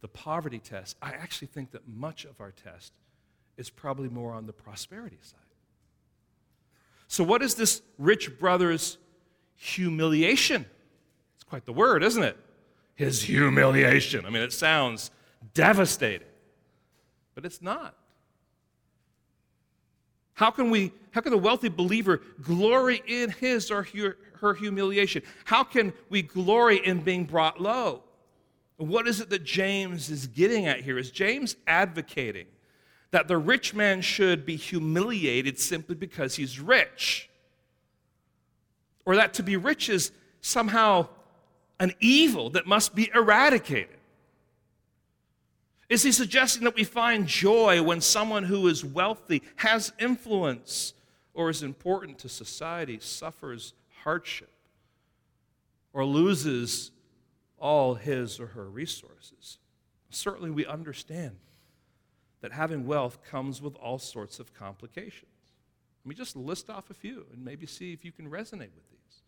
the 0.00 0.08
poverty 0.08 0.58
test, 0.58 0.96
I 1.00 1.10
actually 1.10 1.48
think 1.48 1.70
that 1.72 1.86
much 1.88 2.24
of 2.24 2.40
our 2.40 2.50
test 2.50 2.92
is 3.56 3.70
probably 3.70 4.08
more 4.08 4.32
on 4.32 4.46
the 4.46 4.52
prosperity 4.52 5.18
side. 5.22 5.38
So, 7.06 7.24
what 7.24 7.42
is 7.42 7.54
this 7.54 7.82
rich 7.98 8.38
brother's 8.38 8.98
humiliation? 9.56 10.66
It's 11.34 11.44
quite 11.44 11.66
the 11.66 11.72
word, 11.72 12.02
isn't 12.02 12.22
it? 12.22 12.36
His 12.94 13.22
humiliation. 13.22 14.26
I 14.26 14.30
mean, 14.30 14.42
it 14.42 14.52
sounds 14.52 15.10
devastating, 15.54 16.28
but 17.34 17.44
it's 17.44 17.62
not. 17.62 17.96
How 20.40 20.50
can 20.50 20.70
we, 20.70 20.90
how 21.10 21.20
can 21.20 21.32
the 21.32 21.38
wealthy 21.38 21.68
believer 21.68 22.22
glory 22.40 23.02
in 23.06 23.28
his 23.28 23.70
or 23.70 23.86
her 24.40 24.54
humiliation? 24.54 25.22
How 25.44 25.62
can 25.62 25.92
we 26.08 26.22
glory 26.22 26.78
in 26.78 27.02
being 27.02 27.26
brought 27.26 27.60
low? 27.60 28.04
What 28.78 29.06
is 29.06 29.20
it 29.20 29.28
that 29.28 29.44
James 29.44 30.08
is 30.08 30.26
getting 30.28 30.64
at 30.64 30.80
here? 30.80 30.96
Is 30.96 31.10
James 31.10 31.56
advocating 31.66 32.46
that 33.10 33.28
the 33.28 33.36
rich 33.36 33.74
man 33.74 34.00
should 34.00 34.46
be 34.46 34.56
humiliated 34.56 35.58
simply 35.58 35.94
because 35.94 36.36
he's 36.36 36.58
rich? 36.58 37.28
Or 39.04 39.16
that 39.16 39.34
to 39.34 39.42
be 39.42 39.58
rich 39.58 39.90
is 39.90 40.10
somehow 40.40 41.08
an 41.78 41.92
evil 42.00 42.48
that 42.48 42.66
must 42.66 42.94
be 42.94 43.10
eradicated? 43.14 43.99
Is 45.90 46.04
he 46.04 46.12
suggesting 46.12 46.62
that 46.64 46.76
we 46.76 46.84
find 46.84 47.26
joy 47.26 47.82
when 47.82 48.00
someone 48.00 48.44
who 48.44 48.68
is 48.68 48.84
wealthy, 48.84 49.42
has 49.56 49.92
influence, 49.98 50.94
or 51.34 51.50
is 51.50 51.64
important 51.64 52.18
to 52.20 52.28
society 52.28 53.00
suffers 53.00 53.74
hardship 54.04 54.52
or 55.92 56.04
loses 56.04 56.92
all 57.58 57.94
his 57.94 58.38
or 58.38 58.46
her 58.46 58.70
resources? 58.70 59.58
Certainly, 60.10 60.52
we 60.52 60.64
understand 60.64 61.36
that 62.40 62.52
having 62.52 62.86
wealth 62.86 63.18
comes 63.24 63.60
with 63.60 63.74
all 63.76 63.98
sorts 63.98 64.38
of 64.38 64.54
complications. 64.54 65.26
Let 66.04 66.08
me 66.08 66.14
just 66.14 66.36
list 66.36 66.70
off 66.70 66.88
a 66.90 66.94
few 66.94 67.26
and 67.32 67.44
maybe 67.44 67.66
see 67.66 67.92
if 67.92 68.04
you 68.04 68.12
can 68.12 68.30
resonate 68.30 68.74
with 68.74 68.88
these. 68.90 69.22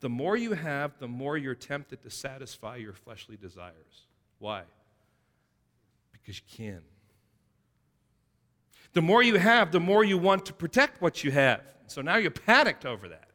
The 0.00 0.08
more 0.08 0.36
you 0.36 0.52
have, 0.52 0.98
the 0.98 1.08
more 1.08 1.38
you're 1.38 1.54
tempted 1.54 2.02
to 2.02 2.10
satisfy 2.10 2.76
your 2.76 2.92
fleshly 2.92 3.36
desires. 3.36 4.06
Why? 4.38 4.64
Because 6.28 6.42
you 6.46 6.66
can. 6.66 6.82
The 8.92 9.00
more 9.00 9.22
you 9.22 9.36
have, 9.36 9.72
the 9.72 9.80
more 9.80 10.04
you 10.04 10.18
want 10.18 10.44
to 10.44 10.52
protect 10.52 11.00
what 11.00 11.24
you 11.24 11.30
have. 11.30 11.62
So 11.86 12.02
now 12.02 12.16
you're 12.16 12.30
panicked 12.30 12.84
over 12.84 13.08
that. 13.08 13.30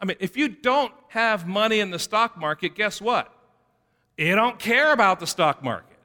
I 0.00 0.06
mean, 0.06 0.16
if 0.18 0.34
you 0.34 0.48
don't 0.48 0.94
have 1.08 1.46
money 1.46 1.80
in 1.80 1.90
the 1.90 1.98
stock 1.98 2.38
market, 2.38 2.74
guess 2.74 3.02
what? 3.02 3.30
You 4.16 4.34
don't 4.34 4.58
care 4.58 4.94
about 4.94 5.20
the 5.20 5.26
stock 5.26 5.62
market. 5.62 5.98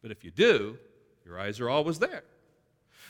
But 0.00 0.12
if 0.12 0.24
you 0.24 0.30
do, 0.30 0.78
your 1.26 1.38
eyes 1.38 1.60
are 1.60 1.68
always 1.68 1.98
there. 1.98 2.24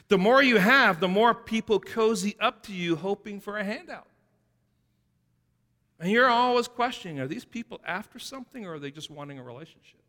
The 0.09 0.19
more 0.19 0.43
you 0.43 0.57
have, 0.57 0.99
the 0.99 1.07
more 1.07 1.35
people 1.35 1.79
cozy 1.79 2.35
up 2.41 2.65
to 2.65 2.73
you 2.73 2.97
hoping 2.97 3.39
for 3.39 3.59
a 3.59 3.63
handout. 3.63 4.09
And 6.01 6.11
you're 6.11 6.29
always 6.29 6.67
questioning 6.67 7.21
are 7.21 7.29
these 7.29 7.45
people 7.45 7.81
after 7.87 8.19
something 8.19 8.67
or 8.67 8.75
are 8.75 8.79
they 8.81 8.91
just 8.91 9.09
wanting 9.09 9.39
a 9.39 9.43
relationship? 9.45 10.01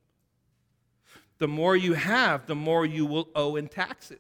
The 1.40 1.48
more 1.48 1.76
you 1.76 1.94
have, 1.94 2.46
the 2.46 2.56
more 2.56 2.86
you 2.86 3.06
will 3.06 3.30
owe 3.34 3.56
in 3.56 3.68
taxes. 3.68 4.20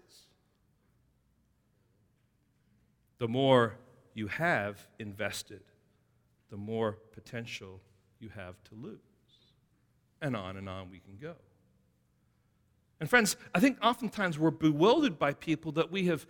The 3.20 3.28
more 3.28 3.76
you 4.14 4.28
have 4.28 4.88
invested, 4.98 5.62
the 6.50 6.58
more 6.58 6.94
potential 7.14 7.82
you 8.20 8.30
have 8.30 8.56
to 8.66 8.76
lose. 8.76 8.98
And 10.22 10.36
on 10.36 10.58
and 10.58 10.68
on 10.68 10.90
we 10.90 11.00
can 11.00 11.18
go. 11.22 11.36
And 13.00 13.10
friends, 13.10 13.38
I 13.54 13.60
think 13.60 13.78
oftentimes 13.82 14.38
we're 14.38 14.52
bewildered 14.52 15.18
by 15.18 15.34
people 15.34 15.72
that 15.74 15.92
we 15.92 16.08
have 16.08 16.26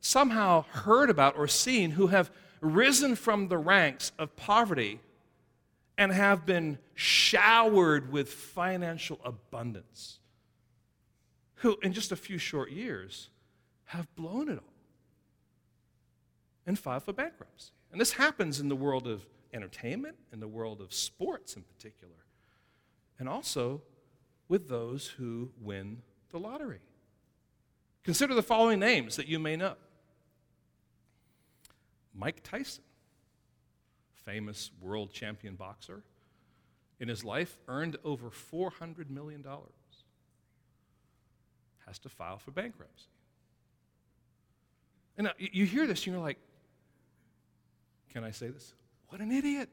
somehow 0.00 0.64
heard 0.70 1.10
about 1.10 1.36
or 1.36 1.48
seen 1.48 1.92
who 1.92 2.08
have 2.08 2.30
risen 2.60 3.14
from 3.14 3.48
the 3.48 3.58
ranks 3.58 4.12
of 4.18 4.36
poverty 4.36 5.00
and 5.96 6.12
have 6.12 6.44
been 6.46 6.78
showered 6.94 8.10
with 8.10 8.32
financial 8.32 9.20
abundance, 9.24 10.18
who 11.64 11.78
in 11.82 11.94
just 11.94 12.12
a 12.12 12.16
few 12.16 12.36
short 12.36 12.70
years 12.70 13.30
have 13.86 14.14
blown 14.16 14.50
it 14.50 14.58
all 14.58 14.74
and 16.66 16.78
filed 16.78 17.02
for 17.02 17.14
bankruptcy. 17.14 17.70
And 17.90 17.98
this 17.98 18.12
happens 18.12 18.60
in 18.60 18.68
the 18.68 18.76
world 18.76 19.06
of 19.06 19.26
entertainment, 19.50 20.16
in 20.30 20.40
the 20.40 20.46
world 20.46 20.82
of 20.82 20.92
sports 20.92 21.56
in 21.56 21.62
particular, 21.62 22.26
and 23.18 23.30
also 23.30 23.80
with 24.46 24.68
those 24.68 25.06
who 25.06 25.52
win 25.58 26.02
the 26.28 26.38
lottery. 26.38 26.80
Consider 28.02 28.34
the 28.34 28.42
following 28.42 28.78
names 28.78 29.16
that 29.16 29.26
you 29.26 29.38
may 29.38 29.56
know 29.56 29.76
Mike 32.14 32.42
Tyson, 32.42 32.84
famous 34.26 34.70
world 34.82 35.14
champion 35.14 35.54
boxer, 35.54 36.02
in 37.00 37.08
his 37.08 37.24
life 37.24 37.56
earned 37.68 37.96
over 38.04 38.28
$400 38.28 39.08
million, 39.08 39.42
has 41.86 41.98
to 42.00 42.08
file 42.08 42.38
for 42.38 42.50
bankruptcy. 42.50 43.06
And 45.16 45.26
uh, 45.26 45.30
now, 45.30 45.46
you 45.52 45.64
hear 45.66 45.86
this, 45.86 46.06
and 46.06 46.14
you're 46.14 46.22
like, 46.22 46.38
can 48.12 48.24
I 48.24 48.30
say 48.30 48.48
this? 48.48 48.74
What 49.08 49.20
an 49.20 49.30
idiot. 49.30 49.68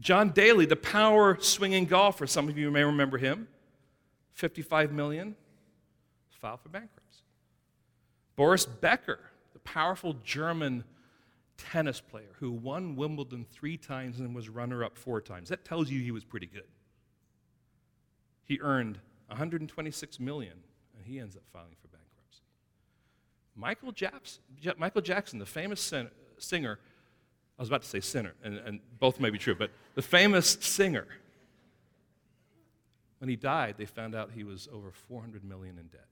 John 0.00 0.30
Daly, 0.30 0.66
the 0.66 0.76
power 0.76 1.38
swinging 1.40 1.86
golfer, 1.86 2.26
some 2.26 2.48
of 2.48 2.58
you 2.58 2.70
may 2.70 2.84
remember 2.84 3.18
him, 3.18 3.48
55 4.34 4.92
million, 4.92 5.34
filed 6.30 6.60
for 6.60 6.68
bankruptcy. 6.68 7.22
Boris 8.36 8.66
Becker, 8.66 9.18
the 9.54 9.58
powerful 9.60 10.14
German 10.22 10.84
tennis 11.56 12.00
player 12.00 12.34
who 12.38 12.52
won 12.52 12.94
Wimbledon 12.94 13.46
three 13.50 13.78
times 13.78 14.20
and 14.20 14.34
was 14.34 14.48
runner 14.48 14.84
up 14.84 14.98
four 14.98 15.20
times. 15.20 15.48
That 15.48 15.64
tells 15.64 15.90
you 15.90 16.00
he 16.00 16.10
was 16.10 16.24
pretty 16.24 16.46
good. 16.46 16.66
He 18.46 18.58
earned 18.60 18.98
126 19.26 20.20
million 20.20 20.54
and 20.96 21.04
he 21.04 21.20
ends 21.20 21.36
up 21.36 21.42
filing 21.52 21.74
for 21.80 21.88
bankruptcy. 21.88 22.42
Michael 23.54 23.92
Jackson, 23.92 24.42
Michael 24.78 25.02
Jackson 25.02 25.38
the 25.38 25.46
famous 25.46 25.92
singer, 26.38 26.78
I 27.58 27.62
was 27.62 27.68
about 27.68 27.82
to 27.82 27.88
say 27.88 28.00
sinner, 28.00 28.34
and, 28.42 28.58
and 28.58 28.80
both 28.98 29.20
may 29.20 29.30
be 29.30 29.38
true, 29.38 29.54
but 29.54 29.70
the 29.94 30.02
famous 30.02 30.58
singer, 30.60 31.06
when 33.18 33.28
he 33.28 33.36
died, 33.36 33.74
they 33.78 33.86
found 33.86 34.14
out 34.14 34.30
he 34.34 34.44
was 34.44 34.68
over 34.72 34.90
400 34.90 35.42
million 35.42 35.78
in 35.78 35.86
debt. 35.86 36.06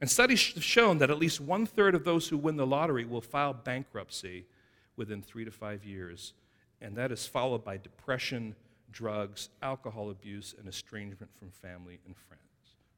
And 0.00 0.10
studies 0.10 0.54
have 0.54 0.64
shown 0.64 0.98
that 0.98 1.10
at 1.10 1.18
least 1.18 1.40
one 1.40 1.66
third 1.66 1.94
of 1.94 2.04
those 2.04 2.28
who 2.28 2.38
win 2.38 2.56
the 2.56 2.66
lottery 2.66 3.04
will 3.04 3.20
file 3.20 3.52
bankruptcy 3.52 4.46
within 4.96 5.20
three 5.20 5.44
to 5.44 5.50
five 5.50 5.84
years, 5.84 6.32
and 6.80 6.96
that 6.96 7.12
is 7.12 7.26
followed 7.26 7.64
by 7.64 7.76
depression, 7.76 8.54
drugs, 8.90 9.50
alcohol 9.62 10.10
abuse, 10.10 10.54
and 10.58 10.68
estrangement 10.68 11.30
from 11.38 11.50
family 11.50 11.98
and 12.06 12.16
friends. 12.16 12.40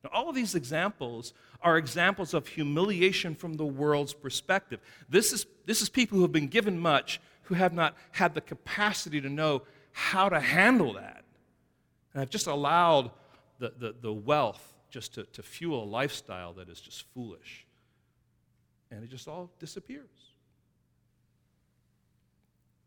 Now, 0.05 0.11
all 0.13 0.29
of 0.29 0.35
these 0.35 0.55
examples 0.55 1.33
are 1.61 1.77
examples 1.77 2.35
of 2.35 2.49
humiliation 2.49 3.35
from 3.35 3.55
the 3.55 3.65
world's 3.65 4.15
perspective. 4.15 4.81
This 5.09 5.33
is, 5.33 5.47
this 5.65 5.81
is 5.81 5.89
people 5.89 6.17
who 6.17 6.23
have 6.23 6.33
been 6.33 6.49
given 6.49 6.79
much 6.79 7.21
who 7.43 7.55
have 7.55 7.73
not 7.73 7.97
had 8.13 8.35
the 8.35 8.41
capacity 8.41 9.21
to 9.21 9.29
know 9.29 9.63
how 9.93 10.29
to 10.29 10.41
handle 10.41 10.95
that. 10.95 11.25
And 12.15 12.21
have 12.21 12.31
just 12.31 12.47
allowed 12.47 13.11
the, 13.59 13.73
the, 13.79 13.95
the 14.01 14.13
wealth 14.13 14.75
just 14.91 15.15
to, 15.15 15.25
to 15.25 15.43
fuel 15.43 15.85
a 15.85 15.87
lifestyle 15.87 16.53
that 16.55 16.69
is 16.69 16.81
just 16.81 17.05
foolish. 17.15 17.67
And 18.91 19.03
it 19.03 19.11
just 19.11 19.29
all 19.29 19.51
disappears. 19.59 20.32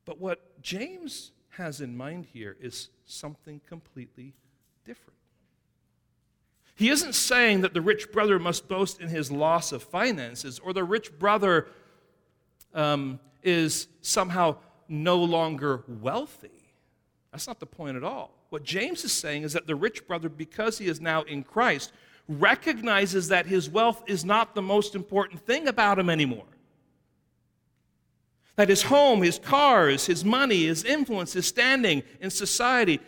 But 0.05 0.19
what 0.19 0.61
James 0.61 1.31
has 1.49 1.81
in 1.81 1.95
mind 1.97 2.27
here 2.31 2.55
is 2.59 2.89
something 3.05 3.61
completely 3.67 4.33
different. 4.85 5.17
He 6.75 6.89
isn't 6.89 7.15
saying 7.15 7.61
that 7.61 7.73
the 7.73 7.81
rich 7.81 8.11
brother 8.11 8.37
must 8.37 8.67
boast 8.67 8.99
in 8.99 9.07
his 9.07 9.31
loss 9.31 9.71
of 9.71 9.81
finances 9.81 10.59
or 10.59 10.73
the 10.73 10.83
rich 10.83 11.17
brother 11.17 11.67
um, 12.73 13.19
is 13.43 13.87
somehow 14.01 14.57
no 14.89 15.17
longer 15.17 15.83
wealthy. 15.87 16.49
That's 17.31 17.47
not 17.47 17.59
the 17.59 17.65
point 17.65 17.97
at 17.97 18.03
all. 18.03 18.31
What 18.49 18.63
James 18.63 19.03
is 19.03 19.13
saying 19.13 19.43
is 19.43 19.53
that 19.53 19.67
the 19.67 19.75
rich 19.75 20.05
brother, 20.05 20.29
because 20.29 20.77
he 20.77 20.87
is 20.87 21.01
now 21.01 21.23
in 21.23 21.43
Christ, 21.43 21.93
recognizes 22.27 23.29
that 23.29 23.45
his 23.45 23.69
wealth 23.69 24.03
is 24.07 24.25
not 24.25 24.55
the 24.55 24.61
most 24.61 24.95
important 24.95 25.41
thing 25.41 25.67
about 25.67 25.97
him 25.97 26.09
anymore. 26.09 26.45
That 28.55 28.69
his 28.69 28.83
home, 28.83 29.21
his 29.21 29.39
cars, 29.39 30.05
his 30.05 30.23
money, 30.23 30.65
his 30.65 30.83
influence, 30.83 31.33
his 31.33 31.47
standing 31.47 32.03
in 32.21 32.29
society 32.29 32.99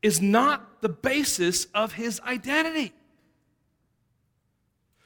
is 0.00 0.20
not 0.20 0.80
the 0.80 0.88
basis 0.88 1.66
of 1.74 1.92
his 1.92 2.20
identity. 2.20 2.92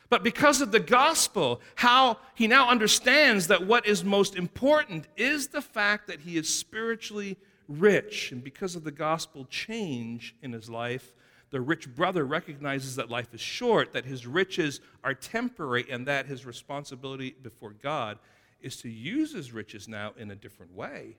But 0.08 0.22
because 0.22 0.60
of 0.60 0.70
the 0.70 0.80
gospel, 0.80 1.60
how 1.74 2.18
he 2.34 2.46
now 2.46 2.68
understands 2.68 3.48
that 3.48 3.66
what 3.66 3.86
is 3.86 4.04
most 4.04 4.36
important 4.36 5.08
is 5.16 5.48
the 5.48 5.60
fact 5.60 6.06
that 6.06 6.20
he 6.20 6.36
is 6.36 6.48
spiritually 6.48 7.36
rich. 7.68 8.30
And 8.30 8.42
because 8.42 8.76
of 8.76 8.84
the 8.84 8.92
gospel 8.92 9.46
change 9.46 10.36
in 10.42 10.52
his 10.52 10.70
life, 10.70 11.12
the 11.50 11.60
rich 11.60 11.92
brother 11.94 12.24
recognizes 12.24 12.96
that 12.96 13.10
life 13.10 13.34
is 13.34 13.40
short, 13.40 13.92
that 13.92 14.04
his 14.04 14.26
riches 14.26 14.80
are 15.02 15.14
temporary, 15.14 15.86
and 15.90 16.06
that 16.06 16.26
his 16.26 16.46
responsibility 16.46 17.34
before 17.42 17.72
God 17.72 18.18
is 18.66 18.76
to 18.78 18.88
use 18.88 19.32
his 19.32 19.52
riches 19.52 19.86
now 19.86 20.12
in 20.18 20.28
a 20.32 20.34
different 20.34 20.74
way, 20.74 21.16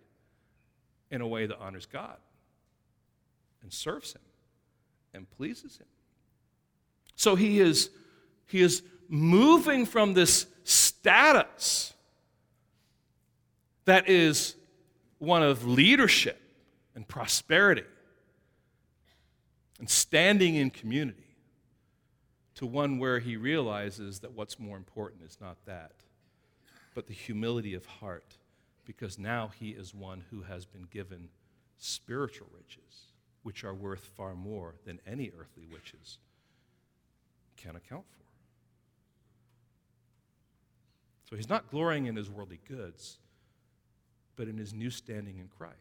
in 1.09 1.21
a 1.21 1.27
way 1.27 1.45
that 1.45 1.57
honors 1.59 1.85
God 1.85 2.17
and 3.63 3.71
serves 3.71 4.11
him 4.11 4.21
and 5.13 5.29
pleases 5.31 5.77
him. 5.77 5.87
So 7.15 7.35
he 7.35 7.61
is, 7.61 7.89
he 8.47 8.61
is 8.61 8.83
moving 9.07 9.85
from 9.85 10.13
this 10.13 10.45
status 10.65 11.93
that 13.85 14.09
is 14.09 14.55
one 15.17 15.41
of 15.41 15.65
leadership 15.65 16.41
and 16.95 17.07
prosperity 17.07 17.85
and 19.79 19.89
standing 19.89 20.55
in 20.55 20.69
community 20.69 21.37
to 22.55 22.65
one 22.65 22.99
where 22.99 23.19
he 23.19 23.37
realizes 23.37 24.19
that 24.19 24.33
what's 24.33 24.59
more 24.59 24.75
important 24.75 25.23
is 25.23 25.37
not 25.39 25.55
that, 25.65 25.93
but 26.97 27.05
the 27.05 27.13
humility 27.13 27.75
of 27.75 27.85
heart, 27.85 28.39
because 28.83 29.19
now 29.19 29.51
he 29.59 29.69
is 29.69 29.93
one 29.93 30.23
who 30.31 30.41
has 30.41 30.65
been 30.65 30.87
given 30.89 31.29
spiritual 31.77 32.47
riches 32.51 33.11
which 33.43 33.63
are 33.63 33.75
worth 33.75 34.09
far 34.17 34.33
more 34.33 34.73
than 34.83 34.99
any 35.05 35.31
earthly 35.39 35.67
riches 35.71 36.17
can 37.55 37.75
account 37.75 38.03
for. 38.09 38.25
So 41.29 41.35
he's 41.35 41.47
not 41.47 41.69
glorying 41.69 42.07
in 42.07 42.15
his 42.15 42.31
worldly 42.31 42.61
goods, 42.67 43.19
but 44.35 44.47
in 44.47 44.57
his 44.57 44.73
new 44.73 44.89
standing 44.89 45.37
in 45.37 45.49
Christ. 45.55 45.75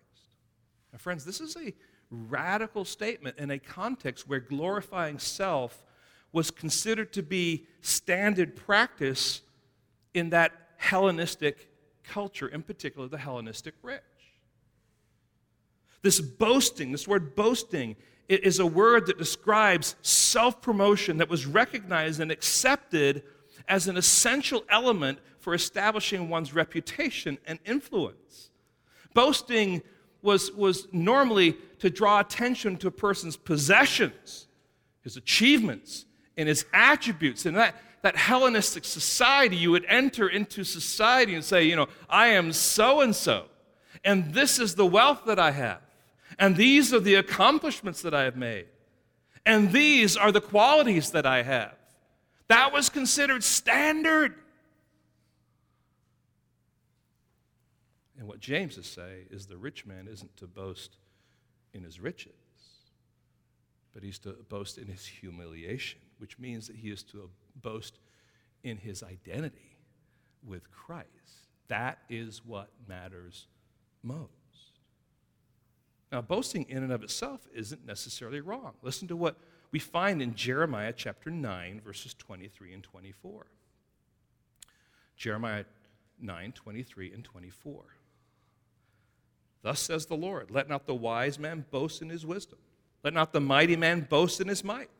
Now, 0.92 0.98
friends, 0.98 1.24
this 1.24 1.40
is 1.40 1.56
a 1.56 1.72
radical 2.10 2.84
statement 2.84 3.38
in 3.38 3.50
a 3.50 3.58
context 3.58 4.28
where 4.28 4.40
glorifying 4.40 5.18
self 5.18 5.82
was 6.30 6.50
considered 6.50 7.14
to 7.14 7.22
be 7.22 7.66
standard 7.80 8.54
practice 8.54 9.40
in 10.12 10.28
that 10.28 10.65
Hellenistic 10.76 11.70
culture, 12.04 12.48
in 12.48 12.62
particular 12.62 13.08
the 13.08 13.18
Hellenistic 13.18 13.74
rich. 13.82 14.02
This 16.02 16.20
boasting, 16.20 16.92
this 16.92 17.08
word 17.08 17.34
boasting, 17.34 17.96
is 18.28 18.58
a 18.58 18.66
word 18.66 19.06
that 19.06 19.18
describes 19.18 19.96
self 20.02 20.60
promotion 20.60 21.18
that 21.18 21.28
was 21.28 21.46
recognized 21.46 22.20
and 22.20 22.30
accepted 22.30 23.22
as 23.68 23.88
an 23.88 23.96
essential 23.96 24.64
element 24.68 25.18
for 25.38 25.54
establishing 25.54 26.28
one's 26.28 26.54
reputation 26.54 27.38
and 27.46 27.58
influence. 27.64 28.50
Boasting 29.14 29.82
was, 30.22 30.52
was 30.52 30.88
normally 30.92 31.56
to 31.78 31.90
draw 31.90 32.20
attention 32.20 32.76
to 32.78 32.88
a 32.88 32.90
person's 32.90 33.36
possessions, 33.36 34.48
his 35.02 35.16
achievements, 35.16 36.04
and 36.36 36.48
his 36.48 36.66
attributes. 36.72 37.46
And 37.46 37.56
that, 37.56 37.76
that 38.06 38.14
Hellenistic 38.14 38.84
society, 38.84 39.56
you 39.56 39.72
would 39.72 39.84
enter 39.88 40.28
into 40.28 40.62
society 40.62 41.34
and 41.34 41.44
say, 41.44 41.64
you 41.64 41.74
know, 41.74 41.88
I 42.08 42.28
am 42.28 42.52
so 42.52 43.00
and 43.00 43.16
so, 43.16 43.46
and 44.04 44.32
this 44.32 44.60
is 44.60 44.76
the 44.76 44.86
wealth 44.86 45.22
that 45.26 45.40
I 45.40 45.50
have, 45.50 45.80
and 46.38 46.54
these 46.54 46.94
are 46.94 47.00
the 47.00 47.16
accomplishments 47.16 48.02
that 48.02 48.14
I 48.14 48.22
have 48.22 48.36
made, 48.36 48.66
and 49.44 49.72
these 49.72 50.16
are 50.16 50.30
the 50.30 50.40
qualities 50.40 51.10
that 51.10 51.26
I 51.26 51.42
have. 51.42 51.74
That 52.46 52.72
was 52.72 52.88
considered 52.90 53.42
standard. 53.42 54.36
And 58.20 58.28
what 58.28 58.38
James 58.38 58.78
is 58.78 58.86
saying 58.86 59.26
is 59.32 59.46
the 59.46 59.56
rich 59.56 59.84
man 59.84 60.06
isn't 60.08 60.36
to 60.36 60.46
boast 60.46 60.96
in 61.74 61.82
his 61.82 61.98
riches, 61.98 62.34
but 63.92 64.04
he's 64.04 64.20
to 64.20 64.36
boast 64.48 64.78
in 64.78 64.86
his 64.86 65.04
humiliation, 65.04 65.98
which 66.18 66.38
means 66.38 66.68
that 66.68 66.76
he 66.76 66.90
is 66.90 67.02
to 67.02 67.28
boast 67.62 67.98
in 68.62 68.78
his 68.78 69.02
identity 69.02 69.76
with 70.44 70.70
Christ. 70.70 71.08
That 71.68 71.98
is 72.08 72.42
what 72.44 72.68
matters 72.88 73.46
most. 74.02 74.30
Now, 76.12 76.22
boasting 76.22 76.66
in 76.68 76.82
and 76.82 76.92
of 76.92 77.02
itself 77.02 77.48
isn't 77.54 77.84
necessarily 77.84 78.40
wrong. 78.40 78.74
Listen 78.82 79.08
to 79.08 79.16
what 79.16 79.36
we 79.72 79.78
find 79.78 80.22
in 80.22 80.34
Jeremiah 80.34 80.92
chapter 80.96 81.30
9, 81.30 81.80
verses 81.84 82.14
23 82.14 82.72
and 82.72 82.82
24. 82.82 83.46
Jeremiah 85.16 85.64
9, 86.20 86.52
23 86.52 87.12
and 87.12 87.24
24. 87.24 87.84
Thus 89.62 89.80
says 89.80 90.06
the 90.06 90.14
Lord 90.14 90.50
Let 90.50 90.68
not 90.68 90.86
the 90.86 90.94
wise 90.94 91.38
man 91.38 91.64
boast 91.70 92.00
in 92.00 92.08
his 92.08 92.24
wisdom, 92.24 92.58
let 93.02 93.12
not 93.12 93.32
the 93.32 93.40
mighty 93.40 93.76
man 93.76 94.06
boast 94.08 94.40
in 94.40 94.48
his 94.48 94.62
might, 94.62 94.90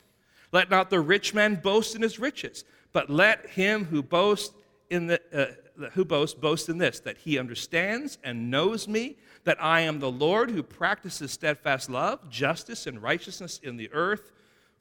let 0.53 0.71
not 0.71 0.91
the 0.91 1.01
rich 1.01 1.35
man 1.35 1.57
boast 1.57 1.95
in 1.95 2.03
his 2.03 2.19
riches, 2.19 2.65
but 2.93 3.11
let 3.11 3.51
him 3.51 3.85
who 3.85 4.03
boasts 4.03 4.55
in 4.91 5.07
the 5.07 5.21
uh, 5.33 5.89
who 5.93 6.05
boasts 6.05 6.39
boast 6.39 6.69
in 6.69 6.79
this 6.79 7.01
that 7.01 7.19
he 7.19 7.39
understands 7.39 8.19
and 8.25 8.51
knows 8.51 8.89
me 8.89 9.17
that 9.45 9.63
I 9.63 9.81
am 9.81 10.01
the 10.01 10.11
Lord 10.11 10.51
who 10.51 10.63
practices 10.63 11.33
steadfast 11.33 11.91
love, 11.91 12.31
justice 12.31 12.87
and 12.87 13.03
righteousness 13.03 13.61
in 13.63 13.77
the 13.77 13.91
earth 13.93 14.33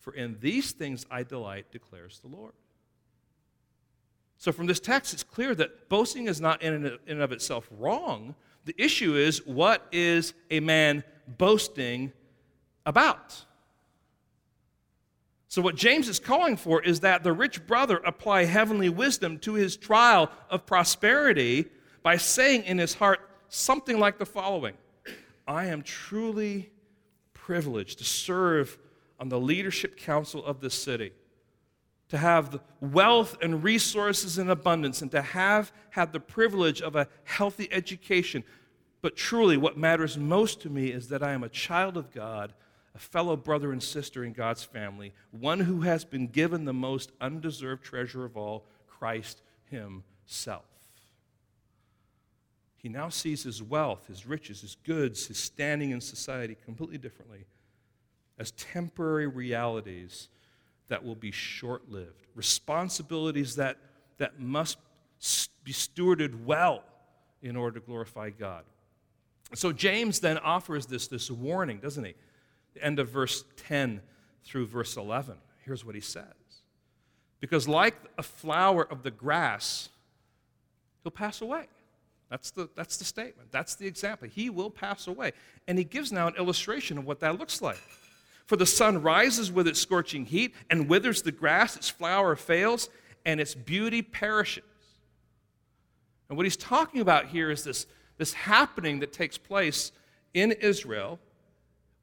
for 0.05 0.13
in 0.13 0.37
these 0.39 0.71
things 0.71 1.03
I 1.09 1.23
delight, 1.23 1.71
declares 1.71 2.19
the 2.19 2.27
Lord. 2.27 2.53
So, 4.37 4.51
from 4.51 4.67
this 4.67 4.79
text, 4.79 5.15
it's 5.15 5.23
clear 5.23 5.55
that 5.55 5.89
boasting 5.89 6.27
is 6.27 6.39
not 6.39 6.61
in 6.61 6.99
and 7.07 7.21
of 7.21 7.31
itself 7.31 7.67
wrong. 7.71 8.35
The 8.65 8.75
issue 8.77 9.15
is 9.15 9.43
what 9.47 9.87
is 9.91 10.35
a 10.51 10.59
man 10.59 11.03
boasting 11.27 12.13
about? 12.85 13.45
So, 15.55 15.61
what 15.61 15.75
James 15.75 16.09
is 16.09 16.19
calling 16.19 16.57
for 16.57 16.83
is 16.83 16.99
that 16.99 17.23
the 17.23 17.31
rich 17.31 17.65
brother 17.65 18.01
apply 18.03 18.43
heavenly 18.43 18.89
wisdom 18.89 19.39
to 19.39 19.53
his 19.53 19.77
trial 19.77 20.29
of 20.49 20.65
prosperity 20.65 21.67
by 22.03 22.17
saying 22.17 22.63
in 22.63 22.77
his 22.77 22.95
heart 22.95 23.21
something 23.47 23.97
like 23.97 24.17
the 24.17 24.25
following 24.25 24.73
I 25.47 25.67
am 25.67 25.81
truly 25.81 26.71
privileged 27.33 27.99
to 27.99 28.03
serve 28.03 28.77
on 29.17 29.29
the 29.29 29.39
leadership 29.39 29.95
council 29.95 30.43
of 30.43 30.59
this 30.59 30.73
city, 30.73 31.13
to 32.09 32.17
have 32.17 32.59
wealth 32.81 33.37
and 33.41 33.63
resources 33.63 34.37
in 34.37 34.49
abundance, 34.49 35.01
and 35.01 35.11
to 35.11 35.21
have 35.21 35.71
had 35.91 36.11
the 36.11 36.19
privilege 36.19 36.81
of 36.81 36.97
a 36.97 37.07
healthy 37.23 37.71
education. 37.71 38.43
But 39.01 39.15
truly, 39.15 39.55
what 39.55 39.77
matters 39.77 40.17
most 40.17 40.59
to 40.63 40.69
me 40.69 40.87
is 40.87 41.07
that 41.07 41.23
I 41.23 41.31
am 41.31 41.45
a 41.45 41.49
child 41.49 41.95
of 41.95 42.11
God, 42.11 42.51
a 42.95 42.99
fellow 42.99 43.35
brother 43.35 43.71
and 43.71 43.83
sister 43.83 44.23
in 44.23 44.31
God's 44.31 44.63
family, 44.63 45.13
one 45.31 45.59
who 45.59 45.81
has 45.81 46.05
been 46.05 46.27
given 46.27 46.63
the 46.63 46.73
most 46.73 47.11
undeserved 47.19 47.83
treasure 47.83 48.23
of 48.23 48.37
all, 48.37 48.65
Christ 48.87 49.41
Himself. 49.65 50.63
He 52.77 52.89
now 52.89 53.09
sees 53.09 53.41
his 53.41 53.63
wealth, 53.63 54.05
his 54.05 54.27
riches, 54.27 54.61
his 54.61 54.75
goods, 54.83 55.25
his 55.25 55.39
standing 55.39 55.89
in 55.89 55.99
society 55.99 56.55
completely 56.65 56.99
differently 56.99 57.45
as 58.37 58.51
temporary 58.51 59.25
realities 59.25 60.29
that 60.87 61.03
will 61.03 61.15
be 61.15 61.31
short 61.31 61.89
lived, 61.89 62.27
responsibilities 62.35 63.55
that, 63.55 63.77
that 64.19 64.39
must 64.39 64.77
be 65.63 65.71
stewarded 65.71 66.45
well 66.45 66.83
in 67.41 67.55
order 67.55 67.79
to 67.79 67.85
glorify 67.85 68.29
God. 68.29 68.63
So 69.55 69.71
James 69.71 70.19
then 70.19 70.37
offers 70.37 70.85
this, 70.85 71.07
this 71.07 71.31
warning, 71.31 71.79
doesn't 71.79 72.03
he? 72.03 72.13
The 72.75 72.83
end 72.83 72.99
of 72.99 73.09
verse 73.09 73.43
10 73.67 74.01
through 74.43 74.67
verse 74.67 74.95
11. 74.95 75.35
Here's 75.63 75.83
what 75.83 75.95
he 75.95 76.01
says 76.01 76.23
Because, 77.39 77.67
like 77.67 77.95
a 78.17 78.23
flower 78.23 78.83
of 78.83 79.01
the 79.03 79.11
grass, 79.11 79.89
he'll 81.03 81.11
pass 81.11 81.41
away. 81.41 81.67
That's 82.29 82.51
the, 82.51 82.69
that's 82.75 82.97
the 82.97 83.05
statement. 83.05 83.51
That's 83.51 83.75
the 83.75 83.87
example. 83.87 84.27
He 84.27 84.49
will 84.49 84.69
pass 84.69 85.07
away. 85.07 85.33
And 85.67 85.77
he 85.77 85.83
gives 85.83 86.11
now 86.11 86.27
an 86.27 86.35
illustration 86.35 86.97
of 86.97 87.05
what 87.05 87.19
that 87.19 87.39
looks 87.39 87.61
like. 87.61 87.79
For 88.45 88.55
the 88.55 88.65
sun 88.65 89.01
rises 89.01 89.51
with 89.51 89.67
its 89.67 89.79
scorching 89.79 90.25
heat 90.25 90.53
and 90.69 90.87
withers 90.89 91.21
the 91.21 91.31
grass, 91.31 91.75
its 91.75 91.89
flower 91.89 92.35
fails, 92.35 92.89
and 93.25 93.39
its 93.39 93.55
beauty 93.55 94.01
perishes. 94.01 94.63
And 96.29 96.37
what 96.37 96.45
he's 96.45 96.57
talking 96.57 97.01
about 97.01 97.27
here 97.27 97.51
is 97.51 97.63
this, 97.63 97.85
this 98.17 98.33
happening 98.33 98.99
that 98.99 99.13
takes 99.13 99.37
place 99.37 99.91
in 100.33 100.51
Israel 100.51 101.19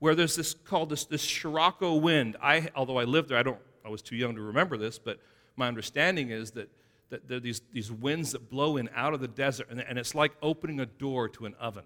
where 0.03 0.17
there's 0.17 0.35
this 0.35 0.53
called 0.53 0.91
this, 0.91 1.05
this 1.05 1.23
Sirocco 1.23 1.95
wind. 1.95 2.37
I, 2.43 2.71
although 2.75 2.99
I 2.99 3.05
lived 3.05 3.29
there, 3.29 3.39
I, 3.39 3.45
don't, 3.45 3.61
I 3.85 3.89
was 3.89 4.03
too 4.03 4.17
young 4.17 4.35
to 4.35 4.41
remember 4.41 4.77
this, 4.77 4.99
but 4.99 5.21
my 5.55 5.69
understanding 5.69 6.31
is 6.31 6.51
that, 6.51 6.69
that 7.11 7.29
there 7.29 7.37
are 7.37 7.41
these, 7.41 7.61
these 7.73 7.93
winds 7.93 8.33
that 8.33 8.51
blow 8.51 8.79
in 8.79 8.91
out 8.97 9.15
of 9.15 9.21
the 9.21 9.29
desert, 9.29 9.69
and, 9.71 9.79
and 9.81 10.01
it's 10.01 10.13
like 10.13 10.33
opening 10.43 10.81
a 10.81 10.87
door 10.87 11.29
to 11.29 11.47
an 11.47 11.55
oven. 11.55 11.85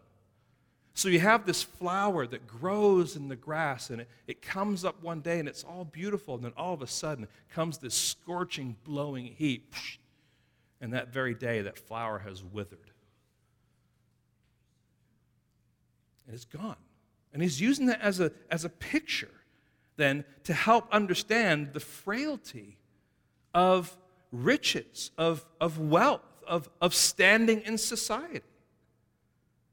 So 0.95 1.11
you 1.11 1.21
have 1.21 1.45
this 1.45 1.63
flower 1.63 2.27
that 2.27 2.47
grows 2.47 3.17
in 3.17 3.29
the 3.29 3.37
grass, 3.37 3.91
and 3.91 4.01
it, 4.01 4.09
it 4.27 4.41
comes 4.41 4.83
up 4.83 5.03
one 5.03 5.21
day 5.21 5.39
and 5.39 5.47
it's 5.47 5.63
all 5.63 5.85
beautiful, 5.85 6.37
and 6.37 6.45
then 6.45 6.55
all 6.57 6.73
of 6.73 6.81
a 6.81 6.87
sudden 6.87 7.29
comes 7.51 7.77
this 7.77 7.95
scorching, 7.95 8.77
blowing 8.83 9.27
heat. 9.27 9.75
And 10.81 10.95
that 10.95 11.13
very 11.13 11.35
day, 11.35 11.61
that 11.61 11.79
flower 11.79 12.21
has 12.21 12.43
withered. 12.43 12.91
And 16.27 16.35
it's 16.35 16.47
gone. 16.47 16.77
And 17.37 17.43
he's 17.43 17.61
using 17.61 17.85
that 17.89 18.01
as 18.01 18.19
a, 18.19 18.33
as 18.51 18.65
a 18.65 18.71
picture 18.71 19.29
then 19.99 20.25
to 20.45 20.55
help 20.55 20.91
understand 20.91 21.75
the 21.75 21.81
frailty 21.81 22.79
of 23.53 23.95
riches, 24.33 25.11
of, 25.19 25.45
of 25.61 25.79
wealth, 25.79 26.23
of, 26.47 26.71
of 26.81 26.95
standing 26.95 27.61
in 27.61 27.77
society. 27.77 28.41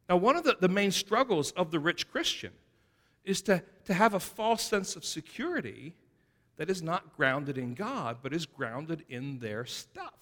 Now, 0.09 0.17
one 0.17 0.35
of 0.35 0.43
the, 0.43 0.57
the 0.59 0.67
main 0.67 0.91
struggles 0.91 1.51
of 1.51 1.71
the 1.71 1.79
rich 1.79 2.11
Christian 2.11 2.51
is 3.23 3.41
to, 3.43 3.63
to 3.85 3.93
have 3.93 4.13
a 4.13 4.19
false 4.19 4.61
sense 4.61 4.97
of 4.97 5.05
security 5.05 5.95
that 6.57 6.69
is 6.69 6.83
not 6.83 7.15
grounded 7.15 7.57
in 7.57 7.75
God, 7.75 8.17
but 8.21 8.33
is 8.33 8.45
grounded 8.45 9.05
in 9.07 9.39
their 9.39 9.63
stuff. 9.63 10.19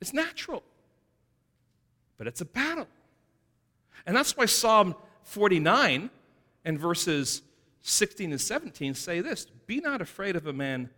It's 0.00 0.12
natural, 0.12 0.64
but 2.16 2.26
it's 2.26 2.40
a 2.40 2.44
battle. 2.44 2.88
And 4.04 4.16
that's 4.16 4.36
why 4.36 4.46
Psalm 4.46 4.96
49 5.28 6.08
and 6.64 6.78
verses 6.78 7.42
16 7.82 8.32
and 8.32 8.40
17 8.40 8.94
say 8.94 9.20
this 9.20 9.46
Be 9.66 9.78
not 9.78 10.00
afraid 10.00 10.36
of 10.36 10.46
a 10.46 10.52
man 10.54 10.88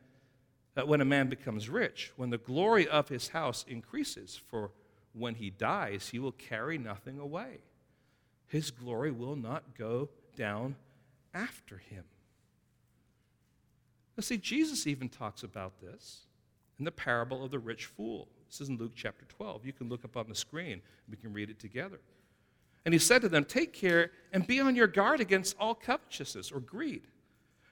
that 0.74 0.86
when 0.86 1.00
a 1.00 1.04
man 1.04 1.28
becomes 1.28 1.68
rich, 1.68 2.12
when 2.16 2.30
the 2.30 2.38
glory 2.38 2.86
of 2.86 3.08
his 3.08 3.28
house 3.28 3.64
increases, 3.66 4.40
for 4.48 4.70
when 5.12 5.34
he 5.34 5.50
dies, 5.50 6.10
he 6.10 6.20
will 6.20 6.32
carry 6.32 6.78
nothing 6.78 7.18
away. 7.18 7.58
His 8.46 8.70
glory 8.70 9.10
will 9.10 9.34
not 9.34 9.76
go 9.76 10.08
down 10.36 10.76
after 11.34 11.78
him. 11.78 12.04
Now, 14.16 14.22
see, 14.22 14.38
Jesus 14.38 14.86
even 14.86 15.08
talks 15.08 15.42
about 15.42 15.80
this 15.80 16.20
in 16.78 16.84
the 16.84 16.92
parable 16.92 17.44
of 17.44 17.50
the 17.50 17.58
rich 17.58 17.86
fool. 17.86 18.28
This 18.48 18.60
is 18.60 18.68
in 18.68 18.78
Luke 18.78 18.92
chapter 18.94 19.24
12. 19.24 19.66
You 19.66 19.72
can 19.72 19.88
look 19.88 20.04
up 20.04 20.16
on 20.16 20.28
the 20.28 20.36
screen, 20.36 20.82
we 21.08 21.16
can 21.16 21.32
read 21.32 21.50
it 21.50 21.58
together. 21.58 21.98
And 22.84 22.94
he 22.94 22.98
said 22.98 23.22
to 23.22 23.28
them, 23.28 23.44
Take 23.44 23.72
care 23.72 24.10
and 24.32 24.46
be 24.46 24.60
on 24.60 24.76
your 24.76 24.86
guard 24.86 25.20
against 25.20 25.56
all 25.58 25.74
covetousness 25.74 26.50
or 26.50 26.60
greed. 26.60 27.06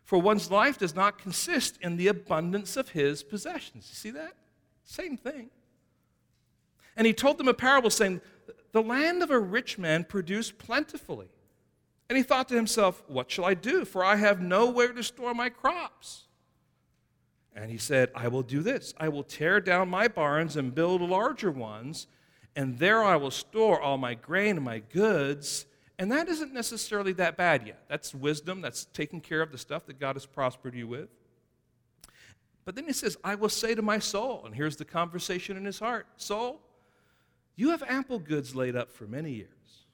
For 0.04 0.18
one's 0.18 0.50
life 0.50 0.78
does 0.78 0.94
not 0.94 1.18
consist 1.18 1.78
in 1.82 1.96
the 1.96 2.08
abundance 2.08 2.76
of 2.76 2.90
his 2.90 3.22
possessions. 3.22 3.88
You 3.90 3.94
see 3.94 4.10
that? 4.12 4.34
Same 4.84 5.16
thing. 5.16 5.50
And 6.96 7.06
he 7.06 7.12
told 7.12 7.38
them 7.38 7.48
a 7.48 7.54
parable 7.54 7.90
saying, 7.90 8.20
The 8.72 8.82
land 8.82 9.22
of 9.22 9.30
a 9.30 9.38
rich 9.38 9.78
man 9.78 10.04
produced 10.04 10.58
plentifully. 10.58 11.28
And 12.08 12.16
he 12.16 12.22
thought 12.22 12.48
to 12.48 12.54
himself, 12.54 13.02
What 13.06 13.30
shall 13.30 13.44
I 13.44 13.54
do? 13.54 13.84
For 13.84 14.04
I 14.04 14.16
have 14.16 14.40
nowhere 14.40 14.92
to 14.92 15.02
store 15.02 15.34
my 15.34 15.48
crops. 15.48 16.24
And 17.54 17.70
he 17.70 17.78
said, 17.78 18.10
I 18.14 18.28
will 18.28 18.42
do 18.42 18.62
this 18.62 18.94
I 18.98 19.08
will 19.08 19.24
tear 19.24 19.60
down 19.60 19.88
my 19.88 20.08
barns 20.08 20.56
and 20.56 20.74
build 20.74 21.02
larger 21.02 21.50
ones, 21.50 22.06
and 22.58 22.76
there 22.76 23.04
I 23.04 23.14
will 23.14 23.30
store 23.30 23.80
all 23.80 23.98
my 23.98 24.14
grain 24.14 24.56
and 24.56 24.64
my 24.64 24.80
goods. 24.80 25.64
And 25.96 26.10
that 26.10 26.28
isn't 26.28 26.52
necessarily 26.52 27.12
that 27.12 27.36
bad 27.36 27.64
yet. 27.64 27.84
That's 27.88 28.12
wisdom, 28.12 28.62
that's 28.62 28.86
taking 28.86 29.20
care 29.20 29.42
of 29.42 29.52
the 29.52 29.58
stuff 29.58 29.86
that 29.86 30.00
God 30.00 30.16
has 30.16 30.26
prospered 30.26 30.74
you 30.74 30.88
with. 30.88 31.08
But 32.64 32.74
then 32.74 32.84
he 32.86 32.92
says, 32.92 33.16
I 33.22 33.36
will 33.36 33.48
say 33.48 33.76
to 33.76 33.80
my 33.80 34.00
soul, 34.00 34.42
and 34.44 34.56
here's 34.56 34.74
the 34.74 34.84
conversation 34.84 35.56
in 35.56 35.64
his 35.64 35.78
heart 35.78 36.08
Soul, 36.16 36.60
you 37.54 37.70
have 37.70 37.84
ample 37.84 38.18
goods 38.18 38.56
laid 38.56 38.74
up 38.74 38.90
for 38.90 39.06
many 39.06 39.30
years. 39.30 39.84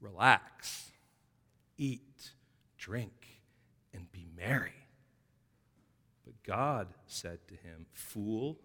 Relax, 0.00 0.92
eat, 1.76 2.30
drink, 2.78 3.26
and 3.92 4.10
be 4.12 4.28
merry. 4.36 4.86
But 6.24 6.40
God 6.44 6.86
said 7.06 7.40
to 7.48 7.54
him, 7.54 7.86
Fool, 7.92 8.60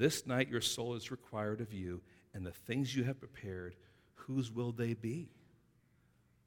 this 0.00 0.26
night 0.26 0.48
your 0.48 0.62
soul 0.62 0.94
is 0.94 1.10
required 1.10 1.60
of 1.60 1.74
you, 1.74 2.00
and 2.32 2.44
the 2.44 2.50
things 2.50 2.96
you 2.96 3.04
have 3.04 3.20
prepared, 3.20 3.76
whose 4.14 4.50
will 4.50 4.72
they 4.72 4.94
be? 4.94 5.28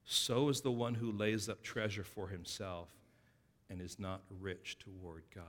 So 0.05 0.49
is 0.49 0.61
the 0.61 0.71
one 0.71 0.95
who 0.95 1.11
lays 1.11 1.47
up 1.47 1.61
treasure 1.61 2.03
for 2.03 2.29
himself 2.29 2.89
and 3.69 3.79
is 3.79 3.99
not 3.99 4.21
rich 4.41 4.77
toward 4.79 5.23
God. 5.33 5.43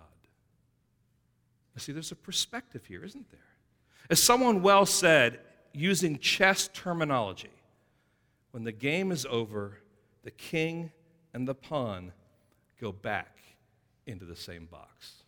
Now, 1.74 1.80
see, 1.80 1.92
there's 1.92 2.12
a 2.12 2.16
perspective 2.16 2.84
here, 2.84 3.04
isn't 3.04 3.30
there? 3.30 3.40
As 4.10 4.22
someone 4.22 4.62
well 4.62 4.84
said, 4.84 5.40
using 5.72 6.18
chess 6.18 6.68
terminology, 6.74 7.50
when 8.50 8.64
the 8.64 8.72
game 8.72 9.12
is 9.12 9.26
over, 9.30 9.78
the 10.22 10.30
king 10.30 10.92
and 11.32 11.48
the 11.48 11.54
pawn 11.54 12.12
go 12.78 12.92
back 12.92 13.38
into 14.06 14.26
the 14.26 14.36
same 14.36 14.66
box. 14.66 15.23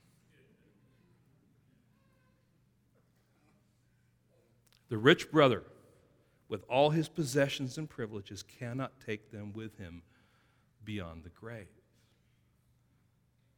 The 4.89 4.99
rich 4.99 5.31
brother, 5.31 5.63
with 6.49 6.65
all 6.69 6.91
his 6.91 7.09
possessions 7.09 7.79
and 7.79 7.89
privileges, 7.89 8.43
cannot 8.43 8.93
take 9.05 9.31
them 9.31 9.53
with 9.53 9.77
him 9.79 10.03
beyond 10.85 11.25
the 11.25 11.31
grave. 11.31 11.67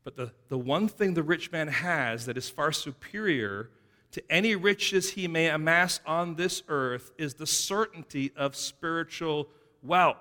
But 0.04 0.16
the, 0.16 0.32
the 0.48 0.58
one 0.58 0.88
thing 0.88 1.14
the 1.14 1.22
rich 1.22 1.52
man 1.52 1.68
has 1.68 2.26
that 2.26 2.38
is 2.38 2.48
far 2.48 2.72
superior 2.72 3.70
to 4.12 4.22
any 4.30 4.56
riches 4.56 5.10
he 5.10 5.28
may 5.28 5.48
amass 5.48 6.00
on 6.06 6.36
this 6.36 6.62
earth 6.68 7.12
is 7.18 7.34
the 7.34 7.46
certainty 7.46 8.32
of 8.34 8.56
spiritual 8.56 9.48
wealth. 9.82 10.16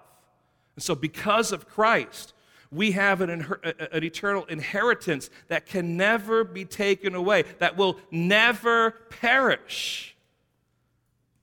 And 0.75 0.83
so, 0.83 0.93
because 0.93 1.53
of 1.53 1.69
Christ, 1.69 2.33
we 2.69 2.91
have 2.91 3.21
an, 3.21 3.29
an, 3.63 4.03
eternal 4.03 4.43
inheritance 4.45 5.29
that 5.47 5.65
can 5.65 5.95
never 5.95 6.43
be 6.43 6.65
taken 6.65 7.15
away, 7.15 7.45
that 7.59 7.77
will 7.77 7.97
never 8.11 8.91
perish. 9.09 10.16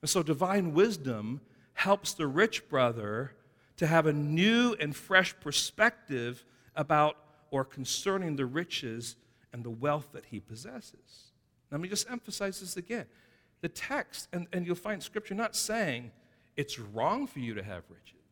And 0.05 0.09
so, 0.11 0.21
divine 0.21 0.75
wisdom 0.75 1.41
helps 1.73 2.13
the 2.13 2.27
rich 2.27 2.69
brother 2.69 3.31
to 3.77 3.87
have 3.87 4.05
a 4.05 4.13
new 4.13 4.75
and 4.79 4.95
fresh 4.95 5.33
perspective 5.39 6.45
about 6.75 7.17
or 7.49 7.65
concerning 7.65 8.35
the 8.35 8.45
riches 8.45 9.15
and 9.51 9.63
the 9.63 9.71
wealth 9.71 10.09
that 10.11 10.25
he 10.27 10.39
possesses. 10.39 11.31
Let 11.71 11.81
me 11.81 11.89
just 11.89 12.07
emphasize 12.07 12.59
this 12.59 12.77
again. 12.77 13.07
The 13.61 13.69
text, 13.69 14.27
and, 14.31 14.45
and 14.53 14.67
you'll 14.67 14.75
find 14.75 15.01
scripture 15.01 15.33
not 15.33 15.55
saying 15.55 16.11
it's 16.55 16.77
wrong 16.77 17.25
for 17.25 17.39
you 17.39 17.55
to 17.55 17.63
have 17.63 17.81
riches. 17.89 18.24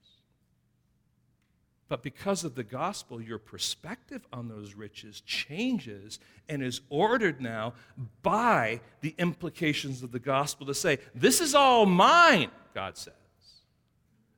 But 1.89 2.01
because 2.01 2.43
of 2.43 2.55
the 2.55 2.63
gospel, 2.63 3.21
your 3.21 3.38
perspective 3.38 4.25
on 4.31 4.47
those 4.47 4.73
riches 4.73 5.21
changes 5.21 6.19
and 6.47 6.63
is 6.63 6.81
ordered 6.89 7.41
now 7.41 7.73
by 8.21 8.81
the 9.01 9.13
implications 9.17 10.01
of 10.01 10.11
the 10.11 10.19
gospel 10.19 10.65
to 10.67 10.73
say, 10.73 10.99
This 11.13 11.41
is 11.41 11.53
all 11.53 11.86
mine, 11.86 12.49
God 12.73 12.97
says, 12.97 13.13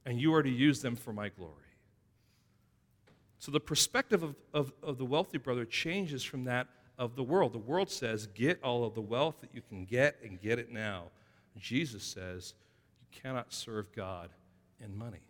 and 0.06 0.20
you 0.20 0.34
are 0.34 0.44
to 0.44 0.50
use 0.50 0.82
them 0.82 0.96
for 0.96 1.14
my 1.14 1.30
glory. 1.30 1.54
So 3.38 3.52
the 3.52 3.60
perspective 3.60 4.24
of, 4.24 4.36
of, 4.54 4.74
of 4.82 4.98
the 4.98 5.06
wealthy 5.06 5.38
brother 5.38 5.66
changes 5.66 6.24
from 6.24 6.46
that 6.46 6.68
of 6.98 7.16
the 7.16 7.24
world. 7.24 7.54
The 7.54 7.60
world 7.60 7.92
says, 7.92 8.28
Get 8.28 8.60
all 8.64 8.84
of 8.84 8.96
the 8.96 9.02
wealth 9.02 9.42
that 9.42 9.54
you 9.54 9.62
can 9.62 9.86
get 9.86 10.18
and 10.24 10.42
get 10.42 10.58
it 10.60 10.72
now. 10.72 11.06
Jesus 11.58 12.04
says, 12.04 12.56
You 13.00 13.22
cannot 13.22 13.54
serve 13.54 13.92
God 13.92 14.30
in 14.84 14.98
money. 14.98 15.28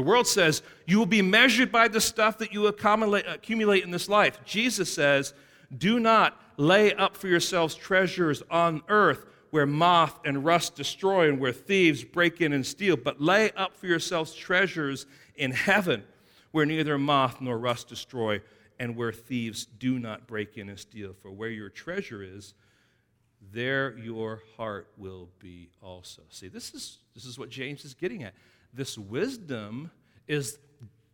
The 0.00 0.06
world 0.06 0.26
says 0.26 0.62
you 0.86 0.98
will 0.98 1.04
be 1.04 1.20
measured 1.20 1.70
by 1.70 1.86
the 1.86 2.00
stuff 2.00 2.38
that 2.38 2.54
you 2.54 2.66
accumulate 2.68 3.84
in 3.84 3.90
this 3.90 4.08
life. 4.08 4.42
Jesus 4.46 4.90
says, 4.90 5.34
Do 5.76 6.00
not 6.00 6.40
lay 6.56 6.94
up 6.94 7.18
for 7.18 7.28
yourselves 7.28 7.74
treasures 7.74 8.42
on 8.50 8.80
earth 8.88 9.26
where 9.50 9.66
moth 9.66 10.18
and 10.24 10.42
rust 10.42 10.74
destroy 10.74 11.28
and 11.28 11.38
where 11.38 11.52
thieves 11.52 12.02
break 12.02 12.40
in 12.40 12.54
and 12.54 12.64
steal, 12.64 12.96
but 12.96 13.20
lay 13.20 13.50
up 13.50 13.76
for 13.76 13.88
yourselves 13.88 14.34
treasures 14.34 15.04
in 15.34 15.50
heaven 15.50 16.02
where 16.52 16.64
neither 16.64 16.96
moth 16.96 17.42
nor 17.42 17.58
rust 17.58 17.86
destroy 17.86 18.40
and 18.78 18.96
where 18.96 19.12
thieves 19.12 19.66
do 19.66 19.98
not 19.98 20.26
break 20.26 20.56
in 20.56 20.70
and 20.70 20.78
steal. 20.78 21.14
For 21.20 21.30
where 21.30 21.50
your 21.50 21.68
treasure 21.68 22.22
is, 22.22 22.54
there 23.52 23.98
your 23.98 24.40
heart 24.56 24.88
will 24.96 25.28
be 25.40 25.68
also. 25.82 26.22
See, 26.30 26.48
this 26.48 26.72
is, 26.72 27.00
this 27.14 27.26
is 27.26 27.38
what 27.38 27.50
James 27.50 27.84
is 27.84 27.92
getting 27.92 28.22
at. 28.22 28.32
This 28.72 28.96
wisdom 28.96 29.90
is 30.28 30.58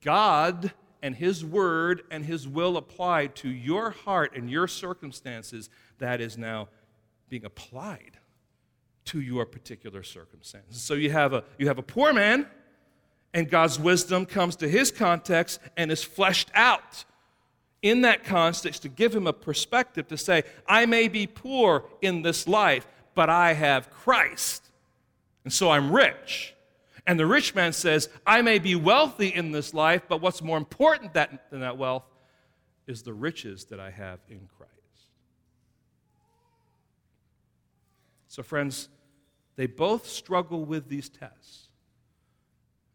God 0.03 0.73
and 1.03 1.15
His 1.15 1.45
Word 1.45 2.03
and 2.11 2.25
His 2.25 2.47
will 2.49 2.77
applied 2.77 3.35
to 3.37 3.49
your 3.49 3.91
heart 3.91 4.37
and 4.37 4.51
your 4.51 4.69
circumstances 4.69 5.71
that 5.99 6.21
is 6.21 6.37
now 6.37 6.69
being 7.29 7.45
applied 7.45 8.19
to 9.07 9.21
your 9.21 9.47
particular 9.47 10.03
circumstances. 10.03 10.83
So 10.83 10.95
you 10.95 11.11
have 11.11 11.33
a, 11.33 11.45
you 11.59 11.69
have 11.69 11.79
a 11.79 11.83
poor 11.83 12.13
man, 12.13 12.47
and 13.33 13.49
God's 13.49 13.79
wisdom 13.79 14.27
comes 14.27 14.57
to 14.57 14.69
his 14.69 14.91
context 14.91 15.61
and 15.77 15.93
is 15.93 16.03
fleshed 16.03 16.51
out 16.55 17.05
in 17.83 18.01
that 18.03 18.25
context 18.25 18.83
to 18.83 18.89
give 18.89 19.15
him 19.15 19.27
a 19.27 19.33
perspective 19.33 20.09
to 20.09 20.17
say, 20.17 20.43
I 20.67 20.87
may 20.87 21.07
be 21.07 21.27
poor 21.27 21.85
in 22.03 22.23
this 22.23 22.49
life, 22.49 22.87
but 23.15 23.31
I 23.31 23.53
have 23.53 23.91
Christ. 23.91 24.71
And 25.45 25.53
so 25.53 25.71
I'm 25.71 25.93
rich. 25.93 26.56
And 27.07 27.21
the 27.21 27.27
rich 27.27 27.55
man 27.55 27.73
says, 27.73 28.09
I 28.27 28.43
may 28.43 28.59
be 28.59 28.75
wealthy 28.75 29.29
in 29.29 29.53
this 29.53 29.73
life, 29.73 30.03
but 30.09 30.21
what's 30.21 30.43
more 30.43 30.59
important 30.59 31.15
than 31.15 31.39
that 31.53 31.79
wealth 31.79 32.05
is 32.87 33.03
the 33.03 33.15
riches 33.15 33.67
that 33.67 33.79
I 33.79 33.91
have 33.91 34.19
in 34.29 34.49
Christ. 34.57 34.73
So, 38.29 38.43
friends, 38.43 38.89
they 39.55 39.67
both 39.67 40.07
struggle 40.09 40.65
with 40.65 40.89
these 40.89 41.09
tests. 41.09 41.69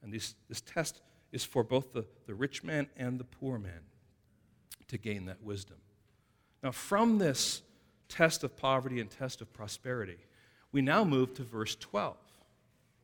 And 0.03 0.13
these, 0.13 0.35
this 0.49 0.61
test 0.61 1.01
is 1.31 1.43
for 1.43 1.63
both 1.63 1.93
the, 1.93 2.05
the 2.27 2.35
rich 2.35 2.63
man 2.63 2.87
and 2.97 3.19
the 3.19 3.23
poor 3.23 3.57
man 3.57 3.81
to 4.87 4.97
gain 4.97 5.25
that 5.25 5.41
wisdom. 5.41 5.77
Now, 6.61 6.71
from 6.71 7.17
this 7.17 7.61
test 8.09 8.43
of 8.43 8.57
poverty 8.57 8.99
and 8.99 9.09
test 9.09 9.41
of 9.41 9.51
prosperity, 9.53 10.17
we 10.71 10.81
now 10.81 11.03
move 11.03 11.33
to 11.35 11.43
verse 11.43 11.75
12. 11.75 12.17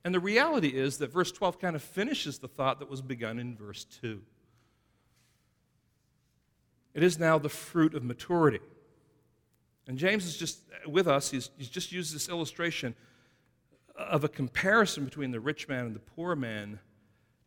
And 0.08 0.16
the 0.16 0.22
reality 0.22 0.70
is 0.70 1.00
that 1.00 1.12
verse 1.12 1.34
12 1.34 1.60
kind 1.60 1.76
of 1.76 1.84
finishes 1.84 2.40
the 2.40 2.48
thought 2.48 2.80
that 2.80 2.90
was 2.90 3.02
begun 3.02 3.40
in 3.40 3.58
verse 3.58 3.84
2. 4.00 4.22
It 6.94 7.04
is 7.04 7.20
now 7.20 7.38
the 7.38 7.50
fruit 7.50 7.94
of 7.94 8.06
maturity. 8.06 8.62
And 9.86 9.98
James 9.98 10.26
is 10.26 10.38
just 10.38 10.62
uh, 10.72 10.90
with 10.90 11.10
us, 11.10 11.30
he's, 11.32 11.50
he's 11.58 11.68
just 11.68 11.92
used 11.92 12.16
this 12.16 12.30
illustration 12.30 12.96
of 13.98 14.24
a 14.24 14.30
comparison 14.30 15.04
between 15.04 15.32
the 15.32 15.42
rich 15.42 15.68
man 15.68 15.88
and 15.88 15.94
the 15.94 16.00
poor 16.00 16.38
man 16.38 16.80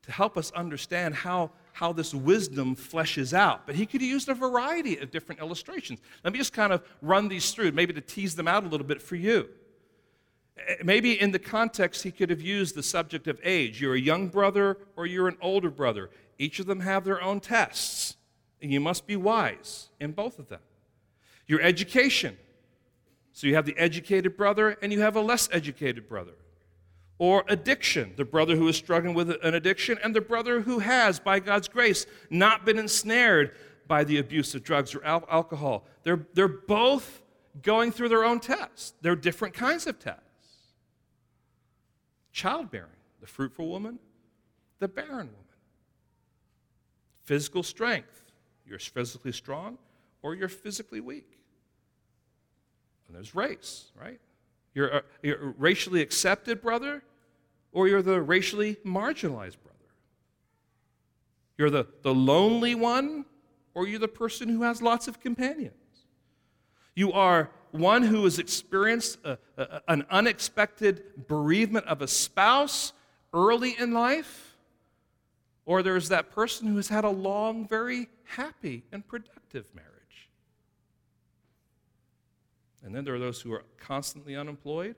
to 0.02 0.12
help 0.12 0.36
us 0.36 0.50
understand 0.50 1.14
how, 1.14 1.52
how 1.72 1.94
this 1.94 2.12
wisdom 2.12 2.76
fleshes 2.76 3.32
out. 3.32 3.64
But 3.64 3.74
he 3.74 3.86
could 3.86 4.02
have 4.02 4.10
used 4.10 4.28
a 4.28 4.34
variety 4.34 4.98
of 4.98 5.10
different 5.10 5.40
illustrations. 5.40 5.98
Let 6.24 6.34
me 6.34 6.38
just 6.38 6.52
kind 6.52 6.74
of 6.74 6.86
run 7.00 7.28
these 7.28 7.52
through, 7.52 7.72
maybe 7.72 7.94
to 7.94 8.02
tease 8.02 8.36
them 8.36 8.46
out 8.46 8.64
a 8.64 8.68
little 8.68 8.86
bit 8.86 9.00
for 9.00 9.16
you. 9.16 9.48
Eh, 10.68 10.76
maybe 10.82 11.20
in 11.20 11.32
the 11.32 11.38
context, 11.38 12.02
he 12.02 12.10
could 12.10 12.30
have 12.30 12.40
used 12.40 12.74
the 12.74 12.82
subject 12.82 13.26
of 13.26 13.40
age. 13.42 13.80
You're 13.80 13.94
a 13.94 14.00
young 14.00 14.28
brother 14.28 14.78
or 14.96 15.06
you're 15.06 15.28
an 15.28 15.36
older 15.40 15.70
brother. 15.70 16.10
Each 16.38 16.58
of 16.58 16.66
them 16.66 16.80
have 16.80 17.04
their 17.04 17.20
own 17.22 17.40
tests, 17.40 18.16
and 18.62 18.72
you 18.72 18.80
must 18.80 19.06
be 19.06 19.16
wise 19.16 19.90
in 20.00 20.12
both 20.12 20.38
of 20.38 20.48
them. 20.48 20.60
Your 21.46 21.60
education. 21.60 22.36
So 23.32 23.46
you 23.46 23.54
have 23.54 23.66
the 23.66 23.76
educated 23.78 24.36
brother 24.36 24.76
and 24.82 24.92
you 24.92 25.00
have 25.00 25.16
a 25.16 25.20
less 25.20 25.48
educated 25.52 26.08
brother. 26.08 26.32
or 27.20 27.44
addiction, 27.48 28.14
the 28.16 28.24
brother 28.24 28.56
who 28.56 28.66
is 28.66 28.76
struggling 28.76 29.12
with 29.12 29.30
an 29.42 29.54
addiction, 29.54 29.98
and 30.02 30.16
the 30.16 30.22
brother 30.22 30.62
who 30.62 30.78
has, 30.78 31.20
by 31.20 31.38
God's 31.38 31.68
grace, 31.68 32.06
not 32.30 32.64
been 32.64 32.78
ensnared 32.78 33.54
by 33.86 34.04
the 34.04 34.18
abuse 34.18 34.54
of 34.54 34.64
drugs 34.64 34.94
or 34.94 35.04
al- 35.04 35.26
alcohol. 35.30 35.84
They're, 36.02 36.24
they're 36.32 36.48
both 36.48 37.20
going 37.60 37.92
through 37.92 38.08
their 38.08 38.24
own 38.24 38.40
tests. 38.40 38.94
They're 39.02 39.16
different 39.16 39.52
kinds 39.52 39.86
of 39.86 39.98
tests. 39.98 40.29
Childbearing, 42.32 42.88
the 43.20 43.26
fruitful 43.26 43.68
woman, 43.68 43.98
the 44.78 44.88
barren 44.88 45.28
woman. 45.28 45.34
Physical 47.24 47.62
strength, 47.62 48.32
you're 48.66 48.78
physically 48.78 49.32
strong 49.32 49.78
or 50.22 50.34
you're 50.34 50.48
physically 50.48 51.00
weak. 51.00 51.38
And 53.06 53.16
there's 53.16 53.34
race, 53.34 53.90
right? 54.00 54.20
You're, 54.74 54.88
a, 54.88 55.02
you're 55.22 55.50
a 55.50 55.54
racially 55.58 56.00
accepted 56.00 56.62
brother 56.62 57.02
or 57.72 57.88
you're 57.88 58.02
the 58.02 58.20
racially 58.20 58.76
marginalized 58.84 59.60
brother. 59.62 59.76
You're 61.58 61.70
the, 61.70 61.86
the 62.02 62.14
lonely 62.14 62.74
one, 62.74 63.26
or 63.74 63.86
you're 63.86 63.98
the 63.98 64.08
person 64.08 64.48
who 64.48 64.62
has 64.62 64.80
lots 64.80 65.08
of 65.08 65.20
companions. 65.20 65.74
You 66.94 67.12
are 67.12 67.50
one 67.72 68.02
who 68.02 68.24
has 68.24 68.38
experienced 68.38 69.18
a, 69.24 69.38
a, 69.56 69.80
an 69.88 70.04
unexpected 70.10 71.26
bereavement 71.28 71.86
of 71.86 72.02
a 72.02 72.08
spouse 72.08 72.92
early 73.32 73.76
in 73.78 73.92
life, 73.92 74.56
or 75.64 75.82
there's 75.82 76.08
that 76.08 76.30
person 76.30 76.68
who 76.68 76.76
has 76.76 76.88
had 76.88 77.04
a 77.04 77.10
long, 77.10 77.66
very 77.66 78.08
happy 78.24 78.84
and 78.92 79.06
productive 79.06 79.66
marriage. 79.74 79.90
And 82.82 82.94
then 82.94 83.04
there 83.04 83.14
are 83.14 83.18
those 83.18 83.40
who 83.40 83.52
are 83.52 83.64
constantly 83.78 84.34
unemployed 84.34 84.96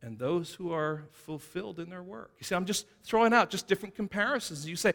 and 0.00 0.18
those 0.18 0.54
who 0.54 0.72
are 0.72 1.04
fulfilled 1.10 1.80
in 1.80 1.90
their 1.90 2.02
work. 2.02 2.30
You 2.38 2.44
see, 2.44 2.54
I'm 2.54 2.64
just 2.64 2.86
throwing 3.02 3.32
out 3.32 3.50
just 3.50 3.66
different 3.66 3.96
comparisons. 3.96 4.68
You 4.68 4.76
say, 4.76 4.92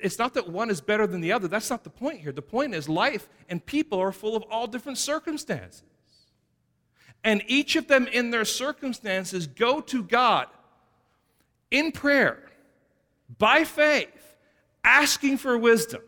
it's 0.00 0.18
not 0.18 0.34
that 0.34 0.48
one 0.48 0.70
is 0.70 0.80
better 0.80 1.06
than 1.06 1.20
the 1.20 1.32
other. 1.32 1.48
That's 1.48 1.70
not 1.70 1.82
the 1.84 1.90
point 1.90 2.20
here. 2.20 2.32
The 2.32 2.42
point 2.42 2.74
is 2.74 2.88
life 2.88 3.28
and 3.48 3.64
people 3.64 3.98
are 3.98 4.12
full 4.12 4.36
of 4.36 4.44
all 4.50 4.66
different 4.66 4.98
circumstances. 4.98 5.82
And 7.24 7.42
each 7.46 7.76
of 7.76 7.86
them 7.86 8.06
in 8.06 8.30
their 8.30 8.44
circumstances 8.44 9.46
go 9.46 9.80
to 9.82 10.02
God 10.02 10.48
in 11.70 11.92
prayer, 11.92 12.50
by 13.38 13.64
faith, 13.64 14.36
asking 14.84 15.38
for 15.38 15.56
wisdom. 15.56 16.02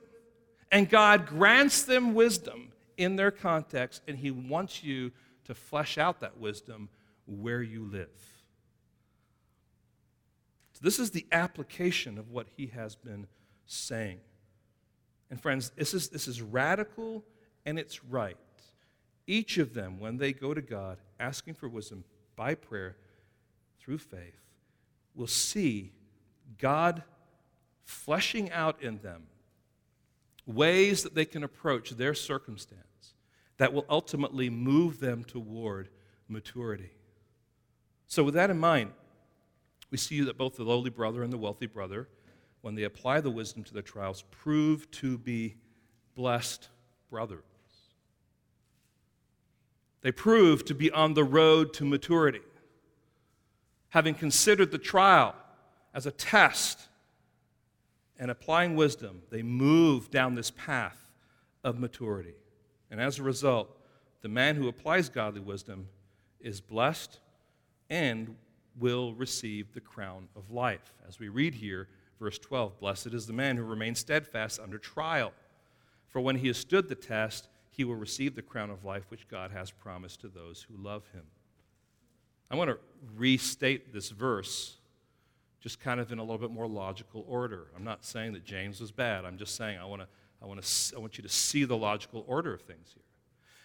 And 0.71 0.91
God 0.91 1.27
grants 1.27 1.85
them 1.85 2.15
wisdom 2.15 2.73
in 2.97 3.17
their 3.17 3.31
context, 3.31 4.03
and 4.09 4.19
He 4.19 4.31
wants 4.31 4.83
you 4.83 5.13
to 5.45 5.55
flesh 5.55 5.99
out 5.99 6.21
that 6.21 6.39
wisdom 6.39 6.89
where 7.27 7.63
you 7.63 7.85
live. 7.85 8.09
So, 10.73 10.81
this 10.83 10.99
is 10.99 11.13
the 11.13 11.27
application 11.31 12.19
of 12.19 12.31
what 12.31 12.49
he 12.57 12.67
has 12.69 12.97
been 12.97 13.27
saying. 13.67 14.19
And, 15.31 15.41
friends, 15.41 15.71
this 15.77 15.95
is, 15.95 16.09
this 16.09 16.29
is 16.29 16.43
radical 16.43 17.25
and 17.65 17.79
it's 17.79 18.05
right. 18.05 18.37
Each 19.27 19.59
of 19.59 19.75
them, 19.75 19.99
when 19.99 20.19
they 20.19 20.33
go 20.33 20.53
to 20.55 20.61
God 20.61 20.99
asking 21.19 21.55
for 21.55 21.69
wisdom 21.69 22.05
by 22.37 22.55
prayer 22.55 22.97
through 23.81 23.99
faith, 23.99 24.41
will 25.15 25.27
see 25.27 25.93
God 26.59 27.03
fleshing 27.85 28.51
out 28.51 28.83
in 28.83 28.99
them 28.99 29.25
ways 30.47 31.03
that 31.03 31.15
they 31.15 31.25
can 31.25 31.43
approach 31.43 31.91
their 31.91 32.15
circumstance 32.15 33.15
that 33.57 33.73
will 33.73 33.87
ultimately 33.89 34.51
move 34.51 35.01
them 35.01 35.25
toward 35.25 35.89
maturity. 36.29 36.91
So, 38.07 38.25
with 38.25 38.35
that 38.35 38.51
in 38.51 38.59
mind, 38.59 38.93
we 39.91 39.99
see 39.99 40.21
that 40.23 40.37
both 40.37 40.57
the 40.57 40.65
lowly 40.65 40.91
brother 40.91 41.23
and 41.23 41.33
the 41.33 41.39
wealthy 41.39 41.67
brother, 41.67 42.09
when 42.63 42.75
they 42.75 42.83
apply 42.83 43.21
the 43.21 43.31
wisdom 43.31 43.63
to 43.65 43.73
their 43.73 43.83
trials, 43.83 44.25
prove 44.31 44.91
to 44.91 45.17
be 45.19 45.57
blessed 46.15 46.69
brothers. 47.11 47.45
They 50.05 50.13
prove 50.13 50.67
to 50.67 50.75
be 50.75 50.91
on 50.91 51.15
the 51.15 51.25
road 51.25 51.73
to 51.75 51.85
maturity. 51.87 52.43
Having 53.89 54.17
considered 54.17 54.71
the 54.71 54.77
trial 54.77 55.35
as 55.95 56.05
a 56.05 56.11
test 56.11 56.89
and 58.19 58.31
applying 58.31 58.77
wisdom, 58.77 59.23
they 59.31 59.43
move 59.43 60.11
down 60.11 60.35
this 60.35 60.51
path 60.51 61.07
of 61.65 61.81
maturity. 61.81 62.35
And 62.91 63.01
as 63.01 63.19
a 63.19 63.23
result, 63.23 63.75
the 64.21 64.29
man 64.29 64.57
who 64.57 64.69
applies 64.69 65.09
godly 65.09 65.41
wisdom 65.41 65.89
is 66.39 66.61
blessed 66.61 67.19
and 67.89 68.37
will 68.79 69.15
receive 69.15 69.73
the 69.73 69.81
crown 69.81 70.29
of 70.37 70.51
life. 70.51 70.93
As 71.09 71.19
we 71.19 71.29
read 71.31 71.55
here, 71.55 71.89
verse 72.21 72.39
12 72.39 72.79
Blessed 72.79 73.15
is 73.15 73.27
the 73.27 73.33
man 73.33 73.57
who 73.57 73.65
remains 73.65 74.01
steadfast 74.01 74.61
under 74.61 74.77
trial. 74.77 75.33
For 76.11 76.21
when 76.21 76.37
he 76.37 76.49
has 76.49 76.59
stood 76.59 76.91
the 76.91 76.95
test, 76.95 77.49
he 77.77 77.83
will 77.83 77.97
receive 77.97 78.37
the 78.37 78.43
crown 78.43 78.71
of 78.71 78.85
life 78.85 79.05
which 79.09 79.27
God 79.27 79.51
has 79.51 79.73
promised 79.73 80.21
to 80.21 80.29
those 80.29 80.65
who 80.69 80.77
love 80.81 81.03
him. 81.13 81.25
I 82.51 82.55
want 82.55 82.71
to 82.71 82.79
restate 83.17 83.93
this 83.93 84.11
verse 84.11 84.77
just 85.61 85.81
kind 85.81 85.99
of 85.99 86.13
in 86.13 86.19
a 86.19 86.23
little 86.23 86.39
bit 86.39 86.51
more 86.51 86.69
logical 86.69 87.25
order. 87.27 87.69
I'm 87.75 87.85
not 87.85 88.05
saying 88.05 88.35
that 88.35 88.45
James 88.45 88.81
was 88.81 88.93
bad. 88.93 89.25
I'm 89.25 89.39
just 89.39 89.57
saying 89.57 89.79
I 89.79 89.87
want 89.87 90.03
to 90.03 90.09
I 90.41 90.47
want 90.47 90.63
to 90.63 90.97
I 90.97 91.01
want 91.01 91.17
you 91.17 91.23
to 91.23 91.29
see 91.29 91.65
the 91.65 91.77
logical 91.77 92.25
order 92.29 92.55
of 92.55 92.61
things 92.61 92.93
here. 92.95 93.03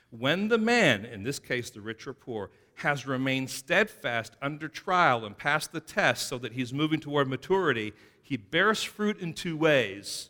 When 0.09 0.47
the 0.47 0.57
man, 0.57 1.05
in 1.05 1.23
this 1.23 1.37
case 1.37 1.69
the 1.69 1.81
rich 1.81 2.07
or 2.07 2.13
poor, 2.13 2.49
has 2.75 3.05
remained 3.05 3.49
steadfast 3.49 4.35
under 4.41 4.67
trial 4.67 5.25
and 5.25 5.37
passed 5.37 5.71
the 5.71 5.81
test 5.81 6.27
so 6.27 6.37
that 6.39 6.53
he's 6.53 6.73
moving 6.73 6.99
toward 6.99 7.27
maturity, 7.27 7.93
he 8.23 8.37
bears 8.37 8.81
fruit 8.81 9.19
in 9.19 9.33
two 9.33 9.57
ways 9.57 10.29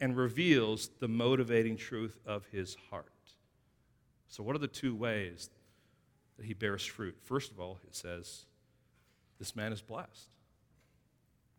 and 0.00 0.16
reveals 0.16 0.90
the 1.00 1.08
motivating 1.08 1.76
truth 1.76 2.18
of 2.24 2.46
his 2.52 2.76
heart. 2.90 3.17
So, 4.28 4.42
what 4.42 4.54
are 4.54 4.60
the 4.60 4.68
two 4.68 4.94
ways 4.94 5.50
that 6.36 6.46
he 6.46 6.54
bears 6.54 6.84
fruit? 6.84 7.16
First 7.24 7.50
of 7.50 7.58
all, 7.58 7.78
it 7.86 7.94
says, 7.94 8.44
This 9.38 9.56
man 9.56 9.72
is 9.72 9.80
blessed. 9.80 10.28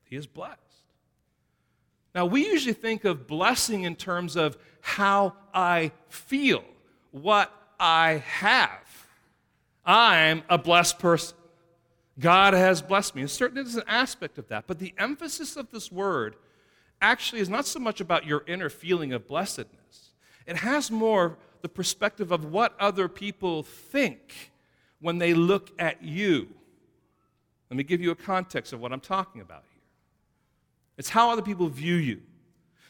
He 0.05 0.15
is 0.15 0.27
blessed. 0.27 0.59
Now, 2.15 2.25
we 2.25 2.45
usually 2.45 2.73
think 2.73 3.05
of 3.05 3.27
blessing 3.27 3.83
in 3.83 3.95
terms 3.95 4.35
of 4.35 4.57
how 4.81 5.33
I 5.53 5.91
feel, 6.07 6.63
what 7.11 7.51
I 7.79 8.23
have. 8.25 9.07
I'm 9.85 10.43
a 10.49 10.57
blessed 10.57 10.99
person. 10.99 11.37
God 12.19 12.53
has 12.53 12.81
blessed 12.81 13.15
me. 13.15 13.21
And 13.21 13.31
certainly 13.31 13.63
there's 13.63 13.75
an 13.75 13.83
aspect 13.87 14.37
of 14.37 14.47
that. 14.49 14.65
But 14.67 14.79
the 14.79 14.93
emphasis 14.97 15.55
of 15.55 15.71
this 15.71 15.91
word 15.91 16.35
actually 17.01 17.41
is 17.41 17.49
not 17.49 17.65
so 17.65 17.79
much 17.79 18.01
about 18.01 18.25
your 18.25 18.43
inner 18.45 18.69
feeling 18.69 19.13
of 19.13 19.27
blessedness, 19.27 20.09
it 20.45 20.57
has 20.57 20.91
more 20.91 21.37
the 21.61 21.69
perspective 21.69 22.31
of 22.31 22.45
what 22.45 22.75
other 22.79 23.07
people 23.07 23.63
think 23.63 24.51
when 24.99 25.17
they 25.17 25.33
look 25.33 25.71
at 25.79 26.03
you. 26.03 26.47
Let 27.69 27.77
me 27.77 27.83
give 27.83 28.01
you 28.01 28.11
a 28.11 28.15
context 28.15 28.73
of 28.73 28.79
what 28.79 28.91
I'm 28.91 28.99
talking 28.99 29.41
about 29.41 29.63
here. 29.71 29.81
It's 30.97 31.09
how 31.09 31.31
other 31.31 31.41
people 31.41 31.67
view 31.67 31.95
you. 31.95 32.21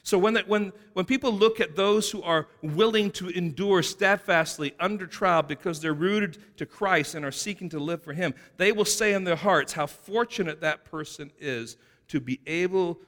So 0.04 0.18
when, 0.18 0.38
when, 0.48 0.72
when 0.94 1.06
people 1.06 1.32
look 1.32 1.60
at 1.60 1.76
those 1.76 2.10
who 2.10 2.24
are 2.24 2.48
willing 2.64 3.12
to 3.12 3.30
endure 3.30 3.84
steadfastly 3.84 4.74
under 4.80 5.06
trial 5.06 5.44
because 5.44 5.82
they're 5.82 5.94
rooted 5.94 6.38
to 6.58 6.66
Christ 6.66 7.16
and 7.16 7.26
are 7.26 7.32
seeking 7.32 7.70
to 7.70 7.80
live 7.80 8.02
for 8.02 8.14
Him, 8.14 8.34
they 8.58 8.72
will 8.72 8.86
say 8.86 9.14
in 9.14 9.24
their 9.24 9.36
hearts 9.36 9.74
how 9.74 9.86
fortunate 9.86 10.62
that 10.62 10.86
person 10.86 11.32
is 11.38 11.78
to 12.08 12.20
be 12.20 12.40
able 12.48 13.00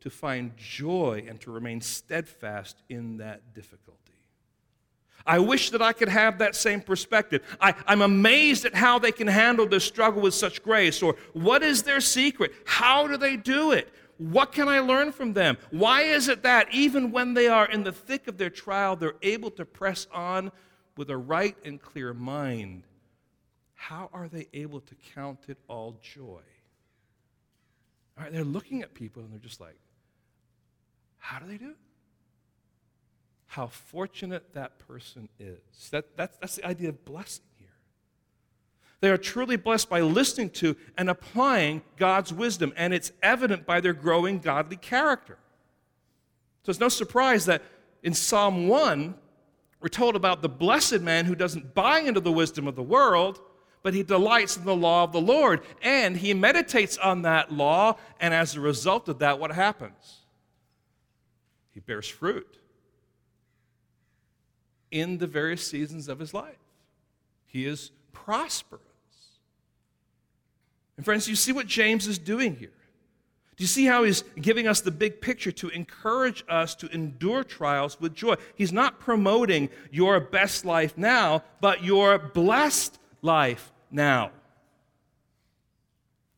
to 0.00 0.10
find 0.10 0.56
joy 0.56 1.24
and 1.28 1.40
to 1.40 1.50
remain 1.50 1.80
steadfast 1.80 2.82
in 2.88 3.18
that 3.18 3.54
difficulty. 3.54 3.99
I 5.26 5.38
wish 5.38 5.70
that 5.70 5.82
I 5.82 5.92
could 5.92 6.08
have 6.08 6.38
that 6.38 6.56
same 6.56 6.80
perspective. 6.80 7.42
I, 7.60 7.74
am 7.86 8.02
amazed 8.02 8.64
at 8.64 8.74
how 8.74 8.98
they 8.98 9.12
can 9.12 9.26
handle 9.26 9.66
their 9.66 9.80
struggle 9.80 10.22
with 10.22 10.34
such 10.34 10.62
grace, 10.62 11.02
or 11.02 11.16
what 11.32 11.62
is 11.62 11.82
their 11.82 12.00
secret? 12.00 12.52
How 12.64 13.06
do 13.06 13.16
they 13.16 13.36
do 13.36 13.72
it? 13.72 13.92
What 14.18 14.52
can 14.52 14.68
I 14.68 14.80
learn 14.80 15.12
from 15.12 15.32
them? 15.32 15.56
Why 15.70 16.02
is 16.02 16.28
it 16.28 16.42
that 16.42 16.72
even 16.74 17.10
when 17.10 17.32
they 17.34 17.48
are 17.48 17.66
in 17.66 17.84
the 17.84 17.92
thick 17.92 18.28
of 18.28 18.36
their 18.36 18.50
trial, 18.50 18.94
they're 18.96 19.14
able 19.22 19.50
to 19.52 19.64
press 19.64 20.06
on 20.12 20.52
with 20.96 21.08
a 21.08 21.16
right 21.16 21.56
and 21.64 21.80
clear 21.80 22.12
mind? 22.12 22.84
How 23.74 24.10
are 24.12 24.28
they 24.28 24.46
able 24.52 24.80
to 24.80 24.94
count 25.14 25.40
it 25.48 25.56
all 25.68 25.96
joy? 26.02 26.42
All 28.18 28.24
right, 28.24 28.32
they're 28.32 28.44
looking 28.44 28.82
at 28.82 28.92
people 28.92 29.22
and 29.22 29.32
they're 29.32 29.38
just 29.38 29.58
like, 29.58 29.78
how 31.16 31.38
do 31.38 31.46
they 31.46 31.56
do 31.56 31.70
it? 31.70 31.76
How 33.50 33.66
fortunate 33.66 34.54
that 34.54 34.78
person 34.86 35.28
is. 35.40 35.58
That, 35.90 36.16
that's, 36.16 36.36
that's 36.36 36.54
the 36.54 36.64
idea 36.64 36.90
of 36.90 37.04
blessing. 37.04 37.42
Here. 37.58 37.66
They 39.00 39.10
are 39.10 39.16
truly 39.16 39.56
blessed 39.56 39.90
by 39.90 40.02
listening 40.02 40.50
to 40.50 40.76
and 40.96 41.10
applying 41.10 41.82
God's 41.96 42.32
wisdom, 42.32 42.72
and 42.76 42.94
it's 42.94 43.10
evident 43.24 43.66
by 43.66 43.80
their 43.80 43.92
growing 43.92 44.38
godly 44.38 44.76
character. 44.76 45.36
So 46.62 46.70
it's 46.70 46.78
no 46.78 46.88
surprise 46.88 47.46
that 47.46 47.62
in 48.04 48.14
Psalm 48.14 48.68
1, 48.68 49.14
we're 49.80 49.88
told 49.88 50.14
about 50.14 50.42
the 50.42 50.48
blessed 50.48 51.00
man 51.00 51.24
who 51.24 51.34
doesn't 51.34 51.74
buy 51.74 51.98
into 51.98 52.20
the 52.20 52.30
wisdom 52.30 52.68
of 52.68 52.76
the 52.76 52.84
world, 52.84 53.40
but 53.82 53.94
he 53.94 54.04
delights 54.04 54.58
in 54.58 54.64
the 54.64 54.76
law 54.76 55.02
of 55.02 55.10
the 55.10 55.20
Lord. 55.20 55.62
And 55.82 56.16
he 56.16 56.34
meditates 56.34 56.96
on 56.98 57.22
that 57.22 57.50
law, 57.50 57.96
and 58.20 58.32
as 58.32 58.54
a 58.54 58.60
result 58.60 59.08
of 59.08 59.18
that, 59.18 59.40
what 59.40 59.50
happens? 59.50 60.18
He 61.72 61.80
bears 61.80 62.06
fruit 62.06 62.59
in 64.90 65.18
the 65.18 65.26
various 65.26 65.66
seasons 65.66 66.08
of 66.08 66.18
his 66.18 66.34
life. 66.34 66.58
He 67.46 67.66
is 67.66 67.90
prosperous. 68.12 68.82
And 70.96 71.04
friends, 71.04 71.28
you 71.28 71.36
see 71.36 71.52
what 71.52 71.66
James 71.66 72.06
is 72.06 72.18
doing 72.18 72.56
here. 72.56 72.72
Do 73.56 73.64
you 73.64 73.68
see 73.68 73.84
how 73.84 74.04
he's 74.04 74.22
giving 74.40 74.66
us 74.66 74.80
the 74.80 74.90
big 74.90 75.20
picture 75.20 75.52
to 75.52 75.68
encourage 75.68 76.44
us 76.48 76.74
to 76.76 76.88
endure 76.94 77.44
trials 77.44 78.00
with 78.00 78.14
joy? 78.14 78.36
He's 78.54 78.72
not 78.72 79.00
promoting 79.00 79.68
your 79.90 80.18
best 80.18 80.64
life 80.64 80.96
now, 80.96 81.44
but 81.60 81.84
your 81.84 82.18
blessed 82.18 82.98
life 83.20 83.70
now. 83.90 84.30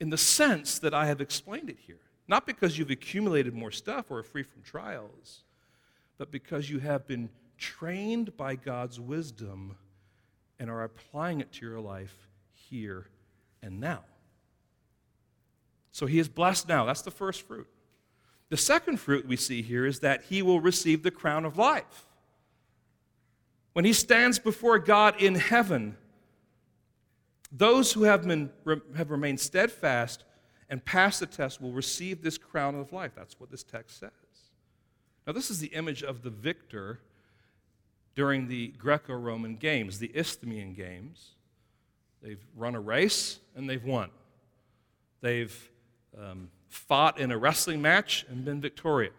In 0.00 0.10
the 0.10 0.18
sense 0.18 0.80
that 0.80 0.94
I 0.94 1.06
have 1.06 1.20
explained 1.20 1.70
it 1.70 1.78
here. 1.86 2.00
Not 2.26 2.46
because 2.46 2.78
you've 2.78 2.90
accumulated 2.90 3.54
more 3.54 3.70
stuff 3.70 4.10
or 4.10 4.18
are 4.18 4.22
free 4.24 4.42
from 4.42 4.62
trials, 4.62 5.44
but 6.18 6.30
because 6.30 6.70
you 6.70 6.80
have 6.80 7.06
been 7.06 7.28
trained 7.62 8.36
by 8.36 8.56
God's 8.56 8.98
wisdom 8.98 9.76
and 10.58 10.68
are 10.68 10.82
applying 10.82 11.40
it 11.40 11.52
to 11.52 11.66
your 11.66 11.80
life 11.80 12.28
here 12.52 13.06
and 13.62 13.78
now. 13.78 14.02
So 15.92 16.06
he 16.06 16.18
is 16.18 16.28
blessed 16.28 16.68
now. 16.68 16.84
That's 16.84 17.02
the 17.02 17.12
first 17.12 17.46
fruit. 17.46 17.68
The 18.48 18.56
second 18.56 18.98
fruit 18.98 19.26
we 19.26 19.36
see 19.36 19.62
here 19.62 19.86
is 19.86 20.00
that 20.00 20.24
he 20.24 20.42
will 20.42 20.60
receive 20.60 21.04
the 21.04 21.10
crown 21.12 21.44
of 21.44 21.56
life. 21.56 22.04
When 23.74 23.84
he 23.84 23.92
stands 23.92 24.38
before 24.38 24.78
God 24.78 25.22
in 25.22 25.36
heaven, 25.36 25.96
those 27.50 27.92
who 27.92 28.02
have, 28.02 28.26
been, 28.26 28.50
have 28.96 29.10
remained 29.10 29.38
steadfast 29.38 30.24
and 30.68 30.84
passed 30.84 31.20
the 31.20 31.26
test 31.26 31.60
will 31.60 31.72
receive 31.72 32.22
this 32.22 32.38
crown 32.38 32.74
of 32.74 32.92
life. 32.92 33.12
That's 33.14 33.38
what 33.38 33.50
this 33.50 33.62
text 33.62 34.00
says. 34.00 34.10
Now, 35.26 35.32
this 35.32 35.50
is 35.50 35.60
the 35.60 35.68
image 35.68 36.02
of 36.02 36.22
the 36.22 36.30
victor 36.30 36.98
during 38.14 38.48
the 38.48 38.68
Greco 38.78 39.14
Roman 39.14 39.56
Games, 39.56 39.98
the 39.98 40.10
Isthmian 40.14 40.74
Games. 40.74 41.30
They've 42.22 42.44
run 42.56 42.74
a 42.74 42.80
race 42.80 43.40
and 43.56 43.68
they've 43.68 43.84
won. 43.84 44.10
They've 45.20 45.70
um, 46.18 46.50
fought 46.68 47.18
in 47.18 47.30
a 47.30 47.38
wrestling 47.38 47.80
match 47.82 48.24
and 48.28 48.44
been 48.44 48.60
victorious. 48.60 49.12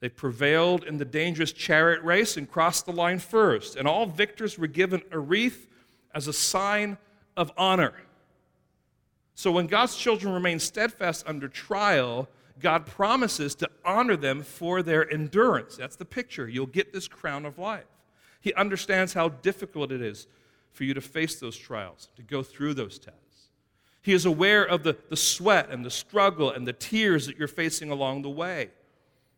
They 0.00 0.08
prevailed 0.08 0.84
in 0.84 0.98
the 0.98 1.04
dangerous 1.04 1.52
chariot 1.52 2.02
race 2.02 2.36
and 2.36 2.50
crossed 2.50 2.86
the 2.86 2.92
line 2.92 3.20
first. 3.20 3.76
And 3.76 3.86
all 3.86 4.06
victors 4.06 4.58
were 4.58 4.66
given 4.66 5.02
a 5.12 5.18
wreath 5.18 5.68
as 6.14 6.26
a 6.26 6.32
sign 6.32 6.98
of 7.36 7.52
honor. 7.56 7.94
So 9.34 9.52
when 9.52 9.66
God's 9.66 9.96
children 9.96 10.34
remain 10.34 10.58
steadfast 10.58 11.24
under 11.26 11.48
trial, 11.48 12.28
God 12.60 12.86
promises 12.86 13.54
to 13.56 13.70
honor 13.84 14.16
them 14.16 14.42
for 14.42 14.82
their 14.82 15.10
endurance. 15.10 15.76
That's 15.76 15.96
the 15.96 16.04
picture. 16.04 16.48
You'll 16.48 16.66
get 16.66 16.92
this 16.92 17.08
crown 17.08 17.44
of 17.44 17.58
life. 17.58 17.84
He 18.40 18.52
understands 18.54 19.12
how 19.14 19.28
difficult 19.28 19.92
it 19.92 20.02
is 20.02 20.26
for 20.72 20.84
you 20.84 20.94
to 20.94 21.00
face 21.00 21.38
those 21.38 21.56
trials, 21.56 22.08
to 22.16 22.22
go 22.22 22.42
through 22.42 22.74
those 22.74 22.98
tests. 22.98 23.50
He 24.02 24.12
is 24.12 24.26
aware 24.26 24.64
of 24.64 24.82
the, 24.82 24.96
the 25.10 25.16
sweat 25.16 25.70
and 25.70 25.84
the 25.84 25.90
struggle 25.90 26.50
and 26.50 26.66
the 26.66 26.72
tears 26.72 27.26
that 27.26 27.38
you're 27.38 27.46
facing 27.46 27.90
along 27.90 28.22
the 28.22 28.30
way. 28.30 28.70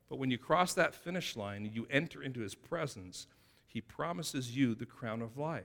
But 0.08 0.16
when 0.16 0.30
you 0.30 0.38
cross 0.38 0.74
that 0.74 0.94
finish 0.94 1.36
line 1.36 1.70
you 1.72 1.86
enter 1.90 2.22
into 2.22 2.40
his 2.40 2.54
presence, 2.54 3.26
he 3.66 3.80
promises 3.80 4.56
you 4.56 4.74
the 4.74 4.86
crown 4.86 5.20
of 5.20 5.36
life. 5.36 5.64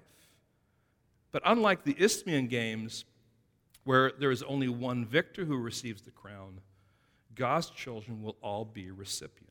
But 1.32 1.44
unlike 1.46 1.84
the 1.84 1.96
Isthmian 1.98 2.48
Games, 2.48 3.06
where 3.84 4.12
there 4.20 4.32
is 4.32 4.44
only 4.44 4.68
one 4.68 5.06
victor 5.06 5.46
who 5.46 5.58
receives 5.58 6.02
the 6.02 6.12
crown, 6.12 6.60
God's 7.40 7.70
children 7.70 8.22
will 8.22 8.36
all 8.42 8.66
be 8.66 8.92
recipients. 8.92 9.48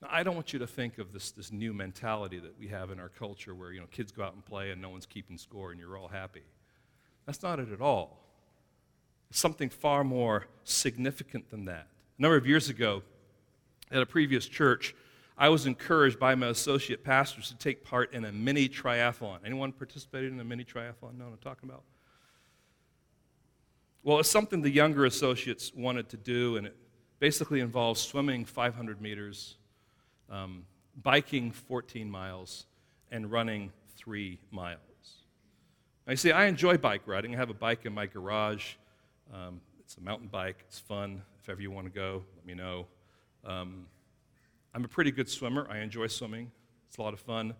Now, 0.00 0.08
I 0.08 0.22
don't 0.22 0.36
want 0.36 0.52
you 0.52 0.60
to 0.60 0.68
think 0.68 0.98
of 0.98 1.12
this, 1.12 1.32
this 1.32 1.50
new 1.50 1.72
mentality 1.72 2.38
that 2.38 2.56
we 2.56 2.68
have 2.68 2.92
in 2.92 3.00
our 3.00 3.08
culture 3.08 3.56
where 3.56 3.72
you 3.72 3.80
know, 3.80 3.86
kids 3.90 4.12
go 4.12 4.22
out 4.22 4.32
and 4.32 4.44
play 4.44 4.70
and 4.70 4.80
no 4.80 4.88
one's 4.88 5.04
keeping 5.04 5.36
score 5.36 5.72
and 5.72 5.80
you're 5.80 5.98
all 5.98 6.06
happy. 6.06 6.44
That's 7.26 7.42
not 7.42 7.58
it 7.58 7.72
at 7.72 7.80
all. 7.80 8.20
It's 9.30 9.40
something 9.40 9.68
far 9.68 10.04
more 10.04 10.46
significant 10.62 11.50
than 11.50 11.64
that. 11.64 11.88
A 12.18 12.22
number 12.22 12.36
of 12.36 12.46
years 12.46 12.68
ago, 12.68 13.02
at 13.90 14.00
a 14.00 14.06
previous 14.06 14.46
church, 14.46 14.94
I 15.36 15.48
was 15.48 15.66
encouraged 15.66 16.20
by 16.20 16.36
my 16.36 16.48
associate 16.48 17.02
pastors 17.02 17.48
to 17.48 17.56
take 17.56 17.82
part 17.82 18.14
in 18.14 18.24
a 18.24 18.30
mini 18.30 18.68
triathlon. 18.68 19.38
Anyone 19.44 19.72
participated 19.72 20.32
in 20.32 20.38
a 20.38 20.44
mini 20.44 20.62
triathlon? 20.62 21.18
Know 21.18 21.24
what 21.24 21.32
I'm 21.32 21.38
talking 21.42 21.68
about? 21.68 21.82
Well, 24.04 24.18
it's 24.18 24.28
something 24.28 24.62
the 24.62 24.70
younger 24.70 25.04
associates 25.04 25.70
wanted 25.76 26.08
to 26.08 26.16
do, 26.16 26.56
and 26.56 26.66
it 26.66 26.76
basically 27.20 27.60
involves 27.60 28.00
swimming 28.00 28.44
500 28.44 29.00
meters, 29.00 29.58
um, 30.28 30.66
biking 31.00 31.52
14 31.52 32.10
miles, 32.10 32.66
and 33.12 33.30
running 33.30 33.72
three 33.94 34.40
miles. 34.50 34.80
Now, 36.04 36.10
you 36.10 36.16
see, 36.16 36.32
I 36.32 36.46
enjoy 36.46 36.78
bike 36.78 37.02
riding. 37.06 37.32
I 37.32 37.38
have 37.38 37.50
a 37.50 37.54
bike 37.54 37.86
in 37.86 37.94
my 37.94 38.06
garage. 38.06 38.74
Um, 39.32 39.60
it's 39.78 39.96
a 39.98 40.00
mountain 40.00 40.26
bike, 40.26 40.64
it's 40.66 40.80
fun. 40.80 41.22
If 41.40 41.48
ever 41.48 41.62
you 41.62 41.70
want 41.70 41.86
to 41.86 41.92
go, 41.92 42.24
let 42.34 42.44
me 42.44 42.54
know. 42.54 42.86
Um, 43.44 43.86
I'm 44.74 44.84
a 44.84 44.88
pretty 44.88 45.12
good 45.12 45.28
swimmer. 45.28 45.68
I 45.70 45.78
enjoy 45.78 46.08
swimming, 46.08 46.50
it's 46.88 46.98
a 46.98 47.02
lot 47.02 47.14
of 47.14 47.20
fun. 47.20 47.54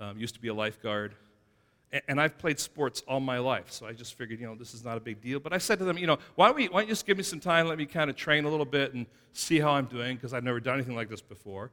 Um, 0.00 0.18
used 0.18 0.34
to 0.34 0.40
be 0.40 0.48
a 0.48 0.54
lifeguard. 0.54 1.14
And 2.06 2.20
I've 2.20 2.36
played 2.36 2.60
sports 2.60 3.02
all 3.08 3.18
my 3.18 3.38
life, 3.38 3.70
so 3.70 3.86
I 3.86 3.94
just 3.94 4.12
figured, 4.14 4.40
you 4.40 4.46
know, 4.46 4.54
this 4.54 4.74
is 4.74 4.84
not 4.84 4.98
a 4.98 5.00
big 5.00 5.22
deal. 5.22 5.40
But 5.40 5.54
I 5.54 5.58
said 5.58 5.78
to 5.78 5.86
them, 5.86 5.96
you 5.96 6.06
know, 6.06 6.18
why 6.34 6.48
don't, 6.48 6.56
we, 6.56 6.68
why 6.68 6.80
don't 6.80 6.88
you 6.88 6.92
just 6.92 7.06
give 7.06 7.16
me 7.16 7.22
some 7.22 7.40
time, 7.40 7.66
let 7.66 7.78
me 7.78 7.86
kind 7.86 8.10
of 8.10 8.16
train 8.16 8.44
a 8.44 8.50
little 8.50 8.66
bit 8.66 8.92
and 8.92 9.06
see 9.32 9.58
how 9.58 9.70
I'm 9.70 9.86
doing, 9.86 10.16
because 10.16 10.34
I've 10.34 10.44
never 10.44 10.60
done 10.60 10.74
anything 10.74 10.94
like 10.94 11.08
this 11.08 11.22
before. 11.22 11.70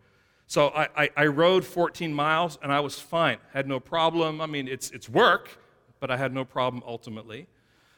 So 0.48 0.70
I, 0.70 0.88
I, 0.96 1.10
I, 1.18 1.26
rode 1.26 1.66
14 1.66 2.14
miles, 2.14 2.58
and 2.64 2.72
I 2.72 2.80
was 2.80 2.98
fine, 2.98 3.40
had 3.52 3.68
no 3.68 3.82
problem. 3.82 4.40
I 4.40 4.46
mean, 4.46 4.70
it's, 4.70 4.90
it's 4.92 5.10
work, 5.10 5.50
but 6.00 6.10
I 6.10 6.16
had 6.16 6.34
no 6.34 6.46
problem 6.46 6.82
ultimately. 6.88 7.48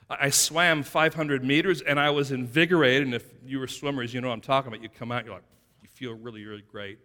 I, 0.09 0.17
I 0.21 0.29
swam 0.31 0.81
500 0.81 1.43
meters, 1.43 1.81
and 1.81 1.99
I 1.99 2.09
was 2.09 2.31
invigorated. 2.31 3.03
And 3.03 3.13
if 3.13 3.25
you 3.45 3.59
were 3.59 3.67
swimmers, 3.67 4.11
you 4.11 4.21
know 4.21 4.29
what 4.29 4.33
I'm 4.33 4.41
talking 4.41 4.69
about. 4.69 4.81
You 4.81 4.89
come 4.89 5.11
out, 5.11 5.25
you're 5.25 5.35
like, 5.35 5.43
you 5.83 5.89
feel 5.89 6.13
really, 6.13 6.43
really 6.45 6.63
great. 6.71 6.97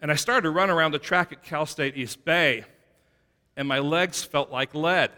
And 0.00 0.10
I 0.10 0.16
started 0.16 0.42
to 0.42 0.50
run 0.50 0.70
around 0.70 0.90
the 0.90 0.98
track 0.98 1.30
at 1.30 1.44
Cal 1.44 1.66
State 1.66 1.96
East 1.96 2.24
Bay 2.24 2.64
and 3.56 3.68
my 3.68 3.78
legs 3.78 4.22
felt 4.22 4.50
like 4.50 4.74
lead. 4.74 5.10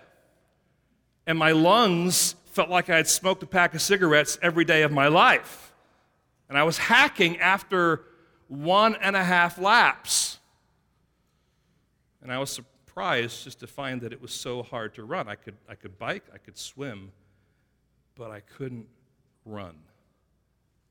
And 1.27 1.39
my 1.39 1.53
lungs 1.53 2.37
felt 2.47 2.69
like 2.69 2.91
I 2.91 2.97
had 2.97 3.09
smoked 3.09 3.43
a 3.43 3.47
pack 3.47 3.75
of 3.75 3.83
cigarettes 3.83 4.39
every 4.43 4.65
day 4.65 4.83
of 4.83 4.93
my 4.93 5.09
life. 5.09 5.73
And 6.49 6.59
I 6.59 6.63
was 6.63 6.79
hacking 6.79 7.39
after 7.39 8.03
one 8.49 8.95
and 8.97 9.17
a 9.17 9.25
half 9.25 9.59
laps. 9.59 10.39
And 12.23 12.33
I 12.33 12.39
was 12.39 12.51
surprised 12.51 13.45
just 13.45 13.61
to 13.61 13.67
find 13.67 14.01
that 14.03 14.13
it 14.13 14.21
was 14.21 14.33
so 14.33 14.63
hard 14.63 14.95
to 14.95 15.05
run. 15.05 15.29
I 15.29 15.35
could, 15.35 15.57
I 15.69 15.75
could 15.75 15.99
bike, 15.99 16.25
I 16.33 16.39
could 16.39 16.57
swim, 16.57 17.13
but 18.17 18.31
I 18.31 18.41
couldn't 18.41 18.87
run. 19.45 19.75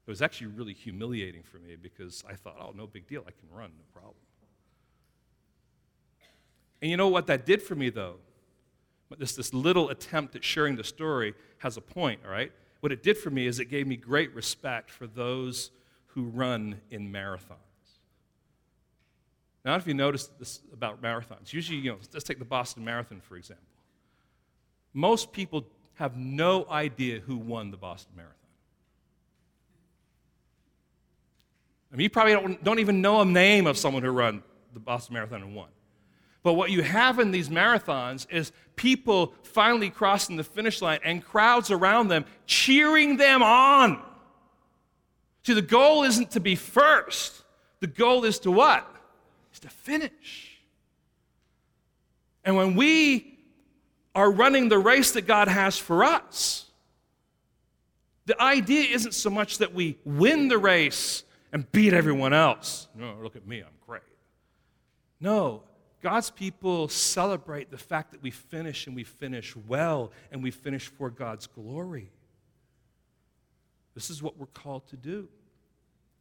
It 0.06 0.10
was 0.10 0.22
actually 0.22 0.48
really 0.48 0.74
humiliating 0.74 1.44
for 1.44 1.60
me 1.60 1.78
because 1.82 2.24
I 2.28 2.34
thought, 2.34 2.58
oh, 2.60 2.74
no 2.76 2.88
big 2.88 3.08
deal, 3.08 3.24
I 3.26 3.32
can 3.32 3.56
run, 3.56 3.72
no 3.78 3.86
problem. 3.94 4.16
And 6.84 6.92
you 6.92 6.98
know 6.98 7.08
what 7.08 7.28
that 7.28 7.46
did 7.46 7.62
for 7.62 7.76
me, 7.76 7.90
though? 7.90 8.16
This, 9.18 9.38
this 9.38 9.54
little 9.54 9.88
attempt 9.90 10.36
at 10.36 10.44
sharing 10.44 10.76
the 10.76 10.84
story 10.84 11.34
has 11.60 11.78
a 11.78 11.82
point, 11.82 12.20
all 12.26 12.30
right? 12.30 12.52
What 12.82 12.92
it 12.92 13.02
did 13.02 13.18
for 13.18 13.30
me 13.30 13.48
is 13.48 13.62
it 13.62 13.70
gave 13.70 13.88
me 13.88 13.96
great 13.96 14.36
respect 14.36 14.92
for 14.92 15.08
those 15.08 15.72
who 16.08 16.24
run 16.24 16.82
in 16.92 17.10
marathons. 17.10 17.56
Now, 19.64 19.76
if 19.76 19.88
you 19.88 19.94
notice 19.94 20.28
this 20.38 20.60
about 20.74 21.02
marathons, 21.02 21.54
usually, 21.54 21.78
you 21.78 21.92
know, 21.92 22.00
let's 22.12 22.26
take 22.26 22.40
the 22.40 22.44
Boston 22.44 22.84
Marathon, 22.84 23.22
for 23.22 23.38
example. 23.38 23.64
Most 24.94 25.32
people 25.32 25.66
have 25.94 26.18
no 26.18 26.68
idea 26.70 27.22
who 27.22 27.38
won 27.38 27.72
the 27.72 27.78
Boston 27.78 28.12
Marathon. 28.18 28.36
I 31.94 31.96
mean, 31.96 32.04
you 32.04 32.10
probably 32.10 32.34
don't, 32.34 32.62
don't 32.62 32.80
even 32.80 33.00
know 33.00 33.22
a 33.22 33.26
name 33.26 33.68
of 33.68 33.78
someone 33.78 34.04
who 34.04 34.12
ran 34.12 34.44
the 34.74 34.82
Boston 34.82 35.14
Marathon 35.14 35.44
and 35.44 35.56
won. 35.56 35.70
But 36.44 36.54
what 36.54 36.72
you 36.72 36.84
have 36.84 37.20
in 37.20 37.32
these 37.32 37.50
marathons 37.50 38.28
is 38.30 38.52
people 38.76 39.34
finally 39.44 39.90
crossing 39.90 40.36
the 40.36 40.44
finish 40.44 40.82
line 40.82 41.00
and 41.04 41.24
crowds 41.24 41.72
around 41.72 42.10
them 42.10 42.26
cheering 42.46 43.18
them 43.18 43.42
on. 43.42 44.02
See, 45.44 45.54
the 45.54 45.62
goal 45.62 46.04
isn't 46.04 46.32
to 46.32 46.40
be 46.40 46.56
first. 46.56 47.44
The 47.80 47.88
goal 47.88 48.26
is 48.26 48.40
to 48.40 48.52
what? 48.52 48.88
Is 49.54 49.60
to 49.62 49.70
finish. 49.70 50.60
And 52.44 52.58
when 52.58 52.76
we 52.76 53.40
are 54.14 54.30
running 54.30 54.70
the 54.70 54.78
race 54.78 55.12
that 55.12 55.26
God 55.26 55.48
has 55.48 55.78
for 55.78 56.04
us, 56.04 56.70
the 58.26 58.42
idea 58.42 58.94
isn't 58.94 59.14
so 59.14 59.30
much 59.30 59.58
that 59.58 59.74
we 59.74 59.98
win 60.06 60.50
the 60.50 60.58
race 60.58 61.24
and 61.52 61.70
beat 61.72 61.94
everyone 61.94 62.34
else. 62.34 62.88
No, 62.96 63.16
look 63.22 63.36
at 63.36 63.46
me, 63.46 63.60
I'm 63.60 63.68
great. 63.86 64.02
No, 65.20 65.64
God's 66.04 66.30
people 66.30 66.90
celebrate 66.90 67.72
the 67.72 67.78
fact 67.78 68.12
that 68.12 68.22
we 68.22 68.30
finish 68.30 68.88
and 68.88 68.96
we 68.96 69.06
finish 69.06 69.56
well 69.56 70.12
and 70.34 70.44
we 70.44 70.52
finish 70.52 70.90
for 70.90 71.10
God's 71.10 71.48
glory. 71.48 72.12
This 73.96 74.10
is 74.10 74.22
what 74.22 74.38
we're 74.38 74.48
called 74.48 74.86
to 74.88 74.98
do. 74.98 75.30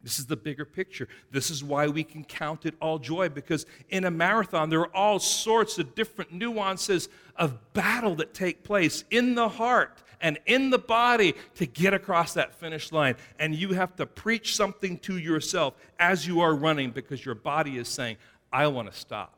This 0.01 0.20
is 0.20 0.26
the 0.26 0.37
bigger 0.37 0.64
picture. 0.64 1.09
This 1.33 1.51
is 1.51 1.64
why 1.64 1.89
we 1.89 2.05
can 2.05 2.22
count 2.22 2.64
it 2.64 2.74
all 2.80 3.01
joy 3.01 3.28
because 3.28 3.66
in 3.89 4.05
a 4.05 4.11
marathon, 4.11 4.70
there 4.70 4.80
are 4.80 4.97
all 4.97 5.18
sorts 5.18 5.78
of 5.78 5.97
different 5.97 6.33
nuances 6.33 7.09
of 7.37 7.72
battle 7.72 8.14
that 8.16 8.35
take 8.35 8.62
place 8.62 9.03
in 9.11 9.35
the 9.35 9.49
heart 9.49 10.01
and 10.20 10.39
in 10.47 10.70
the 10.70 10.78
body 10.78 11.35
to 11.57 11.66
get 11.66 11.93
across 11.93 12.35
that 12.35 12.55
finish 12.55 12.93
line. 12.93 13.16
And 13.41 13.53
you 13.53 13.72
have 13.72 13.97
to 13.97 14.07
preach 14.07 14.55
something 14.55 14.99
to 15.01 15.18
yourself 15.18 15.74
as 15.99 16.24
you 16.24 16.41
are 16.41 16.55
running 16.55 16.93
because 16.93 17.24
your 17.24 17.35
body 17.35 17.78
is 17.78 17.89
saying, 17.89 18.16
I 18.53 18.68
want 18.68 18.93
to 18.93 18.97
stop. 18.97 19.35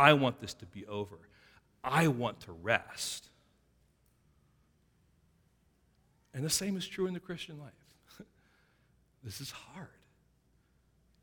I 0.00 0.14
want 0.14 0.40
this 0.40 0.54
to 0.54 0.66
be 0.66 0.86
over. 0.86 1.18
I 1.84 2.08
want 2.08 2.40
to 2.40 2.52
rest. 2.52 3.28
And 6.32 6.42
the 6.42 6.48
same 6.48 6.78
is 6.78 6.88
true 6.88 7.06
in 7.06 7.12
the 7.12 7.20
Christian 7.20 7.58
life. 7.60 7.70
This 9.22 9.42
is 9.42 9.50
hard. 9.50 9.88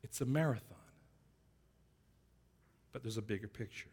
It's 0.04 0.20
a 0.20 0.24
marathon. 0.24 0.76
But 2.92 3.02
there's 3.02 3.16
a 3.16 3.22
bigger 3.22 3.48
picture. 3.48 3.88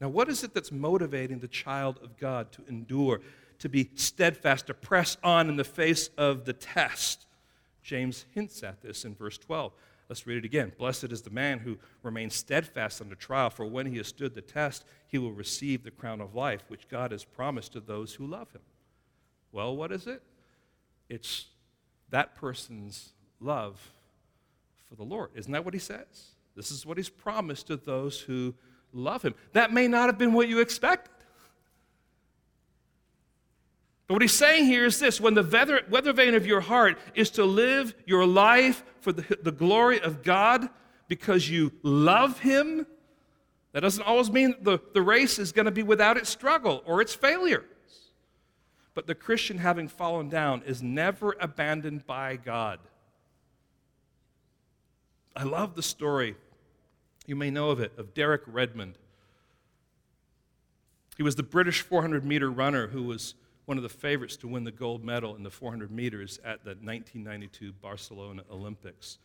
Now, 0.00 0.08
what 0.08 0.28
is 0.28 0.44
it 0.44 0.54
that's 0.54 0.70
motivating 0.70 1.40
the 1.40 1.48
child 1.48 1.98
of 2.00 2.16
God 2.16 2.52
to 2.52 2.62
endure, 2.68 3.20
to 3.58 3.68
be 3.68 3.90
steadfast, 3.96 4.68
to 4.68 4.74
press 4.74 5.16
on 5.24 5.48
in 5.48 5.56
the 5.56 5.64
face 5.64 6.10
of 6.16 6.44
the 6.44 6.52
test? 6.52 7.26
James 7.82 8.24
hints 8.32 8.62
at 8.62 8.80
this 8.82 9.04
in 9.04 9.16
verse 9.16 9.38
12. 9.38 9.72
Let's 10.12 10.26
read 10.26 10.36
it 10.36 10.44
again. 10.44 10.72
Blessed 10.76 11.04
is 11.04 11.22
the 11.22 11.30
man 11.30 11.60
who 11.60 11.78
remains 12.02 12.34
steadfast 12.34 13.00
under 13.00 13.14
trial, 13.14 13.48
for 13.48 13.64
when 13.64 13.86
he 13.86 13.96
has 13.96 14.08
stood 14.08 14.34
the 14.34 14.42
test, 14.42 14.84
he 15.06 15.16
will 15.16 15.32
receive 15.32 15.84
the 15.84 15.90
crown 15.90 16.20
of 16.20 16.34
life, 16.34 16.64
which 16.68 16.86
God 16.86 17.12
has 17.12 17.24
promised 17.24 17.72
to 17.72 17.80
those 17.80 18.12
who 18.12 18.26
love 18.26 18.52
him. 18.52 18.60
Well, 19.52 19.74
what 19.74 19.90
is 19.90 20.06
it? 20.06 20.22
It's 21.08 21.46
that 22.10 22.34
person's 22.34 23.14
love 23.40 23.80
for 24.86 24.96
the 24.96 25.02
Lord. 25.02 25.30
Isn't 25.34 25.52
that 25.52 25.64
what 25.64 25.72
he 25.72 25.80
says? 25.80 26.32
This 26.54 26.70
is 26.70 26.84
what 26.84 26.98
he's 26.98 27.08
promised 27.08 27.68
to 27.68 27.78
those 27.78 28.20
who 28.20 28.52
love 28.92 29.22
him. 29.22 29.34
That 29.54 29.72
may 29.72 29.88
not 29.88 30.10
have 30.10 30.18
been 30.18 30.34
what 30.34 30.46
you 30.46 30.60
expected. 30.60 31.21
But 34.12 34.16
what 34.16 34.22
he's 34.24 34.34
saying 34.34 34.66
here 34.66 34.84
is 34.84 34.98
this 34.98 35.22
when 35.22 35.32
the 35.32 35.42
weather, 35.42 35.80
weather 35.88 36.12
vane 36.12 36.34
of 36.34 36.46
your 36.46 36.60
heart 36.60 36.98
is 37.14 37.30
to 37.30 37.46
live 37.46 37.94
your 38.04 38.26
life 38.26 38.84
for 39.00 39.10
the, 39.10 39.38
the 39.40 39.50
glory 39.50 40.02
of 40.02 40.22
God 40.22 40.68
because 41.08 41.48
you 41.48 41.72
love 41.82 42.38
him, 42.40 42.86
that 43.72 43.80
doesn't 43.80 44.02
always 44.02 44.30
mean 44.30 44.54
the, 44.60 44.80
the 44.92 45.00
race 45.00 45.38
is 45.38 45.50
going 45.50 45.64
to 45.64 45.70
be 45.70 45.82
without 45.82 46.18
its 46.18 46.28
struggle 46.28 46.82
or 46.84 47.00
its 47.00 47.14
failure. 47.14 47.64
But 48.92 49.06
the 49.06 49.14
Christian, 49.14 49.56
having 49.56 49.88
fallen 49.88 50.28
down, 50.28 50.62
is 50.66 50.82
never 50.82 51.34
abandoned 51.40 52.06
by 52.06 52.36
God. 52.36 52.80
I 55.34 55.44
love 55.44 55.74
the 55.74 55.82
story, 55.82 56.36
you 57.26 57.34
may 57.34 57.50
know 57.50 57.70
of 57.70 57.80
it, 57.80 57.92
of 57.96 58.12
Derek 58.12 58.42
Redmond. 58.46 58.98
He 61.16 61.22
was 61.22 61.36
the 61.36 61.42
British 61.42 61.80
400 61.80 62.26
meter 62.26 62.50
runner 62.50 62.88
who 62.88 63.04
was 63.04 63.36
one 63.72 63.78
of 63.78 63.82
the 63.82 63.88
favorites 63.88 64.36
to 64.36 64.46
win 64.46 64.64
the 64.64 64.70
gold 64.70 65.02
medal 65.02 65.34
in 65.34 65.42
the 65.42 65.50
400 65.50 65.90
meters 65.90 66.38
at 66.44 66.62
the 66.62 66.72
1992 66.72 67.72
Barcelona 67.80 68.42
Olympics. 68.50 69.16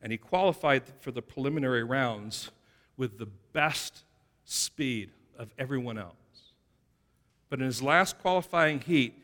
And 0.00 0.12
he 0.12 0.16
qualified 0.16 0.84
for 1.00 1.10
the 1.10 1.20
preliminary 1.20 1.82
rounds 1.82 2.52
with 2.96 3.18
the 3.18 3.26
best 3.52 4.04
speed 4.44 5.10
of 5.36 5.52
everyone 5.58 5.98
else. 5.98 6.14
But 7.50 7.58
in 7.58 7.66
his 7.66 7.82
last 7.82 8.20
qualifying 8.20 8.78
heat, 8.78 9.20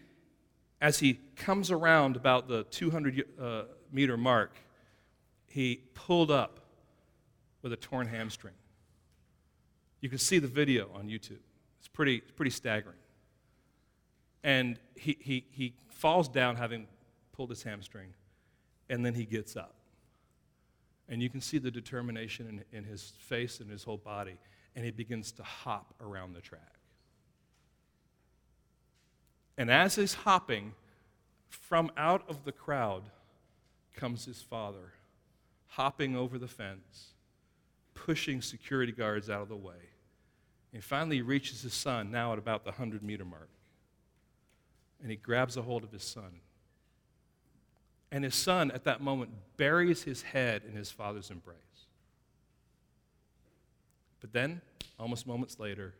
as 0.81 0.99
he 0.99 1.21
comes 1.37 1.71
around 1.71 2.17
about 2.17 2.49
the 2.49 2.65
200 2.65 3.25
uh, 3.41 3.63
meter 3.93 4.17
mark, 4.17 4.57
he 5.47 5.83
pulled 5.95 6.33
up 6.33 6.59
with 7.63 7.73
a 7.73 7.77
torn 7.77 8.09
hamstring. 8.09 8.55
You 10.01 10.09
can 10.09 10.19
see 10.19 10.41
the 10.41 10.49
video 10.49 10.91
on 10.97 11.07
YouTube. 11.07 11.39
It's 11.79 11.87
pretty, 11.87 12.19
pretty 12.19 12.51
staggering. 12.51 12.97
And 14.45 14.79
he, 14.95 15.17
he, 15.21 15.47
he 15.51 15.75
falls 15.89 16.29
down 16.29 16.57
having 16.57 16.87
pulled 17.33 17.51
his 17.51 17.65
hamstring, 17.65 18.15
and 18.89 19.05
then 19.05 19.15
he 19.15 19.25
gets 19.25 19.57
up. 19.57 19.75
And 21.09 21.23
you 21.23 21.29
can 21.29 21.41
see 21.41 21.59
the 21.59 21.71
determination 21.71 22.63
in, 22.73 22.79
in 22.79 22.85
his 22.85 23.15
face 23.19 23.59
and 23.61 23.71
his 23.71 23.83
whole 23.83 23.97
body, 23.97 24.39
and 24.77 24.85
he 24.85 24.91
begins 24.91 25.33
to 25.33 25.43
hop 25.43 25.95
around 26.01 26.35
the 26.35 26.41
track. 26.41 26.79
And 29.57 29.71
as 29.71 29.97
he's 29.97 30.15
hopping, 30.15 30.75
from 31.49 31.91
out 31.97 32.23
of 32.29 32.45
the 32.45 32.53
crowd 32.53 33.05
comes 33.95 34.25
his 34.25 34.43
father, 34.43 34.93
hopping 35.69 36.17
over 36.17 36.39
the 36.39 36.49
fence, 36.49 37.15
pushing 37.95 38.43
security 38.43 38.93
guards 38.93 39.31
out 39.31 39.43
of 39.43 39.49
the 39.49 39.57
way. 39.57 39.91
And 40.73 40.83
finally, 40.83 41.17
he 41.17 41.23
reaches 41.23 41.63
his 41.63 41.73
son, 41.73 42.11
now 42.11 42.33
at 42.33 42.39
about 42.39 42.65
the 42.65 42.71
100 42.71 43.03
meter 43.03 43.25
mark. 43.25 43.49
And 45.05 45.11
he 45.11 45.17
grabs 45.17 45.57
a 45.57 45.63
hold 45.63 45.85
of 45.85 45.93
his 45.93 46.03
son. 46.03 46.41
And 48.11 48.25
his 48.25 48.35
son, 48.35 48.73
at 48.73 48.83
that 48.85 49.01
moment, 49.01 49.31
buries 49.57 50.03
his 50.03 50.23
head 50.23 50.63
in 50.67 50.75
his 50.75 50.91
father's 50.91 51.31
embrace. 51.31 51.59
But 54.21 54.33
then, 54.33 54.61
almost 54.99 55.27
moments 55.27 55.61
later, 55.61 55.95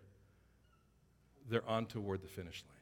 they're 1.49 1.69
on 1.69 1.87
toward 1.87 2.23
the 2.23 2.29
finish 2.29 2.65
line 2.67 2.75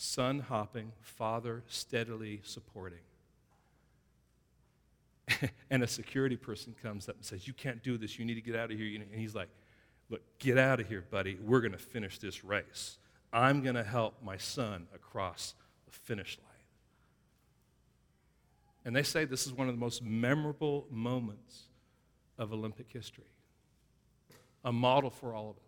son 0.00 0.38
hopping, 0.38 0.92
father 1.00 1.64
steadily 1.66 2.40
supporting. 2.44 3.00
and 5.70 5.82
a 5.82 5.88
security 5.88 6.36
person 6.36 6.72
comes 6.80 7.08
up 7.08 7.16
and 7.16 7.24
says, 7.24 7.48
You 7.48 7.52
can't 7.52 7.82
do 7.82 7.98
this. 7.98 8.16
You 8.16 8.24
need 8.24 8.36
to 8.36 8.40
get 8.40 8.54
out 8.54 8.70
of 8.70 8.78
here. 8.78 9.00
And 9.00 9.20
he's 9.20 9.34
like, 9.34 9.48
Look, 10.08 10.22
get 10.38 10.56
out 10.56 10.78
of 10.78 10.88
here, 10.88 11.04
buddy. 11.10 11.36
We're 11.44 11.60
going 11.60 11.72
to 11.72 11.78
finish 11.78 12.18
this 12.18 12.44
race. 12.44 12.98
I'm 13.32 13.62
going 13.62 13.74
to 13.74 13.84
help 13.84 14.22
my 14.22 14.36
son 14.36 14.86
across 14.94 15.54
the 15.86 15.92
finish 15.92 16.38
line. 16.38 16.48
And 18.84 18.96
they 18.96 19.02
say 19.02 19.24
this 19.24 19.46
is 19.46 19.52
one 19.52 19.68
of 19.68 19.74
the 19.74 19.80
most 19.80 20.02
memorable 20.02 20.86
moments 20.90 21.64
of 22.38 22.52
Olympic 22.52 22.86
history, 22.90 23.30
a 24.64 24.72
model 24.72 25.10
for 25.10 25.34
all 25.34 25.50
of 25.50 25.56
us. 25.56 25.62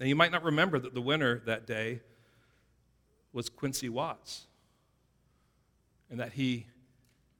Now, 0.00 0.06
you 0.06 0.16
might 0.16 0.32
not 0.32 0.42
remember 0.42 0.78
that 0.78 0.92
the 0.92 1.00
winner 1.00 1.40
that 1.46 1.66
day 1.66 2.00
was 3.32 3.48
Quincy 3.48 3.88
Watts 3.88 4.46
and 6.10 6.20
that 6.20 6.32
he 6.32 6.66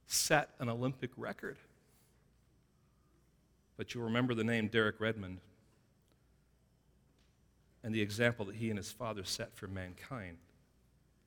set 0.07 0.49
an 0.59 0.69
Olympic 0.69 1.11
record. 1.17 1.57
But 3.75 3.93
you'll 3.93 4.05
remember 4.05 4.33
the 4.33 4.43
name 4.43 4.67
Derek 4.69 4.99
Redmond 4.99 5.39
and 7.83 7.93
the 7.93 8.01
example 8.01 8.45
that 8.45 8.55
he 8.55 8.69
and 8.69 8.77
his 8.77 8.91
father 8.91 9.23
set 9.23 9.55
for 9.55 9.67
mankind. 9.67 10.37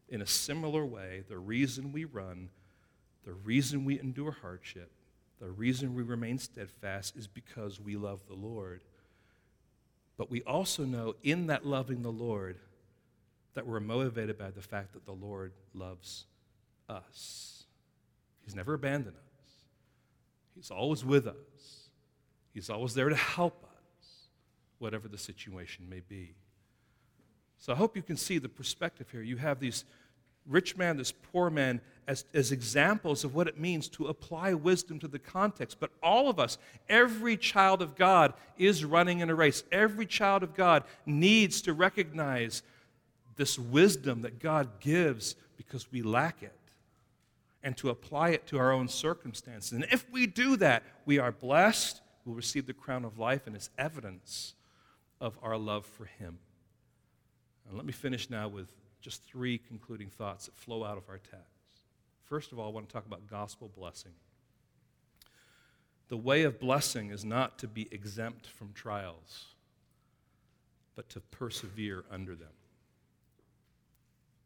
In 0.09 0.21
a 0.21 0.27
similar 0.27 0.85
way, 0.85 1.23
the 1.29 1.39
reason 1.39 1.93
we 1.93 2.05
run, 2.05 2.51
the 3.25 3.33
reason 3.33 3.85
we 3.85 4.01
endure 4.01 4.37
hardship, 4.43 4.91
the 5.41 5.51
reason 5.51 5.95
we 5.95 6.03
remain 6.03 6.39
steadfast 6.39 7.17
is 7.17 7.27
because 7.27 7.81
we 7.81 7.97
love 7.97 8.21
the 8.29 8.35
Lord 8.35 8.83
but 10.21 10.31
we 10.31 10.43
also 10.43 10.85
know 10.85 11.15
in 11.23 11.47
that 11.47 11.65
loving 11.65 12.03
the 12.03 12.13
Lord 12.13 12.59
that 13.55 13.67
we're 13.67 13.81
motivated 13.81 14.37
by 14.37 14.51
the 14.51 14.61
fact 14.61 14.93
that 14.93 15.07
the 15.07 15.15
Lord 15.15 15.55
loves 15.73 16.27
us. 16.91 17.65
He's 18.45 18.55
never 18.55 18.75
abandoned 18.75 19.17
us, 19.17 19.53
He's 20.55 20.71
always 20.71 21.07
with 21.07 21.27
us, 21.27 21.89
He's 22.53 22.69
always 22.69 22.93
there 22.93 23.09
to 23.09 23.17
help 23.17 23.65
us, 23.65 23.70
whatever 24.81 25.09
the 25.09 25.18
situation 25.18 25.89
may 25.89 26.01
be. 26.01 26.35
So 27.59 27.72
I 27.72 27.76
hope 27.76 27.95
you 27.95 28.03
can 28.03 28.16
see 28.16 28.39
the 28.39 28.49
perspective 28.49 29.09
here. 29.11 29.22
You 29.22 29.37
have 29.37 29.61
these 29.61 29.85
rich 30.47 30.76
man, 30.76 30.97
this 30.97 31.12
poor 31.12 31.51
man, 31.51 31.81
as, 32.09 32.24
as 32.33 32.51
examples 32.51 33.22
of 33.22 33.35
what 33.35 33.47
it 33.47 33.59
means 33.59 33.89
to 33.91 34.07
apply 34.07 34.55
wisdom 34.55 34.99
to 35.01 35.09
the 35.09 35.18
context. 35.18 35.78
But 35.78 35.91
all 36.03 36.28
of 36.28 36.41
us, 36.41 36.59
every 36.89 37.37
child 37.37 37.83
of 37.83 37.95
God 37.95 38.33
is 38.59 38.85
running 38.85 39.20
in 39.20 39.31
a 39.31 39.35
race. 39.35 39.62
Every 39.70 40.07
child 40.07 40.43
of 40.43 40.55
God 40.55 40.85
needs 41.05 41.61
to 41.62 41.72
recognize 41.74 42.62
this 43.37 43.59
wisdom 43.59 44.22
that 44.22 44.39
God 44.39 44.81
gives 44.81 45.37
because 45.57 45.93
we 45.93 46.03
lack 46.03 46.43
it 46.43 46.53
and 47.62 47.76
to 47.76 47.91
apply 47.91 48.31
it 48.31 48.47
to 48.47 48.59
our 48.59 48.72
own 48.72 48.89
circumstances. 48.89 49.72
And 49.72 49.85
if 49.93 50.11
we 50.11 50.26
do 50.26 50.57
that, 50.57 50.83
we 51.05 51.18
are 51.18 51.31
blessed, 51.31 52.01
we'll 52.24 52.35
receive 52.35 52.66
the 52.66 52.72
crown 52.72 53.05
of 53.05 53.18
life, 53.18 53.47
and 53.47 53.55
it's 53.55 53.68
evidence 53.76 54.55
of 55.21 55.39
our 55.43 55.57
love 55.57 55.87
for 55.87 56.07
Him. 56.07 56.39
And 57.68 57.77
let 57.77 57.87
me 57.87 57.93
finish 57.93 58.31
now 58.31 58.49
with 58.49 58.68
just 59.01 59.23
three 59.25 59.59
concluding 59.59 60.09
thoughts 60.09 60.47
that 60.47 60.57
flow 60.57 60.85
out 60.85 60.97
of 60.97 61.05
our 61.09 61.18
text. 61.18 61.47
First 62.25 62.53
of 62.53 62.59
all, 62.59 62.66
I 62.66 62.71
want 62.71 62.89
to 62.89 62.93
talk 62.93 63.07
about 63.07 63.27
gospel 63.27 63.71
blessing. 63.77 64.12
the 66.09 66.16
way 66.16 66.43
of 66.43 66.59
blessing 66.59 67.11
is 67.11 67.25
not 67.25 67.57
to 67.59 67.68
be 67.68 67.87
exempt 67.93 68.49
from 68.49 68.73
trials, 68.73 69.47
but 70.97 71.09
to 71.09 71.21
persevere 71.21 72.05
under 72.11 72.35
them. 72.35 72.49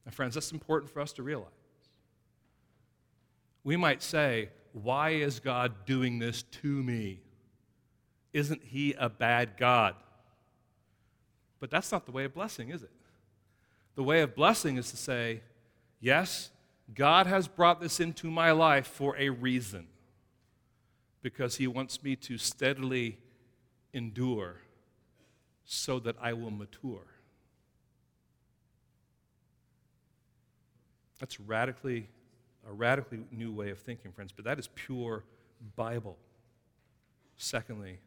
Now, 0.04 0.12
friends, 0.12 0.34
that's 0.34 0.52
important 0.52 0.90
for 0.90 1.00
us 1.00 1.14
to 1.14 1.22
realize. 1.22 1.48
We 3.62 3.76
might 3.76 4.02
say, 4.02 4.50
Why 4.72 5.10
is 5.10 5.40
God 5.40 5.86
doing 5.86 6.18
this 6.18 6.42
to 6.42 6.68
me? 6.68 7.20
Isn't 8.34 8.62
He 8.62 8.92
a 8.98 9.08
bad 9.08 9.56
God? 9.56 9.94
But 11.64 11.70
that's 11.70 11.90
not 11.90 12.04
the 12.04 12.12
way 12.12 12.24
of 12.24 12.34
blessing, 12.34 12.68
is 12.68 12.82
it? 12.82 12.90
The 13.94 14.02
way 14.02 14.20
of 14.20 14.34
blessing 14.34 14.76
is 14.76 14.90
to 14.90 14.98
say, 14.98 15.40
Yes, 15.98 16.50
God 16.94 17.26
has 17.26 17.48
brought 17.48 17.80
this 17.80 18.00
into 18.00 18.30
my 18.30 18.50
life 18.50 18.86
for 18.86 19.16
a 19.16 19.30
reason, 19.30 19.86
because 21.22 21.56
He 21.56 21.66
wants 21.66 22.02
me 22.02 22.16
to 22.16 22.36
steadily 22.36 23.16
endure 23.94 24.56
so 25.64 25.98
that 26.00 26.16
I 26.20 26.34
will 26.34 26.50
mature. 26.50 27.06
That's 31.18 31.40
radically 31.40 32.08
a 32.68 32.74
radically 32.74 33.20
new 33.32 33.52
way 33.52 33.70
of 33.70 33.78
thinking, 33.78 34.12
friends, 34.12 34.32
but 34.36 34.44
that 34.44 34.58
is 34.58 34.68
pure 34.74 35.24
Bible. 35.76 36.18
Secondly, 37.38 38.00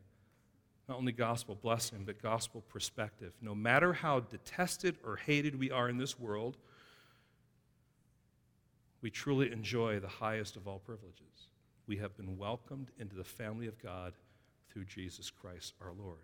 not 0.88 0.97
only 0.97 1.11
gospel 1.11 1.55
blessing, 1.55 2.03
but 2.05 2.21
gospel 2.21 2.61
perspective. 2.69 3.33
No 3.41 3.53
matter 3.53 3.93
how 3.93 4.21
detested 4.21 4.97
or 5.03 5.17
hated 5.17 5.59
we 5.59 5.69
are 5.69 5.89
in 5.89 5.97
this 5.97 6.17
world, 6.19 6.57
we 9.01 9.09
truly 9.09 9.51
enjoy 9.51 9.99
the 9.99 10.07
highest 10.07 10.55
of 10.55 10.67
all 10.67 10.79
privileges. 10.79 11.49
We 11.88 11.97
have 11.97 12.15
been 12.15 12.38
welcomed 12.38 12.91
into 12.99 13.15
the 13.15 13.23
family 13.23 13.67
of 13.67 13.81
God 13.81 14.13
through 14.69 14.85
Jesus 14.85 15.29
Christ 15.29 15.73
our 15.81 15.91
Lord. 15.91 16.19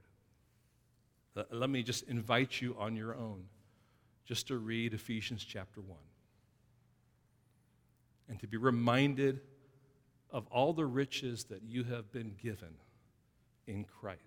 Let 1.51 1.69
me 1.69 1.83
just 1.83 2.03
invite 2.03 2.61
you 2.61 2.75
on 2.79 2.95
your 2.95 3.15
own 3.15 3.45
just 4.25 4.47
to 4.47 4.57
read 4.57 4.93
Ephesians 4.93 5.43
chapter 5.43 5.81
1 5.81 5.97
and 8.29 8.39
to 8.39 8.47
be 8.47 8.57
reminded 8.57 9.41
of 10.31 10.47
all 10.47 10.73
the 10.73 10.85
riches 10.85 11.45
that 11.45 11.63
you 11.63 11.83
have 11.83 12.11
been 12.11 12.35
given 12.41 12.75
in 13.67 13.85
Christ. 13.85 14.19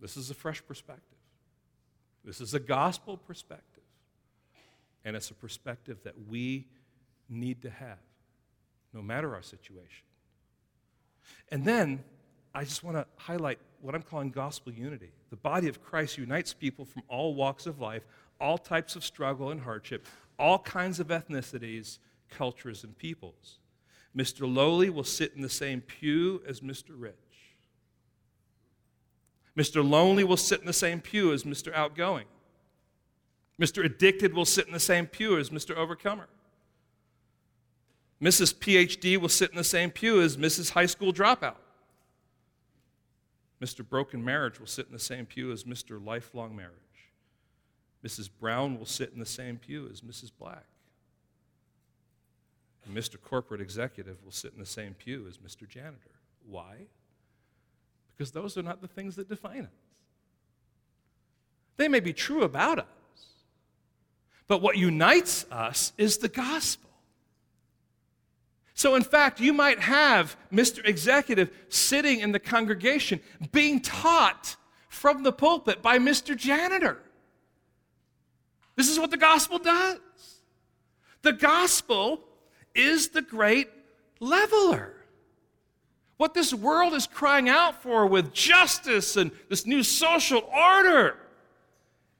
This 0.00 0.16
is 0.16 0.30
a 0.30 0.34
fresh 0.34 0.64
perspective. 0.66 1.18
This 2.24 2.40
is 2.40 2.54
a 2.54 2.60
gospel 2.60 3.16
perspective. 3.16 3.84
And 5.04 5.16
it's 5.16 5.30
a 5.30 5.34
perspective 5.34 5.98
that 6.04 6.14
we 6.28 6.66
need 7.28 7.62
to 7.62 7.70
have, 7.70 7.98
no 8.92 9.00
matter 9.00 9.34
our 9.34 9.42
situation. 9.42 10.04
And 11.50 11.64
then 11.64 12.02
I 12.54 12.64
just 12.64 12.82
want 12.82 12.96
to 12.96 13.06
highlight 13.16 13.58
what 13.80 13.94
I'm 13.94 14.02
calling 14.02 14.30
gospel 14.30 14.72
unity. 14.72 15.12
The 15.30 15.36
body 15.36 15.68
of 15.68 15.82
Christ 15.82 16.18
unites 16.18 16.52
people 16.52 16.84
from 16.84 17.02
all 17.08 17.34
walks 17.34 17.66
of 17.66 17.80
life, 17.80 18.02
all 18.40 18.58
types 18.58 18.96
of 18.96 19.04
struggle 19.04 19.50
and 19.50 19.60
hardship, 19.60 20.06
all 20.38 20.58
kinds 20.58 21.00
of 21.00 21.08
ethnicities, 21.08 21.98
cultures, 22.28 22.84
and 22.84 22.96
peoples. 22.98 23.59
Mr. 24.16 24.52
Lowly 24.52 24.90
will 24.90 25.04
sit 25.04 25.32
in 25.34 25.42
the 25.42 25.48
same 25.48 25.80
pew 25.80 26.42
as 26.46 26.60
Mr. 26.60 26.90
Rich. 26.90 27.14
Mr. 29.56 29.88
Lonely 29.88 30.24
will 30.24 30.36
sit 30.36 30.60
in 30.60 30.66
the 30.66 30.72
same 30.72 31.00
pew 31.00 31.32
as 31.32 31.44
Mr. 31.44 31.72
Outgoing. 31.74 32.26
Mr. 33.60 33.84
Addicted 33.84 34.32
will 34.32 34.44
sit 34.44 34.66
in 34.66 34.72
the 34.72 34.80
same 34.80 35.06
pew 35.06 35.38
as 35.38 35.50
Mr. 35.50 35.76
Overcomer. 35.76 36.28
Mrs. 38.22 38.54
PhD 38.54 39.16
will 39.18 39.28
sit 39.28 39.50
in 39.50 39.56
the 39.56 39.64
same 39.64 39.90
pew 39.90 40.20
as 40.22 40.36
Mrs. 40.36 40.70
High 40.70 40.86
School 40.86 41.12
Dropout. 41.12 41.56
Mr. 43.62 43.86
Broken 43.86 44.24
Marriage 44.24 44.58
will 44.58 44.66
sit 44.66 44.86
in 44.86 44.92
the 44.92 44.98
same 44.98 45.26
pew 45.26 45.52
as 45.52 45.64
Mr. 45.64 46.02
Lifelong 46.02 46.56
Marriage. 46.56 46.74
Mrs. 48.04 48.30
Brown 48.40 48.78
will 48.78 48.86
sit 48.86 49.12
in 49.12 49.18
the 49.18 49.26
same 49.26 49.58
pew 49.58 49.88
as 49.92 50.00
Mrs. 50.00 50.30
Black. 50.38 50.64
And 52.86 52.96
Mr. 52.96 53.20
Corporate 53.20 53.60
Executive 53.60 54.22
will 54.24 54.32
sit 54.32 54.52
in 54.52 54.58
the 54.58 54.66
same 54.66 54.94
pew 54.94 55.26
as 55.28 55.38
Mr. 55.38 55.68
Janitor. 55.68 56.10
Why? 56.48 56.86
Because 58.16 58.32
those 58.32 58.56
are 58.56 58.62
not 58.62 58.80
the 58.80 58.88
things 58.88 59.16
that 59.16 59.28
define 59.28 59.64
us. 59.64 59.70
They 61.76 61.88
may 61.88 62.00
be 62.00 62.12
true 62.12 62.42
about 62.42 62.78
us, 62.78 62.86
but 64.46 64.60
what 64.60 64.76
unites 64.76 65.46
us 65.50 65.92
is 65.96 66.18
the 66.18 66.28
gospel. 66.28 66.90
So, 68.74 68.94
in 68.94 69.02
fact, 69.02 69.40
you 69.40 69.52
might 69.52 69.80
have 69.80 70.36
Mr. 70.52 70.86
Executive 70.86 71.50
sitting 71.68 72.20
in 72.20 72.32
the 72.32 72.38
congregation 72.38 73.20
being 73.52 73.80
taught 73.80 74.56
from 74.88 75.22
the 75.22 75.32
pulpit 75.32 75.82
by 75.82 75.98
Mr. 75.98 76.36
Janitor. 76.36 76.98
This 78.76 78.88
is 78.88 78.98
what 78.98 79.10
the 79.10 79.16
gospel 79.16 79.58
does. 79.58 79.98
The 81.22 81.32
gospel 81.32 82.24
is 82.74 83.08
the 83.08 83.22
great 83.22 83.68
leveler. 84.20 84.94
What 86.16 86.34
this 86.34 86.52
world 86.52 86.92
is 86.92 87.06
crying 87.06 87.48
out 87.48 87.82
for 87.82 88.06
with 88.06 88.32
justice 88.32 89.16
and 89.16 89.30
this 89.48 89.66
new 89.66 89.82
social 89.82 90.40
order 90.40 91.16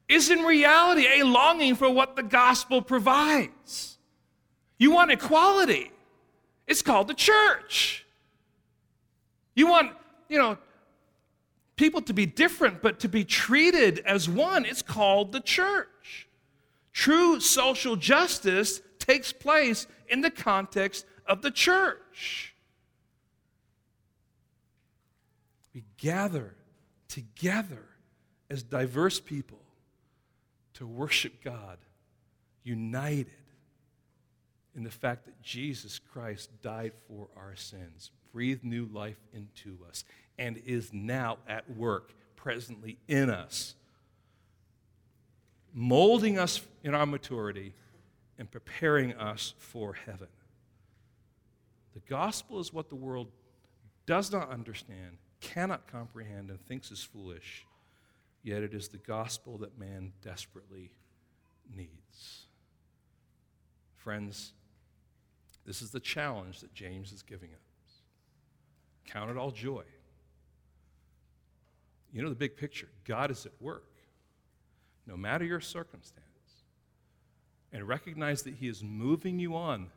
is 0.08 0.30
in 0.30 0.40
reality 0.40 1.06
a 1.06 1.22
longing 1.22 1.76
for 1.76 1.90
what 1.90 2.16
the 2.16 2.22
gospel 2.22 2.82
provides. 2.82 3.98
You 4.78 4.90
want 4.92 5.10
equality, 5.10 5.90
it's 6.66 6.82
called 6.82 7.08
the 7.08 7.14
church. 7.14 8.06
You 9.54 9.66
want, 9.66 9.92
you 10.28 10.38
know, 10.38 10.56
people 11.76 12.00
to 12.02 12.14
be 12.14 12.24
different 12.24 12.80
but 12.80 13.00
to 13.00 13.08
be 13.08 13.24
treated 13.24 13.98
as 14.00 14.28
one, 14.28 14.64
it's 14.64 14.82
called 14.82 15.32
the 15.32 15.40
church. 15.40 16.26
True 16.92 17.40
social 17.40 17.96
justice 17.96 18.80
takes 18.98 19.32
place 19.32 19.86
in 20.10 20.20
the 20.20 20.30
context 20.30 21.06
of 21.26 21.42
the 21.42 21.50
church. 21.50 22.54
We 25.74 25.84
gather 25.96 26.54
together 27.08 27.84
as 28.50 28.62
diverse 28.62 29.20
people 29.20 29.60
to 30.74 30.86
worship 30.86 31.42
God, 31.44 31.78
united 32.62 33.30
in 34.74 34.82
the 34.82 34.90
fact 34.90 35.24
that 35.26 35.40
Jesus 35.42 35.98
Christ 35.98 36.50
died 36.62 36.92
for 37.08 37.28
our 37.36 37.54
sins, 37.56 38.10
breathed 38.32 38.64
new 38.64 38.86
life 38.86 39.20
into 39.32 39.78
us, 39.88 40.04
and 40.38 40.60
is 40.64 40.92
now 40.92 41.38
at 41.48 41.70
work 41.76 42.12
presently 42.36 42.98
in 43.08 43.30
us 43.30 43.74
molding 45.72 46.38
us 46.38 46.60
in 46.82 46.94
our 46.94 47.06
maturity 47.06 47.72
and 48.40 48.50
preparing 48.50 49.12
us 49.12 49.52
for 49.58 49.92
heaven. 49.92 50.26
The 51.92 52.00
gospel 52.08 52.58
is 52.58 52.72
what 52.72 52.88
the 52.88 52.94
world 52.96 53.28
does 54.06 54.32
not 54.32 54.50
understand, 54.50 55.18
cannot 55.42 55.86
comprehend, 55.86 56.48
and 56.48 56.58
thinks 56.66 56.90
is 56.90 57.02
foolish, 57.02 57.66
yet 58.42 58.62
it 58.62 58.72
is 58.72 58.88
the 58.88 58.96
gospel 58.96 59.58
that 59.58 59.78
man 59.78 60.12
desperately 60.22 60.90
needs. 61.76 62.46
Friends, 63.96 64.54
this 65.66 65.82
is 65.82 65.90
the 65.90 66.00
challenge 66.00 66.60
that 66.60 66.72
James 66.72 67.12
is 67.12 67.22
giving 67.22 67.50
us. 67.50 67.92
Count 69.04 69.30
it 69.30 69.36
all 69.36 69.50
joy. 69.50 69.84
You 72.10 72.22
know 72.22 72.30
the 72.30 72.34
big 72.34 72.56
picture 72.56 72.88
God 73.04 73.30
is 73.30 73.44
at 73.44 73.52
work 73.60 73.84
no 75.06 75.16
matter 75.16 75.44
your 75.44 75.60
circumstance, 75.60 76.24
and 77.72 77.86
recognize 77.86 78.42
that 78.42 78.54
He 78.54 78.68
is 78.68 78.82
moving 78.82 79.38
you 79.38 79.54
on 79.56 79.88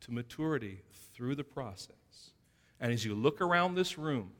to 0.00 0.12
maturity 0.12 0.82
through 1.12 1.34
the 1.34 1.44
process. 1.44 2.30
And 2.80 2.92
as 2.92 3.04
you 3.04 3.14
look 3.14 3.40
around 3.40 3.74
this 3.74 3.98
room, 3.98 4.30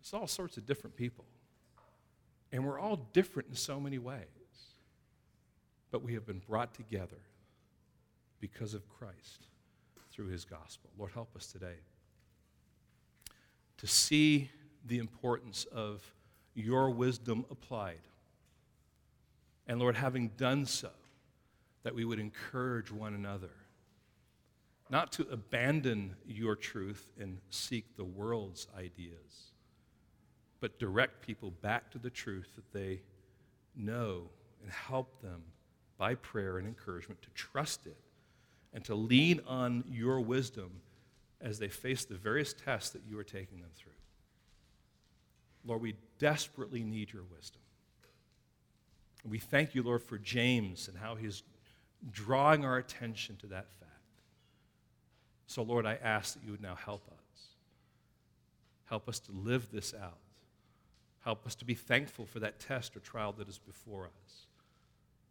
it's 0.00 0.12
all 0.12 0.26
sorts 0.26 0.56
of 0.56 0.66
different 0.66 0.96
people. 0.96 1.24
And 2.52 2.66
we're 2.66 2.78
all 2.78 3.08
different 3.12 3.48
in 3.48 3.54
so 3.54 3.80
many 3.80 3.98
ways. 3.98 4.26
But 5.90 6.02
we 6.02 6.14
have 6.14 6.26
been 6.26 6.42
brought 6.46 6.74
together 6.74 7.20
because 8.40 8.74
of 8.74 8.88
Christ 8.88 9.46
through 10.12 10.28
his 10.28 10.44
gospel. 10.44 10.90
Lord, 10.98 11.12
help 11.12 11.34
us 11.36 11.46
today 11.46 11.76
to 13.78 13.86
see 13.86 14.50
the 14.86 14.98
importance 14.98 15.66
of 15.72 16.02
your 16.54 16.90
wisdom 16.90 17.44
applied 17.50 18.00
and 19.70 19.78
Lord, 19.78 19.94
having 19.94 20.30
done 20.36 20.66
so, 20.66 20.90
that 21.82 21.94
we 21.94 22.04
would 22.04 22.18
encourage 22.18 22.90
one 22.90 23.14
another 23.14 23.50
not 24.90 25.12
to 25.12 25.22
abandon 25.30 26.16
your 26.26 26.56
truth 26.56 27.08
and 27.18 27.38
seek 27.50 27.96
the 27.96 28.04
world's 28.04 28.66
ideas, 28.76 29.52
but 30.58 30.80
direct 30.80 31.24
people 31.24 31.52
back 31.62 31.90
to 31.92 31.98
the 31.98 32.10
truth 32.10 32.48
that 32.56 32.72
they 32.72 33.00
know 33.76 34.28
and 34.62 34.70
help 34.70 35.22
them 35.22 35.42
by 35.96 36.14
prayer 36.16 36.58
and 36.58 36.66
encouragement 36.66 37.22
to 37.22 37.30
trust 37.30 37.86
it 37.86 37.96
and 38.74 38.84
to 38.84 38.94
lean 38.94 39.40
on 39.46 39.84
your 39.88 40.20
wisdom 40.20 40.70
as 41.40 41.58
they 41.58 41.68
face 41.68 42.04
the 42.04 42.16
various 42.16 42.52
tests 42.52 42.90
that 42.90 43.02
you 43.08 43.18
are 43.18 43.24
taking 43.24 43.60
them 43.60 43.70
through. 43.76 43.92
Lord, 45.64 45.82
we 45.82 45.94
desperately 46.18 46.82
need 46.82 47.12
your 47.12 47.22
wisdom. 47.34 47.62
We 49.28 49.38
thank 49.38 49.74
you, 49.74 49.82
Lord, 49.82 50.02
for 50.02 50.18
James 50.18 50.88
and 50.88 50.96
how 50.96 51.14
he's 51.14 51.42
drawing 52.10 52.64
our 52.64 52.78
attention 52.78 53.36
to 53.36 53.46
that 53.48 53.66
fact. 53.78 53.90
So, 55.46 55.62
Lord, 55.62 55.86
I 55.86 55.98
ask 56.02 56.34
that 56.34 56.44
you 56.44 56.52
would 56.52 56.62
now 56.62 56.76
help 56.76 57.06
us. 57.08 57.48
Help 58.84 59.08
us 59.08 59.20
to 59.20 59.32
live 59.32 59.68
this 59.72 59.94
out. 60.00 60.18
Help 61.24 61.46
us 61.46 61.54
to 61.56 61.64
be 61.64 61.74
thankful 61.74 62.26
for 62.26 62.40
that 62.40 62.60
test 62.60 62.96
or 62.96 63.00
trial 63.00 63.32
that 63.32 63.48
is 63.48 63.58
before 63.58 64.06
us. 64.06 64.46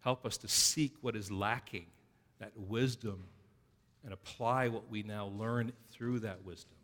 Help 0.01 0.26
us 0.26 0.38
to 0.38 0.47
seek 0.47 0.93
what 1.01 1.15
is 1.15 1.32
lacking, 1.32 1.88
that 2.39 2.51
wisdom, 2.55 3.26
and 4.03 4.13
apply 4.13 4.67
what 4.67 4.89
we 4.89 5.03
now 5.03 5.28
learn 5.28 5.74
through 5.91 6.20
that 6.20 6.43
wisdom 6.45 6.78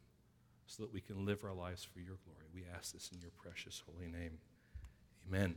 so 0.67 0.83
that 0.83 0.93
we 0.93 0.99
can 0.99 1.25
live 1.25 1.43
our 1.43 1.53
lives 1.53 1.83
for 1.83 1.99
your 1.99 2.17
glory. 2.25 2.45
We 2.53 2.63
ask 2.75 2.93
this 2.93 3.11
in 3.13 3.21
your 3.21 3.31
precious 3.38 3.81
holy 3.86 4.07
name. 4.11 4.38
Amen. 5.27 5.55